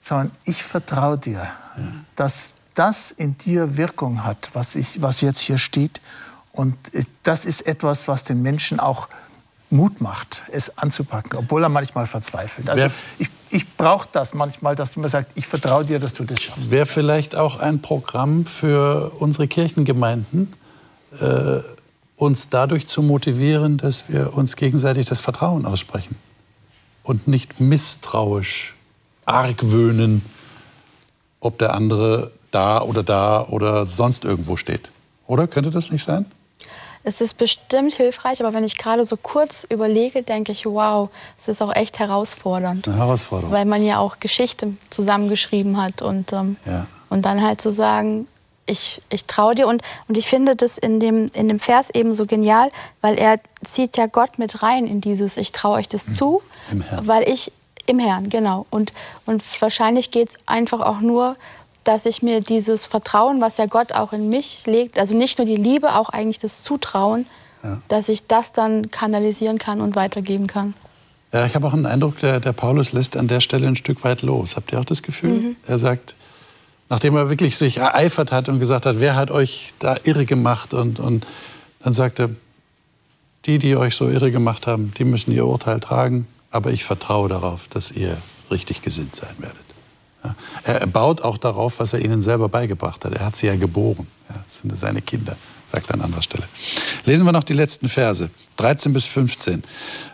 sondern 0.00 0.30
ich 0.44 0.62
vertraue 0.64 1.18
dir, 1.18 1.42
ja. 1.42 1.82
dass 2.16 2.56
das 2.74 3.10
in 3.10 3.36
dir 3.36 3.76
Wirkung 3.76 4.24
hat, 4.24 4.50
was, 4.54 4.74
ich, 4.74 5.02
was 5.02 5.20
jetzt 5.20 5.40
hier 5.40 5.58
steht. 5.58 6.00
Und 6.52 6.76
äh, 6.94 7.04
das 7.22 7.44
ist 7.44 7.66
etwas, 7.66 8.08
was 8.08 8.24
den 8.24 8.42
Menschen 8.42 8.80
auch 8.80 9.08
Mut 9.72 10.00
macht, 10.00 10.44
es 10.50 10.78
anzupacken, 10.78 11.38
obwohl 11.38 11.62
er 11.62 11.68
manchmal 11.68 12.06
verzweifelt. 12.06 12.68
Also 12.68 12.86
ich, 13.18 13.30
ich 13.50 13.76
brauche 13.76 14.08
das 14.10 14.34
manchmal, 14.34 14.74
dass 14.74 14.92
du 14.92 15.00
mir 15.00 15.08
sagst, 15.08 15.30
ich 15.36 15.46
vertraue 15.46 15.84
dir, 15.84 16.00
dass 16.00 16.14
du 16.14 16.24
das 16.24 16.40
schaffst. 16.40 16.72
Wäre 16.72 16.86
vielleicht 16.86 17.36
auch 17.36 17.60
ein 17.60 17.80
Programm 17.80 18.46
für 18.46 19.12
unsere 19.20 19.46
Kirchengemeinden, 19.46 20.52
äh, 21.20 21.60
uns 22.16 22.48
dadurch 22.50 22.88
zu 22.88 23.02
motivieren, 23.02 23.76
dass 23.76 24.08
wir 24.08 24.34
uns 24.34 24.56
gegenseitig 24.56 25.06
das 25.06 25.20
Vertrauen 25.20 25.64
aussprechen 25.66 26.16
und 27.04 27.28
nicht 27.28 27.60
misstrauisch 27.60 28.74
argwöhnen, 29.30 30.24
ob 31.40 31.58
der 31.58 31.74
andere 31.74 32.32
da 32.50 32.82
oder 32.82 33.02
da 33.02 33.46
oder 33.48 33.84
sonst 33.84 34.24
irgendwo 34.24 34.56
steht. 34.56 34.90
Oder 35.26 35.46
könnte 35.46 35.70
das 35.70 35.90
nicht 35.90 36.04
sein? 36.04 36.26
Es 37.02 37.22
ist 37.22 37.38
bestimmt 37.38 37.94
hilfreich, 37.94 38.40
aber 38.40 38.52
wenn 38.52 38.64
ich 38.64 38.76
gerade 38.76 39.04
so 39.04 39.16
kurz 39.16 39.64
überlege, 39.64 40.22
denke 40.22 40.52
ich, 40.52 40.66
wow, 40.66 41.08
es 41.38 41.48
ist 41.48 41.62
auch 41.62 41.74
echt 41.74 41.98
herausfordernd. 41.98 42.86
Eine 42.86 42.98
Herausforderung. 42.98 43.52
Weil 43.52 43.64
man 43.64 43.82
ja 43.82 43.98
auch 43.98 44.20
Geschichte 44.20 44.74
zusammengeschrieben 44.90 45.80
hat 45.80 46.02
und, 46.02 46.32
ähm, 46.34 46.56
ja. 46.66 46.86
und 47.08 47.24
dann 47.24 47.42
halt 47.42 47.60
zu 47.60 47.70
so 47.70 47.76
sagen, 47.76 48.26
ich, 48.66 49.00
ich 49.08 49.24
traue 49.24 49.54
dir. 49.54 49.66
Und, 49.66 49.82
und 50.08 50.18
ich 50.18 50.26
finde 50.26 50.56
das 50.56 50.76
in 50.76 51.00
dem, 51.00 51.28
in 51.32 51.48
dem 51.48 51.58
Vers 51.58 51.88
eben 51.90 52.14
so 52.14 52.26
genial, 52.26 52.70
weil 53.00 53.18
er 53.18 53.40
zieht 53.64 53.96
ja 53.96 54.06
Gott 54.06 54.38
mit 54.38 54.62
rein 54.62 54.86
in 54.86 55.00
dieses, 55.00 55.38
ich 55.38 55.52
traue 55.52 55.78
euch 55.78 55.88
das 55.88 56.14
zu, 56.14 56.42
weil 57.02 57.28
ich 57.28 57.50
im 57.90 57.98
Herrn, 57.98 58.30
genau. 58.30 58.66
Und, 58.70 58.92
und 59.26 59.42
wahrscheinlich 59.60 60.10
geht 60.10 60.30
es 60.30 60.38
einfach 60.46 60.80
auch 60.80 61.00
nur, 61.00 61.36
dass 61.84 62.06
ich 62.06 62.22
mir 62.22 62.40
dieses 62.40 62.86
Vertrauen, 62.86 63.40
was 63.40 63.56
ja 63.56 63.66
Gott 63.66 63.92
auch 63.92 64.12
in 64.12 64.28
mich 64.28 64.66
legt, 64.66 64.98
also 64.98 65.16
nicht 65.16 65.38
nur 65.38 65.46
die 65.46 65.56
Liebe, 65.56 65.94
auch 65.96 66.08
eigentlich 66.10 66.38
das 66.38 66.62
Zutrauen, 66.62 67.26
ja. 67.62 67.78
dass 67.88 68.08
ich 68.08 68.26
das 68.26 68.52
dann 68.52 68.90
kanalisieren 68.90 69.58
kann 69.58 69.80
und 69.80 69.96
weitergeben 69.96 70.46
kann. 70.46 70.74
Ja, 71.32 71.46
ich 71.46 71.54
habe 71.54 71.66
auch 71.66 71.72
einen 71.72 71.86
Eindruck, 71.86 72.18
der, 72.18 72.40
der 72.40 72.52
Paulus 72.52 72.92
lässt 72.92 73.16
an 73.16 73.28
der 73.28 73.40
Stelle 73.40 73.66
ein 73.66 73.76
Stück 73.76 74.02
weit 74.04 74.22
los. 74.22 74.56
Habt 74.56 74.72
ihr 74.72 74.80
auch 74.80 74.84
das 74.84 75.02
Gefühl? 75.02 75.30
Mhm. 75.30 75.56
Er 75.66 75.78
sagt, 75.78 76.16
nachdem 76.88 77.16
er 77.16 77.30
wirklich 77.30 77.56
sich 77.56 77.78
ereifert 77.78 78.32
hat 78.32 78.48
und 78.48 78.58
gesagt 78.58 78.84
hat, 78.84 78.98
wer 78.98 79.14
hat 79.14 79.30
euch 79.30 79.68
da 79.78 79.96
irre 80.02 80.26
gemacht? 80.26 80.74
Und, 80.74 80.98
und 80.98 81.26
dann 81.82 81.92
sagt 81.92 82.18
er, 82.18 82.30
die, 83.46 83.58
die 83.58 83.76
euch 83.76 83.94
so 83.94 84.08
irre 84.08 84.30
gemacht 84.30 84.66
haben, 84.66 84.92
die 84.98 85.04
müssen 85.04 85.32
ihr 85.32 85.46
Urteil 85.46 85.80
tragen, 85.80 86.26
aber 86.50 86.72
ich 86.72 86.84
vertraue 86.84 87.28
darauf, 87.28 87.68
dass 87.68 87.90
ihr 87.90 88.16
richtig 88.50 88.82
gesinnt 88.82 89.16
sein 89.16 89.34
werdet. 89.38 89.56
Ja. 90.24 90.34
Er 90.64 90.86
baut 90.86 91.22
auch 91.22 91.38
darauf, 91.38 91.80
was 91.80 91.92
er 91.92 92.00
ihnen 92.00 92.20
selber 92.20 92.48
beigebracht 92.48 93.04
hat. 93.04 93.14
Er 93.14 93.24
hat 93.24 93.36
sie 93.36 93.46
ja 93.46 93.56
geboren. 93.56 94.06
Ja, 94.28 94.36
das 94.42 94.56
sind 94.56 94.76
seine 94.76 95.00
Kinder, 95.00 95.36
sagt 95.66 95.88
er 95.88 95.94
an 95.94 96.02
anderer 96.02 96.22
Stelle. 96.22 96.44
Lesen 97.06 97.24
wir 97.24 97.32
noch 97.32 97.44
die 97.44 97.54
letzten 97.54 97.88
Verse, 97.88 98.28
13 98.56 98.92
bis 98.92 99.06
15. 99.06 99.62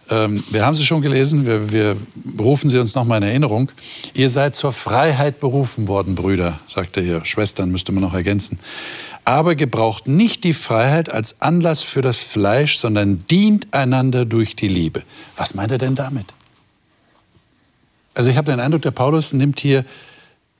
Ähm, 0.08 0.42
wir 0.50 0.64
haben 0.64 0.76
sie 0.76 0.84
schon 0.84 1.02
gelesen, 1.02 1.44
wir, 1.44 1.72
wir 1.72 1.96
rufen 2.38 2.70
sie 2.70 2.78
uns 2.78 2.94
noch 2.94 3.04
mal 3.04 3.16
in 3.16 3.24
Erinnerung. 3.24 3.70
Ihr 4.14 4.30
seid 4.30 4.54
zur 4.54 4.72
Freiheit 4.72 5.40
berufen 5.40 5.88
worden, 5.88 6.14
Brüder, 6.14 6.60
sagt 6.72 6.96
er 6.96 7.02
hier. 7.02 7.24
Schwestern 7.24 7.70
müsste 7.70 7.90
man 7.90 8.02
noch 8.02 8.14
ergänzen. 8.14 8.60
Aber 9.26 9.56
gebraucht 9.56 10.06
nicht 10.06 10.44
die 10.44 10.54
Freiheit 10.54 11.10
als 11.10 11.42
Anlass 11.42 11.82
für 11.82 12.00
das 12.00 12.20
Fleisch, 12.20 12.76
sondern 12.76 13.26
dient 13.26 13.74
einander 13.74 14.24
durch 14.24 14.54
die 14.54 14.68
Liebe. 14.68 15.02
Was 15.34 15.54
meint 15.54 15.72
er 15.72 15.78
denn 15.78 15.96
damit? 15.96 16.26
Also 18.14 18.30
ich 18.30 18.36
habe 18.36 18.52
den 18.52 18.60
Eindruck, 18.60 18.82
der 18.82 18.92
Paulus 18.92 19.32
nimmt 19.32 19.58
hier 19.58 19.84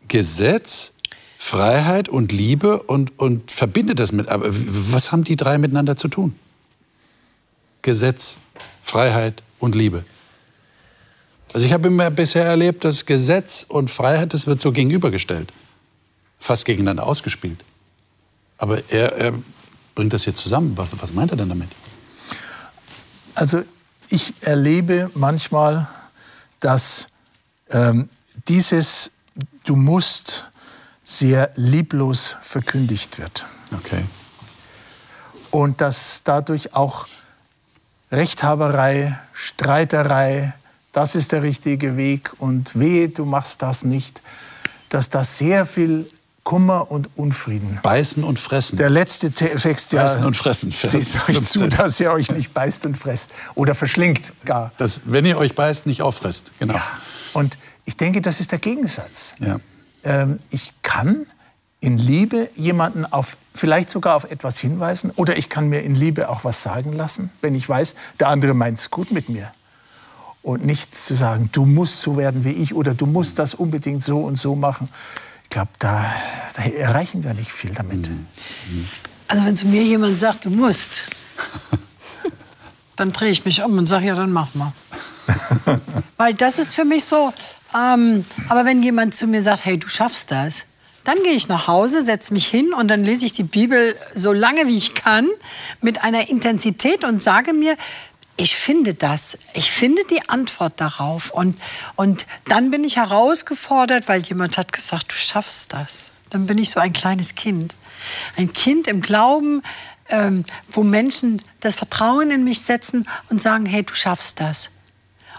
Gesetz, 0.09 0.95
Freiheit 1.39 2.09
und 2.09 2.33
Liebe 2.33 2.83
und, 2.83 3.17
und 3.21 3.53
verbindet 3.53 4.01
das 4.01 4.11
mit. 4.11 4.27
Aber 4.27 4.47
was 4.49 5.13
haben 5.13 5.23
die 5.23 5.37
drei 5.37 5.59
miteinander 5.59 5.97
zu 5.97 6.09
tun? 6.09 6.35
Gesetz, 7.83 8.37
Freiheit 8.83 9.45
und 9.61 9.77
Liebe. 9.77 10.05
Also 11.53 11.69
ich 11.69 11.73
habe 11.73 11.87
immer 11.87 12.11
bisher 12.11 12.45
erlebt, 12.45 12.85
dass 12.85 13.07
Gesetz 13.07 13.65
und 13.69 13.91
Freiheit, 13.91 14.35
das 14.35 14.49
wird 14.49 14.61
so 14.61 14.73
gegenübergestellt, 14.73 15.53
fast 16.41 16.65
gegeneinander 16.65 17.07
ausgespielt. 17.07 17.63
Aber 18.59 18.83
er, 18.91 19.17
er 19.17 19.35
bringt 19.95 20.13
das 20.13 20.25
hier 20.25 20.35
zusammen. 20.35 20.77
Was, 20.77 21.01
was 21.01 21.13
meint 21.13 21.31
er 21.31 21.37
denn 21.37 21.49
damit? 21.49 21.69
Also 23.35 23.63
ich 24.09 24.35
erlebe 24.41 25.11
manchmal, 25.15 25.89
dass 26.61 27.09
ähm, 27.71 28.09
dieses 28.49 29.13
Du 29.65 29.75
musst 29.75 30.49
sehr 31.03 31.51
lieblos 31.57 32.37
verkündigt 32.41 33.19
wird. 33.19 33.47
Okay. 33.73 34.05
Und 35.51 35.81
dass 35.81 36.23
dadurch 36.23 36.75
auch 36.75 37.09
Rechthaberei, 38.13 39.19
Streiterei, 39.33 40.55
das 40.93 41.17
ist 41.17 41.33
der 41.33 41.43
richtige 41.43 41.97
Weg 41.97 42.31
und 42.39 42.79
wehe, 42.79 43.09
du 43.09 43.25
machst 43.25 43.63
das 43.63 43.85
nicht, 43.85 44.23
dass 44.89 45.11
das 45.11 45.39
sehr 45.39 45.67
viel 45.67 46.09
Kummer 46.47 46.93
und 46.93 47.11
Unfrieden. 47.17 47.81
Beißen 47.83 48.23
und 48.23 48.39
fressen. 48.39 48.77
Der 48.77 48.89
letzte 48.89 49.33
Text, 49.33 49.93
ja, 49.93 50.05
Beißen 50.05 50.25
und 50.25 50.37
fressen. 50.37 50.71
Seht 50.81 50.95
euch 51.29 51.43
zu, 51.43 51.59
15. 51.59 51.71
dass 51.71 51.99
ihr 51.99 52.13
euch 52.13 52.31
nicht 52.31 52.55
beißt 52.55 52.87
und 52.87 52.97
fresst 52.97 53.33
oder 53.57 53.75
verschlingt 53.75 54.33
gar. 54.45 54.71
Das, 54.77 55.03
wenn 55.07 55.27
ihr 55.27 55.39
euch 55.39 55.57
beißt, 55.57 55.87
nicht 55.87 56.03
auffresst. 56.03 56.53
Genau. 56.61 56.75
Ja. 56.75 56.83
Und 57.33 57.59
ich 57.85 57.97
denke, 57.97 58.21
das 58.21 58.39
ist 58.39 58.53
der 58.53 58.61
Gegensatz. 58.61 59.35
Ja. 59.41 59.59
Ähm, 60.05 60.39
ich 60.51 60.73
kann 60.83 61.27
in 61.81 61.99
Liebe 61.99 62.49
jemanden 62.55 63.05
auf, 63.07 63.37
vielleicht 63.53 63.91
sogar 63.91 64.15
auf 64.15 64.31
etwas 64.31 64.57
hinweisen 64.57 65.11
oder 65.17 65.37
ich 65.37 65.49
kann 65.49 65.69
mir 65.69 65.81
in 65.81 65.97
Liebe 65.97 66.29
auch 66.29 66.45
was 66.45 66.63
sagen 66.63 66.93
lassen, 66.93 67.33
wenn 67.41 67.57
ich 67.57 67.69
weiß, 67.69 67.97
der 68.21 68.29
andere 68.29 68.55
meint 68.55 68.79
es 68.79 68.93
gut 68.93 69.11
mit 69.11 69.29
mir. 69.29 69.51
Und 70.43 70.65
nicht 70.65 70.95
zu 70.95 71.17
sagen, 71.17 71.51
du 71.51 71.67
musst 71.67 72.03
so 72.03 72.17
werden 72.17 72.45
wie 72.45 72.53
ich 72.53 72.73
oder 72.73 72.95
du 72.95 73.07
musst 73.07 73.41
das 73.41 73.53
unbedingt 73.53 74.05
so 74.05 74.21
und 74.21 74.39
so 74.39 74.55
machen. 74.55 74.89
Ich 75.57 75.59
glaube, 75.59 75.73
da, 75.79 76.05
da 76.55 76.63
erreichen 76.65 77.25
wir 77.25 77.33
nicht 77.33 77.51
viel 77.51 77.71
damit. 77.71 78.11
Also 79.27 79.43
wenn 79.47 79.57
zu 79.57 79.67
mir 79.67 79.83
jemand 79.83 80.19
sagt, 80.19 80.45
du 80.45 80.51
musst, 80.51 81.05
dann 82.97 83.11
drehe 83.11 83.31
ich 83.31 83.43
mich 83.47 83.63
um 83.63 83.79
und 83.79 83.87
sage, 83.87 84.09
ja, 84.09 84.15
dann 84.15 84.33
mach 84.33 84.55
mal. 84.55 84.75
Weil 86.19 86.35
das 86.35 86.59
ist 86.59 86.75
für 86.75 86.85
mich 86.85 87.07
so, 87.07 87.33
ähm, 87.75 88.27
aber 88.51 88.67
wenn 88.67 88.83
jemand 88.83 89.15
zu 89.15 89.27
mir 89.27 89.41
sagt, 89.41 89.65
hey, 89.65 89.79
du 89.79 89.89
schaffst 89.89 90.31
das, 90.31 90.67
dann 91.05 91.23
gehe 91.23 91.33
ich 91.33 91.49
nach 91.49 91.69
Hause, 91.69 92.03
setze 92.03 92.35
mich 92.35 92.49
hin 92.49 92.75
und 92.75 92.89
dann 92.89 93.03
lese 93.03 93.25
ich 93.25 93.33
die 93.33 93.45
Bibel 93.45 93.97
so 94.15 94.35
lange 94.35 94.67
wie 94.67 94.77
ich 94.77 94.95
kann 94.95 95.27
mit 95.81 96.05
einer 96.05 96.29
Intensität 96.29 97.03
und 97.03 97.23
sage 97.23 97.55
mir, 97.55 97.79
ich 98.37 98.57
finde 98.57 98.95
das, 98.95 99.39
ich 99.55 99.71
finde 99.73 100.03
die 100.11 100.29
Antwort 100.29 100.81
darauf 100.81 101.31
und, 101.31 101.61
und 101.97 102.27
dann 102.45 102.71
bin 102.71 102.85
ich 102.85 102.97
herausgefordert, 102.97 104.09
weil 104.09 104.23
jemand 104.23 104.59
hat 104.59 104.73
gesagt, 104.73 105.11
du 105.11 105.15
schaffst 105.15 105.73
das. 105.73 106.11
Dann 106.31 106.47
bin 106.47 106.59
ich 106.59 106.71
so 106.71 106.81
ein 106.81 106.93
kleines 106.93 107.35
Kind. 107.35 107.75
Ein 108.37 108.53
Kind 108.53 108.89
im 108.89 109.01
Glauben, 109.01 109.63
ähm, 110.09 110.45
wo 110.71 110.83
Menschen 110.83 111.41
das 111.61 111.75
Vertrauen 111.75 112.31
in 112.31 112.45
mich 112.45 112.61
setzen 112.61 113.09
und 113.31 113.41
sagen, 113.41 113.65
hey, 113.65 113.83
du 113.83 113.95
schaffst 113.95 114.41
das. 114.41 114.69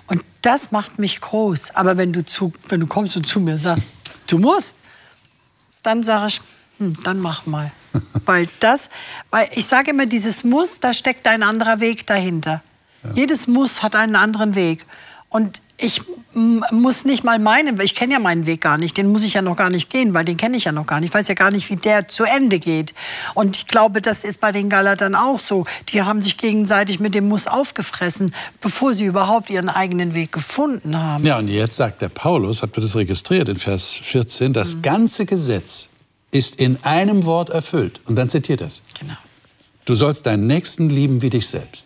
Und 0.07 0.23
das 0.41 0.71
macht 0.71 0.97
mich 0.97 1.21
groß. 1.21 1.75
Aber 1.75 1.97
wenn 1.97 2.13
du, 2.13 2.25
zu, 2.25 2.53
wenn 2.67 2.79
du 2.79 2.87
kommst 2.87 3.15
und 3.15 3.27
zu 3.27 3.39
mir 3.39 3.57
sagst, 3.57 3.89
du 4.27 4.39
musst, 4.39 4.75
dann 5.83 6.03
sage 6.03 6.27
ich, 6.27 6.41
hm, 6.79 6.97
dann 7.03 7.19
mach 7.19 7.45
mal. 7.45 7.71
weil 8.25 8.47
das, 8.59 8.89
weil 9.29 9.49
ich 9.53 9.67
sage 9.67 9.91
immer, 9.91 10.05
dieses 10.05 10.43
Muss, 10.43 10.79
da 10.79 10.93
steckt 10.93 11.27
ein 11.27 11.43
anderer 11.43 11.79
Weg 11.79 12.07
dahinter. 12.07 12.61
Jedes 13.15 13.47
Muss 13.47 13.83
hat 13.83 13.95
einen 13.95 14.15
anderen 14.15 14.55
Weg. 14.55 14.85
Und 15.29 15.61
ich 15.79 16.01
muss 16.33 17.05
nicht 17.05 17.23
mal 17.23 17.37
meinen, 17.37 17.79
ich 17.81 17.93
kenne 17.93 18.13
ja 18.13 18.19
meinen 18.19 18.47
Weg 18.47 18.61
gar 18.61 18.77
nicht, 18.79 18.97
den 18.97 19.11
muss 19.11 19.23
ich 19.23 19.35
ja 19.35 19.43
noch 19.43 19.55
gar 19.55 19.69
nicht 19.69 19.91
gehen, 19.91 20.13
weil 20.13 20.25
den 20.25 20.35
kenne 20.35 20.57
ich 20.57 20.63
ja 20.63 20.71
noch 20.71 20.87
gar 20.87 20.99
nicht. 20.99 21.09
Ich 21.09 21.13
weiß 21.13 21.27
ja 21.27 21.35
gar 21.35 21.51
nicht, 21.51 21.69
wie 21.69 21.75
der 21.75 22.07
zu 22.07 22.23
Ende 22.23 22.59
geht. 22.59 22.95
Und 23.35 23.55
ich 23.57 23.67
glaube, 23.67 24.01
das 24.01 24.23
ist 24.23 24.41
bei 24.41 24.51
den 24.51 24.69
Galatern 24.69 25.13
auch 25.13 25.39
so. 25.39 25.65
Die 25.89 26.01
haben 26.01 26.23
sich 26.23 26.37
gegenseitig 26.37 26.99
mit 26.99 27.13
dem 27.13 27.27
Muss 27.27 27.45
aufgefressen, 27.45 28.33
bevor 28.59 28.95
sie 28.95 29.05
überhaupt 29.05 29.51
ihren 29.51 29.69
eigenen 29.69 30.15
Weg 30.15 30.31
gefunden 30.31 30.97
haben. 30.97 31.23
Ja, 31.23 31.37
und 31.37 31.47
jetzt 31.47 31.77
sagt 31.77 32.01
der 32.01 32.09
Paulus, 32.09 32.63
habt 32.63 32.75
ihr 32.77 32.81
das 32.81 32.95
registriert 32.95 33.47
in 33.47 33.57
Vers 33.57 33.93
14, 33.93 34.53
das 34.53 34.81
ganze 34.81 35.27
Gesetz 35.27 35.89
ist 36.31 36.59
in 36.59 36.83
einem 36.83 37.25
Wort 37.25 37.49
erfüllt. 37.49 38.01
Und 38.05 38.15
dann 38.15 38.29
zitiert 38.29 38.61
er 38.61 38.67
es. 38.67 38.81
Genau. 38.99 39.13
Du 39.85 39.93
sollst 39.93 40.25
deinen 40.25 40.47
Nächsten 40.47 40.89
lieben 40.89 41.21
wie 41.21 41.29
dich 41.29 41.47
selbst. 41.47 41.85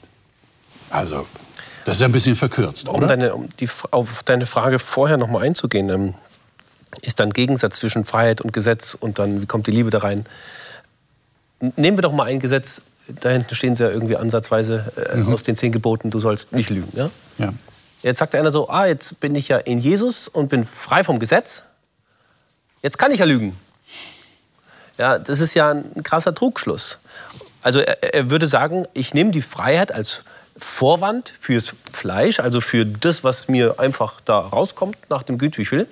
Also, 0.92 1.26
das 1.86 1.96
ist 1.96 2.02
ja 2.02 2.08
ein 2.08 2.12
bisschen 2.12 2.36
verkürzt, 2.36 2.88
Um, 2.88 2.98
oder? 2.98 3.08
deine, 3.08 3.34
um 3.34 3.50
die, 3.60 3.70
auf 3.92 4.24
deine 4.24 4.46
Frage 4.46 4.80
vorher 4.80 5.18
noch 5.18 5.30
mal 5.30 5.42
einzugehen, 5.42 5.90
ähm, 5.90 6.14
ist 7.02 7.20
dann 7.20 7.32
Gegensatz 7.32 7.78
zwischen 7.78 8.06
Freiheit 8.06 8.42
und 8.42 8.54
Gesetz 8.54 8.96
und 9.00 9.18
dann, 9.18 9.42
wie 9.42 9.46
kommt 9.46 9.68
die 9.68 9.72
Liebe 9.72 9.90
da 9.90 10.00
rein? 10.00 10.26
Nehmen 11.76 11.98
wir 11.98 12.02
doch 12.02 12.12
mal 12.12 12.28
ein 12.28 12.40
Gesetz, 12.40 12.82
da 13.08 13.30
hinten 13.30 13.56
stehen 13.56 13.76
sie 13.76 13.84
ja 13.84 13.90
irgendwie 13.90 14.18
ansatzweise 14.18 14.92
äh, 14.96 15.32
aus 15.32 15.44
den 15.44 15.56
zehn 15.56 15.72
Geboten, 15.72 16.12
du 16.12 16.20
sollst 16.20 16.52
nicht 16.52 16.70
lügen. 16.70 16.92
Ja? 16.96 17.10
ja. 17.38 17.54
Jetzt 18.04 18.20
sagt 18.20 18.36
einer 18.36 18.52
so, 18.52 18.70
ah, 18.70 18.88
jetzt 18.88 19.20
bin 19.20 19.36
ich 19.36 19.48
ja 19.48 19.58
in 19.58 19.80
Jesus 19.80 20.28
und 20.28 20.50
bin 20.50 20.66
frei 20.66 21.04
vom 21.04 21.20
Gesetz. 21.20 21.64
Jetzt 22.82 22.98
kann 22.98 23.12
ich 23.12 23.20
ja 23.20 23.26
lügen. 23.26 23.56
Ja, 24.98 25.20
das 25.20 25.40
ist 25.40 25.54
ja 25.54 25.72
ein 25.72 26.04
krasser 26.04 26.34
Trugschluss. 26.34 26.98
Also 27.62 27.80
er, 27.80 28.14
er 28.14 28.30
würde 28.30 28.48
sagen, 28.48 28.86
ich 28.94 29.14
nehme 29.14 29.32
die 29.32 29.42
Freiheit 29.42 29.92
als 29.92 30.24
Vorwand 30.58 31.34
fürs 31.40 31.74
Fleisch, 31.92 32.40
also 32.40 32.62
für 32.62 32.86
das, 32.86 33.24
was 33.24 33.48
mir 33.48 33.80
einfach 33.80 34.22
da 34.22 34.40
rauskommt 34.40 34.98
nach 35.10 35.24
dem 35.24 35.38
Güte, 35.38 35.58
wie 35.58 35.62
ich 35.64 35.72
will. 35.72 35.88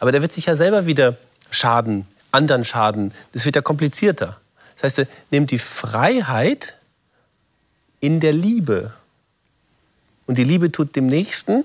Aber 0.00 0.12
der 0.12 0.22
wird 0.22 0.32
sich 0.32 0.46
ja 0.46 0.56
selber 0.56 0.86
wieder 0.86 1.16
schaden, 1.50 2.06
anderen 2.30 2.64
schaden. 2.64 3.12
Das 3.32 3.44
wird 3.44 3.56
ja 3.56 3.62
komplizierter. 3.62 4.40
Das 4.76 4.84
heißt, 4.84 4.98
er 5.00 5.06
nimmt 5.30 5.50
die 5.50 5.58
Freiheit 5.58 6.74
in 8.00 8.20
der 8.20 8.32
Liebe. 8.32 8.92
Und 10.26 10.38
die 10.38 10.44
Liebe 10.44 10.70
tut 10.72 10.96
dem 10.96 11.06
Nächsten, 11.06 11.64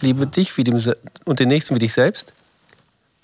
liebe 0.00 0.26
dich 0.26 0.56
wie 0.56 0.64
dem, 0.64 0.80
und 1.24 1.38
den 1.40 1.48
Nächsten 1.48 1.74
wie 1.74 1.78
dich 1.80 1.92
selbst 1.92 2.32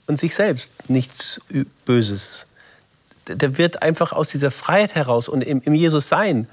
und 0.06 0.20
sich 0.20 0.34
selbst 0.34 0.70
nichts 0.88 1.40
Böses. 1.84 2.46
Der- 3.26 3.36
Der 3.36 3.58
wird 3.58 3.82
einfach 3.82 4.12
aus 4.12 4.28
dieser 4.28 4.50
Freiheit 4.50 4.94
heraus 4.94 5.28
und 5.28 5.42
im, 5.42 5.60
im 5.62 5.74
Jesus 5.74 6.08
sein, 6.08 6.48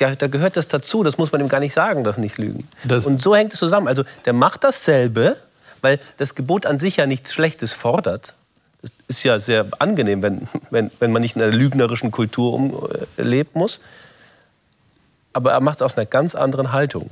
da, 0.00 0.26
gehört 0.26 0.56
das 0.56 0.68
dazu, 0.68 1.02
das 1.02 1.18
muss 1.18 1.32
man 1.32 1.40
ihm 1.40 1.48
gar 1.48 1.60
nicht 1.60 1.72
sagen, 1.72 2.04
das 2.04 2.18
nicht 2.18 2.38
lügen. 2.38 2.66
Das- 2.84 3.06
und 3.06 3.20
so 3.20 3.34
hängt 3.36 3.52
es 3.52 3.58
zusammen. 3.58 3.88
Also 3.88 4.04
der 4.24 4.32
macht 4.32 4.64
dasselbe, 4.64 5.36
weil 5.82 5.98
das 6.16 6.34
Gebot 6.34 6.66
an 6.66 6.78
sich 6.78 6.96
ja 6.96 7.06
nichts 7.06 7.32
Schlechtes 7.32 7.72
fordert. 7.72 8.34
Das 8.82 8.92
ist 9.08 9.22
ja 9.24 9.38
sehr 9.38 9.66
angenehm, 9.78 10.22
wenn, 10.22 10.48
wenn, 10.70 10.90
wenn 10.98 11.12
man 11.12 11.22
nicht 11.22 11.36
in 11.36 11.42
einer 11.42 11.52
lügnerischen 11.52 12.10
Kultur 12.10 12.54
um, 12.54 12.88
äh, 13.16 13.22
leben 13.22 13.50
muss. 13.54 13.80
Aber 15.32 15.52
er 15.52 15.60
macht 15.60 15.76
es 15.76 15.82
aus 15.82 15.96
einer 15.96 16.06
ganz 16.06 16.34
anderen 16.34 16.72
Haltung. 16.72 17.10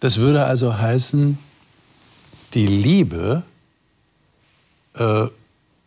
Das 0.00 0.18
würde 0.18 0.44
also 0.44 0.76
heißen, 0.76 1.38
die 2.52 2.66
Liebe 2.66 3.42
äh, 4.94 5.26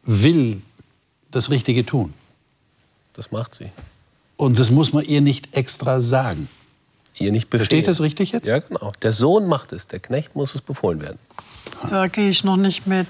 will 0.03 0.61
das 1.31 1.49
Richtige 1.49 1.85
tun. 1.85 2.13
Das 3.13 3.31
macht 3.31 3.53
sie. 3.55 3.71
Und 4.37 4.59
das 4.59 4.71
muss 4.71 4.93
man 4.93 5.03
ihr 5.03 5.21
nicht 5.21 5.55
extra 5.57 5.99
sagen. 6.01 6.47
ihr 7.17 7.31
nicht 7.31 7.49
befehlen. 7.49 7.67
Versteht 7.67 7.87
das 7.87 8.01
richtig 8.01 8.31
jetzt? 8.31 8.47
Ja, 8.47 8.59
genau. 8.59 8.91
Der 9.01 9.11
Sohn 9.11 9.47
macht 9.47 9.73
es, 9.73 9.87
der 9.87 9.99
Knecht 9.99 10.35
muss 10.35 10.53
es 10.53 10.61
befohlen 10.61 11.01
werden. 11.01 11.17
Da 11.89 12.07
gehe 12.07 12.29
ich 12.29 12.43
noch 12.43 12.57
nicht 12.57 12.85
mit. 12.85 13.07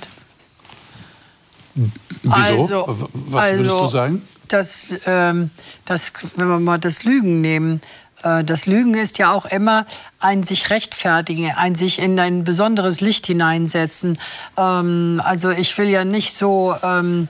Wieso? 2.23 2.85
Also, 2.85 3.09
Was 3.13 3.51
würdest 3.51 3.69
also, 3.69 3.81
du 3.81 3.87
sagen? 3.87 4.27
Das, 4.47 4.95
ähm, 5.05 5.51
das, 5.85 6.13
wenn 6.37 6.47
wir 6.47 6.59
mal 6.59 6.79
das 6.79 7.03
Lügen 7.03 7.41
nehmen, 7.41 7.81
äh, 8.23 8.43
das 8.43 8.65
Lügen 8.65 8.93
ist 8.93 9.17
ja 9.17 9.31
auch 9.33 9.45
immer 9.45 9.85
ein 10.19 10.43
sich 10.43 10.69
rechtfertigen, 10.69 11.51
ein 11.51 11.75
sich 11.75 11.99
in 11.99 12.19
ein 12.19 12.43
besonderes 12.43 13.01
Licht 13.01 13.27
hineinsetzen. 13.27 14.17
Ähm, 14.57 15.21
also 15.23 15.49
ich 15.49 15.77
will 15.77 15.89
ja 15.89 16.05
nicht 16.05 16.33
so 16.33 16.75
ähm, 16.81 17.27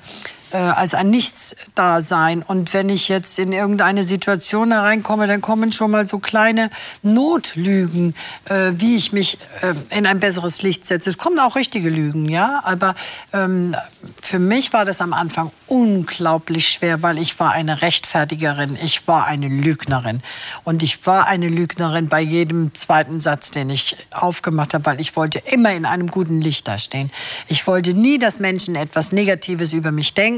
äh, 0.52 0.58
als 0.58 0.94
ein 0.94 1.10
Nichts 1.10 1.56
da 1.76 2.02
sein. 2.02 2.42
Und 2.42 2.74
wenn 2.74 2.90
ich 2.90 3.10
jetzt 3.10 3.40
in 3.40 3.52
irgendeine 3.52 4.04
Situation 4.04 4.70
da 4.70 4.82
reinkomme, 4.82 5.28
dann 5.28 5.42
kommen 5.42 5.72
schon 5.72 5.92
mal 5.92 6.06
so 6.06 6.20
kleine 6.20 6.70
Notlügen, 7.02 8.16
äh, 8.46 8.72
wie 8.76 8.96
ich 8.96 9.12
mich 9.12 9.38
äh, 9.62 9.74
in 9.98 10.06
ein 10.06 10.20
besseres 10.20 10.62
Licht 10.62 10.86
setze. 10.86 11.10
Es 11.10 11.18
kommen 11.18 11.40
auch 11.40 11.56
richtige 11.56 11.90
Lügen, 11.90 12.30
ja. 12.30 12.62
Aber 12.64 12.96
ähm, 13.34 13.76
für 14.22 14.40
mich 14.40 14.74
war 14.74 14.86
das 14.86 15.02
am 15.02 15.14
Anfang 15.14 15.52
unglaublich 15.68 16.70
schwer, 16.70 17.02
weil 17.04 17.20
ich 17.20 17.40
war 17.40 17.52
eine 17.52 17.82
Rechtfertigerin, 17.82 18.78
ich 18.82 19.08
war 19.08 19.26
eine 19.26 19.48
Lügnerin. 19.48 20.22
Und 20.64 20.84
ich 20.84 21.06
war 21.06 21.28
eine 21.28 21.50
Lügnerin 21.50 22.08
bei 22.08 22.22
jedem 22.22 22.74
zweiten 22.74 23.20
Satz, 23.20 23.52
den 23.52 23.70
ich 23.70 23.98
aufgemacht 24.12 24.74
habe, 24.74 24.86
weil 24.86 25.02
ich 25.02 25.16
wollte 25.16 25.42
immer 25.52 25.74
in 25.74 25.86
einem 25.86 26.08
guten 26.08 26.42
Licht 26.42 26.68
da 26.68 26.78
stehen. 26.78 27.12
Ich 27.48 27.68
wollte 27.68 27.94
nie, 27.94 28.18
dass 28.18 28.40
Menschen 28.40 28.76
etwas 28.76 29.12
Negatives 29.12 29.74
über 29.74 29.92
mich 29.92 30.14
denken 30.14 30.37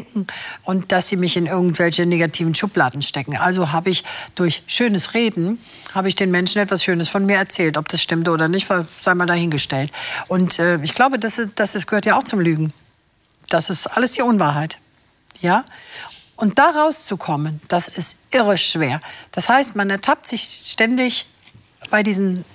und 0.63 0.91
dass 0.91 1.09
sie 1.09 1.15
mich 1.17 1.37
in 1.37 1.45
irgendwelche 1.45 2.05
negativen 2.05 2.53
Schubladen 2.55 3.01
stecken. 3.01 3.37
Also 3.37 3.71
habe 3.71 3.89
ich 3.89 4.03
durch 4.35 4.63
schönes 4.67 5.13
Reden, 5.13 5.59
habe 5.93 6.07
ich 6.07 6.15
den 6.15 6.31
Menschen 6.31 6.61
etwas 6.61 6.83
Schönes 6.83 7.09
von 7.09 7.25
mir 7.25 7.37
erzählt. 7.37 7.77
Ob 7.77 7.87
das 7.89 8.01
stimmte 8.03 8.31
oder 8.31 8.47
nicht, 8.47 8.69
war- 8.69 8.85
sei 9.01 9.13
mal 9.13 9.25
dahingestellt. 9.25 9.91
Und 10.27 10.59
äh, 10.59 10.81
ich 10.83 10.93
glaube, 10.93 11.19
das, 11.19 11.37
ist, 11.39 11.51
das 11.55 11.75
ist, 11.75 11.87
gehört 11.87 12.05
ja 12.05 12.17
auch 12.17 12.23
zum 12.23 12.39
Lügen. 12.39 12.73
Das 13.49 13.69
ist 13.69 13.87
alles 13.87 14.13
die 14.13 14.21
Unwahrheit. 14.21 14.77
Ja? 15.41 15.65
Und 16.35 16.57
da 16.59 16.69
rauszukommen, 16.69 17.59
das 17.67 17.87
ist 17.87 18.15
irre 18.31 18.57
schwer. 18.57 19.01
Das 19.31 19.49
heißt, 19.49 19.75
man 19.75 19.89
ertappt 19.89 20.27
sich 20.27 20.41
ständig 20.43 21.25
bei 21.89 22.03
diesen 22.03 22.45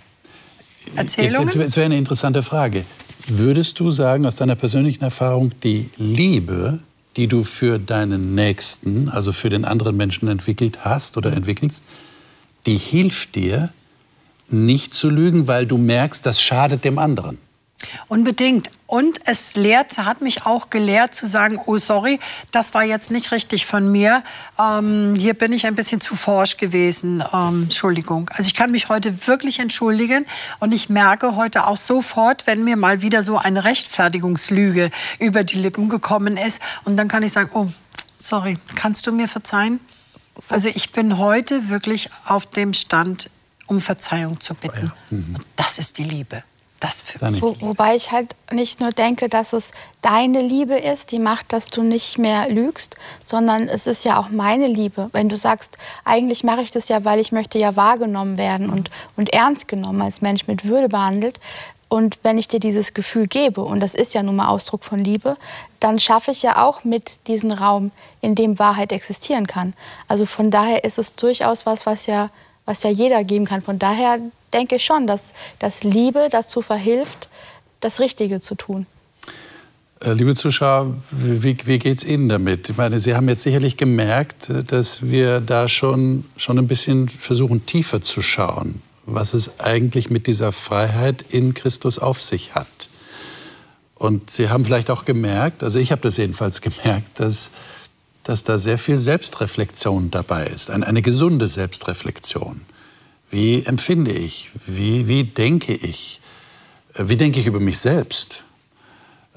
Jetzt, 0.86 0.98
Erzählungen. 0.98 1.48
jetzt, 1.48 1.54
jetzt 1.56 1.76
wäre 1.76 1.86
eine 1.86 1.96
interessante 1.96 2.42
Frage. 2.42 2.84
Würdest 3.26 3.80
du 3.80 3.90
sagen, 3.90 4.26
aus 4.26 4.36
deiner 4.36 4.54
persönlichen 4.54 5.02
Erfahrung, 5.02 5.52
die 5.62 5.88
Liebe, 5.96 6.80
die 7.16 7.28
du 7.28 7.44
für 7.44 7.78
deinen 7.78 8.34
Nächsten, 8.34 9.08
also 9.08 9.32
für 9.32 9.48
den 9.48 9.64
anderen 9.64 9.96
Menschen 9.96 10.28
entwickelt 10.28 10.84
hast 10.84 11.16
oder 11.16 11.32
entwickelst, 11.32 11.84
die 12.66 12.76
hilft 12.76 13.34
dir, 13.34 13.70
nicht 14.48 14.94
zu 14.94 15.08
lügen, 15.10 15.48
weil 15.48 15.66
du 15.66 15.78
merkst, 15.78 16.26
das 16.26 16.40
schadet 16.40 16.84
dem 16.84 16.98
anderen? 16.98 17.38
Unbedingt. 18.08 18.70
Und 18.86 19.18
es 19.24 19.56
lehrte, 19.56 20.04
hat 20.04 20.20
mich 20.20 20.44
auch 20.44 20.68
gelehrt 20.68 21.14
zu 21.14 21.26
sagen, 21.26 21.58
oh 21.64 21.78
sorry, 21.78 22.20
das 22.50 22.74
war 22.74 22.84
jetzt 22.84 23.10
nicht 23.10 23.32
richtig 23.32 23.64
von 23.64 23.90
mir. 23.90 24.22
Ähm, 24.58 25.14
hier 25.16 25.34
bin 25.34 25.52
ich 25.52 25.66
ein 25.66 25.74
bisschen 25.74 26.00
zu 26.00 26.16
forsch 26.16 26.58
gewesen. 26.58 27.24
Ähm, 27.32 27.64
Entschuldigung. 27.64 28.28
Also 28.30 28.46
ich 28.46 28.54
kann 28.54 28.70
mich 28.70 28.90
heute 28.90 29.26
wirklich 29.26 29.58
entschuldigen 29.58 30.26
und 30.60 30.72
ich 30.72 30.90
merke 30.90 31.34
heute 31.34 31.66
auch 31.66 31.78
sofort, 31.78 32.46
wenn 32.46 32.62
mir 32.62 32.76
mal 32.76 33.00
wieder 33.00 33.22
so 33.22 33.38
eine 33.38 33.64
Rechtfertigungslüge 33.64 34.90
über 35.18 35.44
die 35.44 35.56
Lippen 35.56 35.88
gekommen 35.88 36.36
ist. 36.36 36.60
Und 36.84 36.96
dann 36.98 37.08
kann 37.08 37.22
ich 37.22 37.32
sagen, 37.32 37.50
oh, 37.54 37.68
sorry, 38.18 38.58
kannst 38.74 39.06
du 39.06 39.12
mir 39.12 39.28
verzeihen? 39.28 39.80
Also 40.48 40.68
ich 40.68 40.92
bin 40.92 41.18
heute 41.18 41.68
wirklich 41.70 42.10
auf 42.26 42.46
dem 42.46 42.74
Stand, 42.74 43.30
um 43.66 43.80
Verzeihung 43.80 44.40
zu 44.40 44.54
bitten. 44.54 44.92
Und 45.10 45.44
das 45.56 45.78
ist 45.78 45.96
die 45.98 46.04
Liebe. 46.04 46.42
Das. 46.84 47.02
Wo, 47.40 47.56
wobei 47.60 47.96
ich 47.96 48.12
halt 48.12 48.36
nicht 48.52 48.80
nur 48.80 48.90
denke, 48.90 49.30
dass 49.30 49.54
es 49.54 49.70
deine 50.02 50.42
Liebe 50.42 50.76
ist, 50.76 51.12
die 51.12 51.18
macht, 51.18 51.54
dass 51.54 51.68
du 51.68 51.82
nicht 51.82 52.18
mehr 52.18 52.50
lügst, 52.50 52.96
sondern 53.24 53.68
es 53.68 53.86
ist 53.86 54.04
ja 54.04 54.18
auch 54.18 54.28
meine 54.28 54.66
Liebe. 54.66 55.08
Wenn 55.12 55.30
du 55.30 55.36
sagst, 55.36 55.78
eigentlich 56.04 56.44
mache 56.44 56.60
ich 56.60 56.70
das 56.70 56.88
ja, 56.88 57.04
weil 57.06 57.20
ich 57.20 57.32
möchte 57.32 57.58
ja 57.58 57.74
wahrgenommen 57.74 58.36
werden 58.36 58.68
und, 58.68 58.90
und 59.16 59.32
ernst 59.32 59.66
genommen 59.66 60.02
als 60.02 60.20
Mensch 60.20 60.46
mit 60.46 60.66
Würde 60.66 60.90
behandelt. 60.90 61.40
Und 61.88 62.18
wenn 62.22 62.36
ich 62.36 62.48
dir 62.48 62.60
dieses 62.60 62.92
Gefühl 62.92 63.28
gebe, 63.28 63.62
und 63.62 63.80
das 63.80 63.94
ist 63.94 64.12
ja 64.12 64.22
nun 64.22 64.36
mal 64.36 64.48
Ausdruck 64.48 64.84
von 64.84 64.98
Liebe, 64.98 65.38
dann 65.80 65.98
schaffe 65.98 66.32
ich 66.32 66.42
ja 66.42 66.62
auch 66.62 66.84
mit 66.84 67.26
diesen 67.28 67.52
Raum, 67.52 67.92
in 68.20 68.34
dem 68.34 68.58
Wahrheit 68.58 68.92
existieren 68.92 69.46
kann. 69.46 69.72
Also 70.06 70.26
von 70.26 70.50
daher 70.50 70.84
ist 70.84 70.98
es 70.98 71.14
durchaus 71.14 71.64
was, 71.64 71.86
was 71.86 72.06
ja, 72.06 72.28
was 72.66 72.82
ja 72.82 72.90
jeder 72.90 73.24
geben 73.24 73.44
kann. 73.44 73.62
Von 73.62 73.78
daher 73.78 74.18
denke 74.52 74.76
ich 74.76 74.84
schon, 74.84 75.06
dass, 75.06 75.32
dass 75.58 75.84
Liebe 75.84 76.28
dazu 76.30 76.62
verhilft, 76.62 77.28
das 77.80 78.00
Richtige 78.00 78.40
zu 78.40 78.54
tun. 78.54 78.86
Äh, 80.00 80.12
Liebe 80.12 80.34
Zuschauer, 80.34 80.94
wie, 81.10 81.56
wie 81.64 81.78
geht 81.78 81.98
es 81.98 82.04
Ihnen 82.04 82.28
damit? 82.28 82.70
Ich 82.70 82.76
meine, 82.76 83.00
Sie 83.00 83.14
haben 83.14 83.28
jetzt 83.28 83.42
sicherlich 83.42 83.76
gemerkt, 83.76 84.50
äh, 84.50 84.64
dass 84.64 85.02
wir 85.02 85.40
da 85.40 85.68
schon, 85.68 86.24
schon 86.36 86.58
ein 86.58 86.66
bisschen 86.66 87.08
versuchen, 87.08 87.66
tiefer 87.66 88.02
zu 88.02 88.22
schauen, 88.22 88.82
was 89.06 89.34
es 89.34 89.60
eigentlich 89.60 90.10
mit 90.10 90.26
dieser 90.26 90.52
Freiheit 90.52 91.24
in 91.28 91.54
Christus 91.54 91.98
auf 91.98 92.22
sich 92.22 92.54
hat. 92.54 92.88
Und 93.94 94.30
Sie 94.30 94.48
haben 94.48 94.64
vielleicht 94.64 94.90
auch 94.90 95.04
gemerkt, 95.04 95.62
also 95.62 95.78
ich 95.78 95.92
habe 95.92 96.02
das 96.02 96.16
jedenfalls 96.16 96.60
gemerkt, 96.60 97.20
dass, 97.20 97.52
dass 98.24 98.42
da 98.42 98.58
sehr 98.58 98.78
viel 98.78 98.96
Selbstreflexion 98.96 100.10
dabei 100.10 100.46
ist, 100.46 100.70
eine, 100.70 100.86
eine 100.86 101.02
gesunde 101.02 101.46
Selbstreflexion. 101.46 102.62
Wie 103.30 103.64
empfinde 103.64 104.12
ich? 104.12 104.50
Wie, 104.66 105.08
wie 105.08 105.24
denke 105.24 105.74
ich? 105.74 106.20
Wie 106.96 107.16
denke 107.16 107.40
ich 107.40 107.46
über 107.46 107.60
mich 107.60 107.78
selbst? 107.78 108.44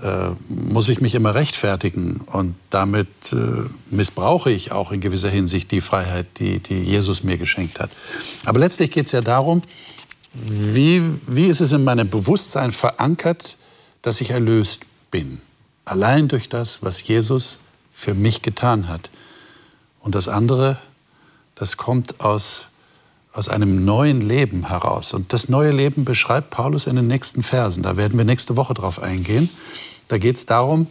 äh, 0.02 0.30
muss 0.48 0.90
ich 0.90 1.02
mich 1.02 1.16
immer 1.16 1.34
rechtfertigen 1.34 2.22
und 2.28 2.56
damit 2.70 3.08
äh, 3.34 3.38
missbrauche 3.90 4.52
ich 4.52 4.72
auch 4.72 4.92
in 4.92 5.02
gewisser 5.02 5.30
Hinsicht 5.30 5.72
die 5.72 5.82
Freiheit, 5.82 6.28
die, 6.38 6.60
die 6.60 6.80
Jesus 6.80 7.24
mir 7.24 7.38
geschenkt 7.38 7.80
hat. 7.80 7.90
Aber 8.46 8.60
letztlich 8.60 8.92
geht 8.92 9.08
es 9.08 9.12
ja 9.12 9.22
darum, 9.22 9.62
wie, 10.34 11.02
wie 11.26 11.48
ist 11.48 11.62
es 11.62 11.72
in 11.72 11.84
meinem 11.84 12.10
Bewusstsein 12.10 12.72
verankert, 12.72 13.58
dass 14.04 14.22
ich 14.22 14.30
erlöst 14.30 14.86
bin. 15.10 15.42
Allein 15.86 16.28
durch 16.28 16.48
das, 16.48 16.84
was 16.84 17.08
Jesus 17.08 17.60
für 17.98 18.14
mich 18.14 18.44
getan 18.44 18.88
hat. 18.88 19.10
Und 20.02 20.14
das 20.14 20.28
andere, 20.28 20.78
das 21.56 21.78
kommt 21.78 22.22
aus, 22.22 22.68
aus 23.34 23.50
einem 23.50 23.86
neuen 23.86 24.22
Leben 24.22 24.68
heraus. 24.68 25.16
Und 25.16 25.34
das 25.34 25.50
neue 25.50 25.72
Leben 25.72 26.06
beschreibt 26.06 26.52
Paulus 26.52 26.86
in 26.86 26.96
den 26.96 27.08
nächsten 27.08 27.42
Versen. 27.42 27.82
Da 27.82 27.98
werden 27.98 28.16
wir 28.16 28.24
nächste 28.24 28.56
Woche 28.56 28.76
drauf 28.76 29.02
eingehen. 29.02 29.50
Da 30.10 30.20
geht 30.20 30.36
es 30.36 30.46
darum, 30.46 30.86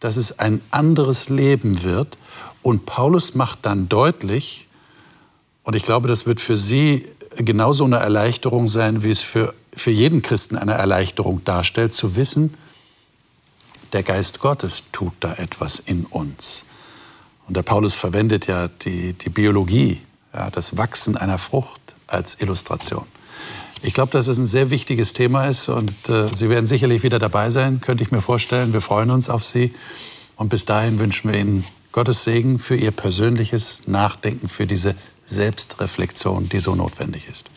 dass 0.00 0.18
es 0.18 0.38
ein 0.38 0.60
anderes 0.70 1.30
Leben 1.30 1.82
wird. 1.82 2.18
Und 2.60 2.84
Paulus 2.84 3.34
macht 3.34 3.60
dann 3.62 3.88
deutlich, 3.88 4.68
und 5.62 5.74
ich 5.74 5.84
glaube, 5.84 6.08
das 6.08 6.26
wird 6.26 6.40
für 6.40 6.58
Sie 6.58 7.06
genauso 7.36 7.84
eine 7.84 8.00
Erleichterung 8.00 8.68
sein, 8.68 9.02
wie 9.02 9.10
es 9.10 9.22
für, 9.22 9.54
für 9.72 9.90
jeden 9.90 10.20
Christen 10.20 10.58
eine 10.58 10.74
Erleichterung 10.74 11.42
darstellt, 11.42 11.94
zu 11.94 12.16
wissen, 12.16 12.52
der 13.92 14.02
Geist 14.02 14.40
Gottes 14.40 14.84
tut 14.92 15.12
da 15.20 15.34
etwas 15.34 15.78
in 15.78 16.04
uns. 16.04 16.64
Und 17.46 17.56
der 17.56 17.62
Paulus 17.62 17.94
verwendet 17.94 18.46
ja 18.46 18.68
die, 18.68 19.12
die 19.12 19.28
Biologie, 19.28 20.00
ja, 20.32 20.50
das 20.50 20.76
Wachsen 20.76 21.16
einer 21.16 21.38
Frucht 21.38 21.80
als 22.06 22.40
Illustration. 22.40 23.06
Ich 23.82 23.94
glaube, 23.94 24.12
dass 24.12 24.26
es 24.26 24.38
ein 24.38 24.46
sehr 24.46 24.70
wichtiges 24.70 25.14
Thema 25.14 25.46
ist 25.46 25.68
und 25.68 26.08
äh, 26.08 26.28
Sie 26.34 26.50
werden 26.50 26.66
sicherlich 26.66 27.02
wieder 27.02 27.18
dabei 27.18 27.50
sein, 27.50 27.80
könnte 27.80 28.02
ich 28.02 28.10
mir 28.10 28.20
vorstellen. 28.20 28.72
Wir 28.72 28.82
freuen 28.82 29.10
uns 29.10 29.30
auf 29.30 29.44
Sie 29.44 29.72
und 30.36 30.48
bis 30.48 30.66
dahin 30.66 30.98
wünschen 30.98 31.32
wir 31.32 31.38
Ihnen 31.40 31.64
Gottes 31.92 32.24
Segen 32.24 32.58
für 32.58 32.76
Ihr 32.76 32.90
persönliches 32.90 33.82
Nachdenken, 33.86 34.48
für 34.48 34.66
diese 34.66 34.94
Selbstreflexion, 35.24 36.48
die 36.48 36.60
so 36.60 36.74
notwendig 36.74 37.28
ist. 37.28 37.50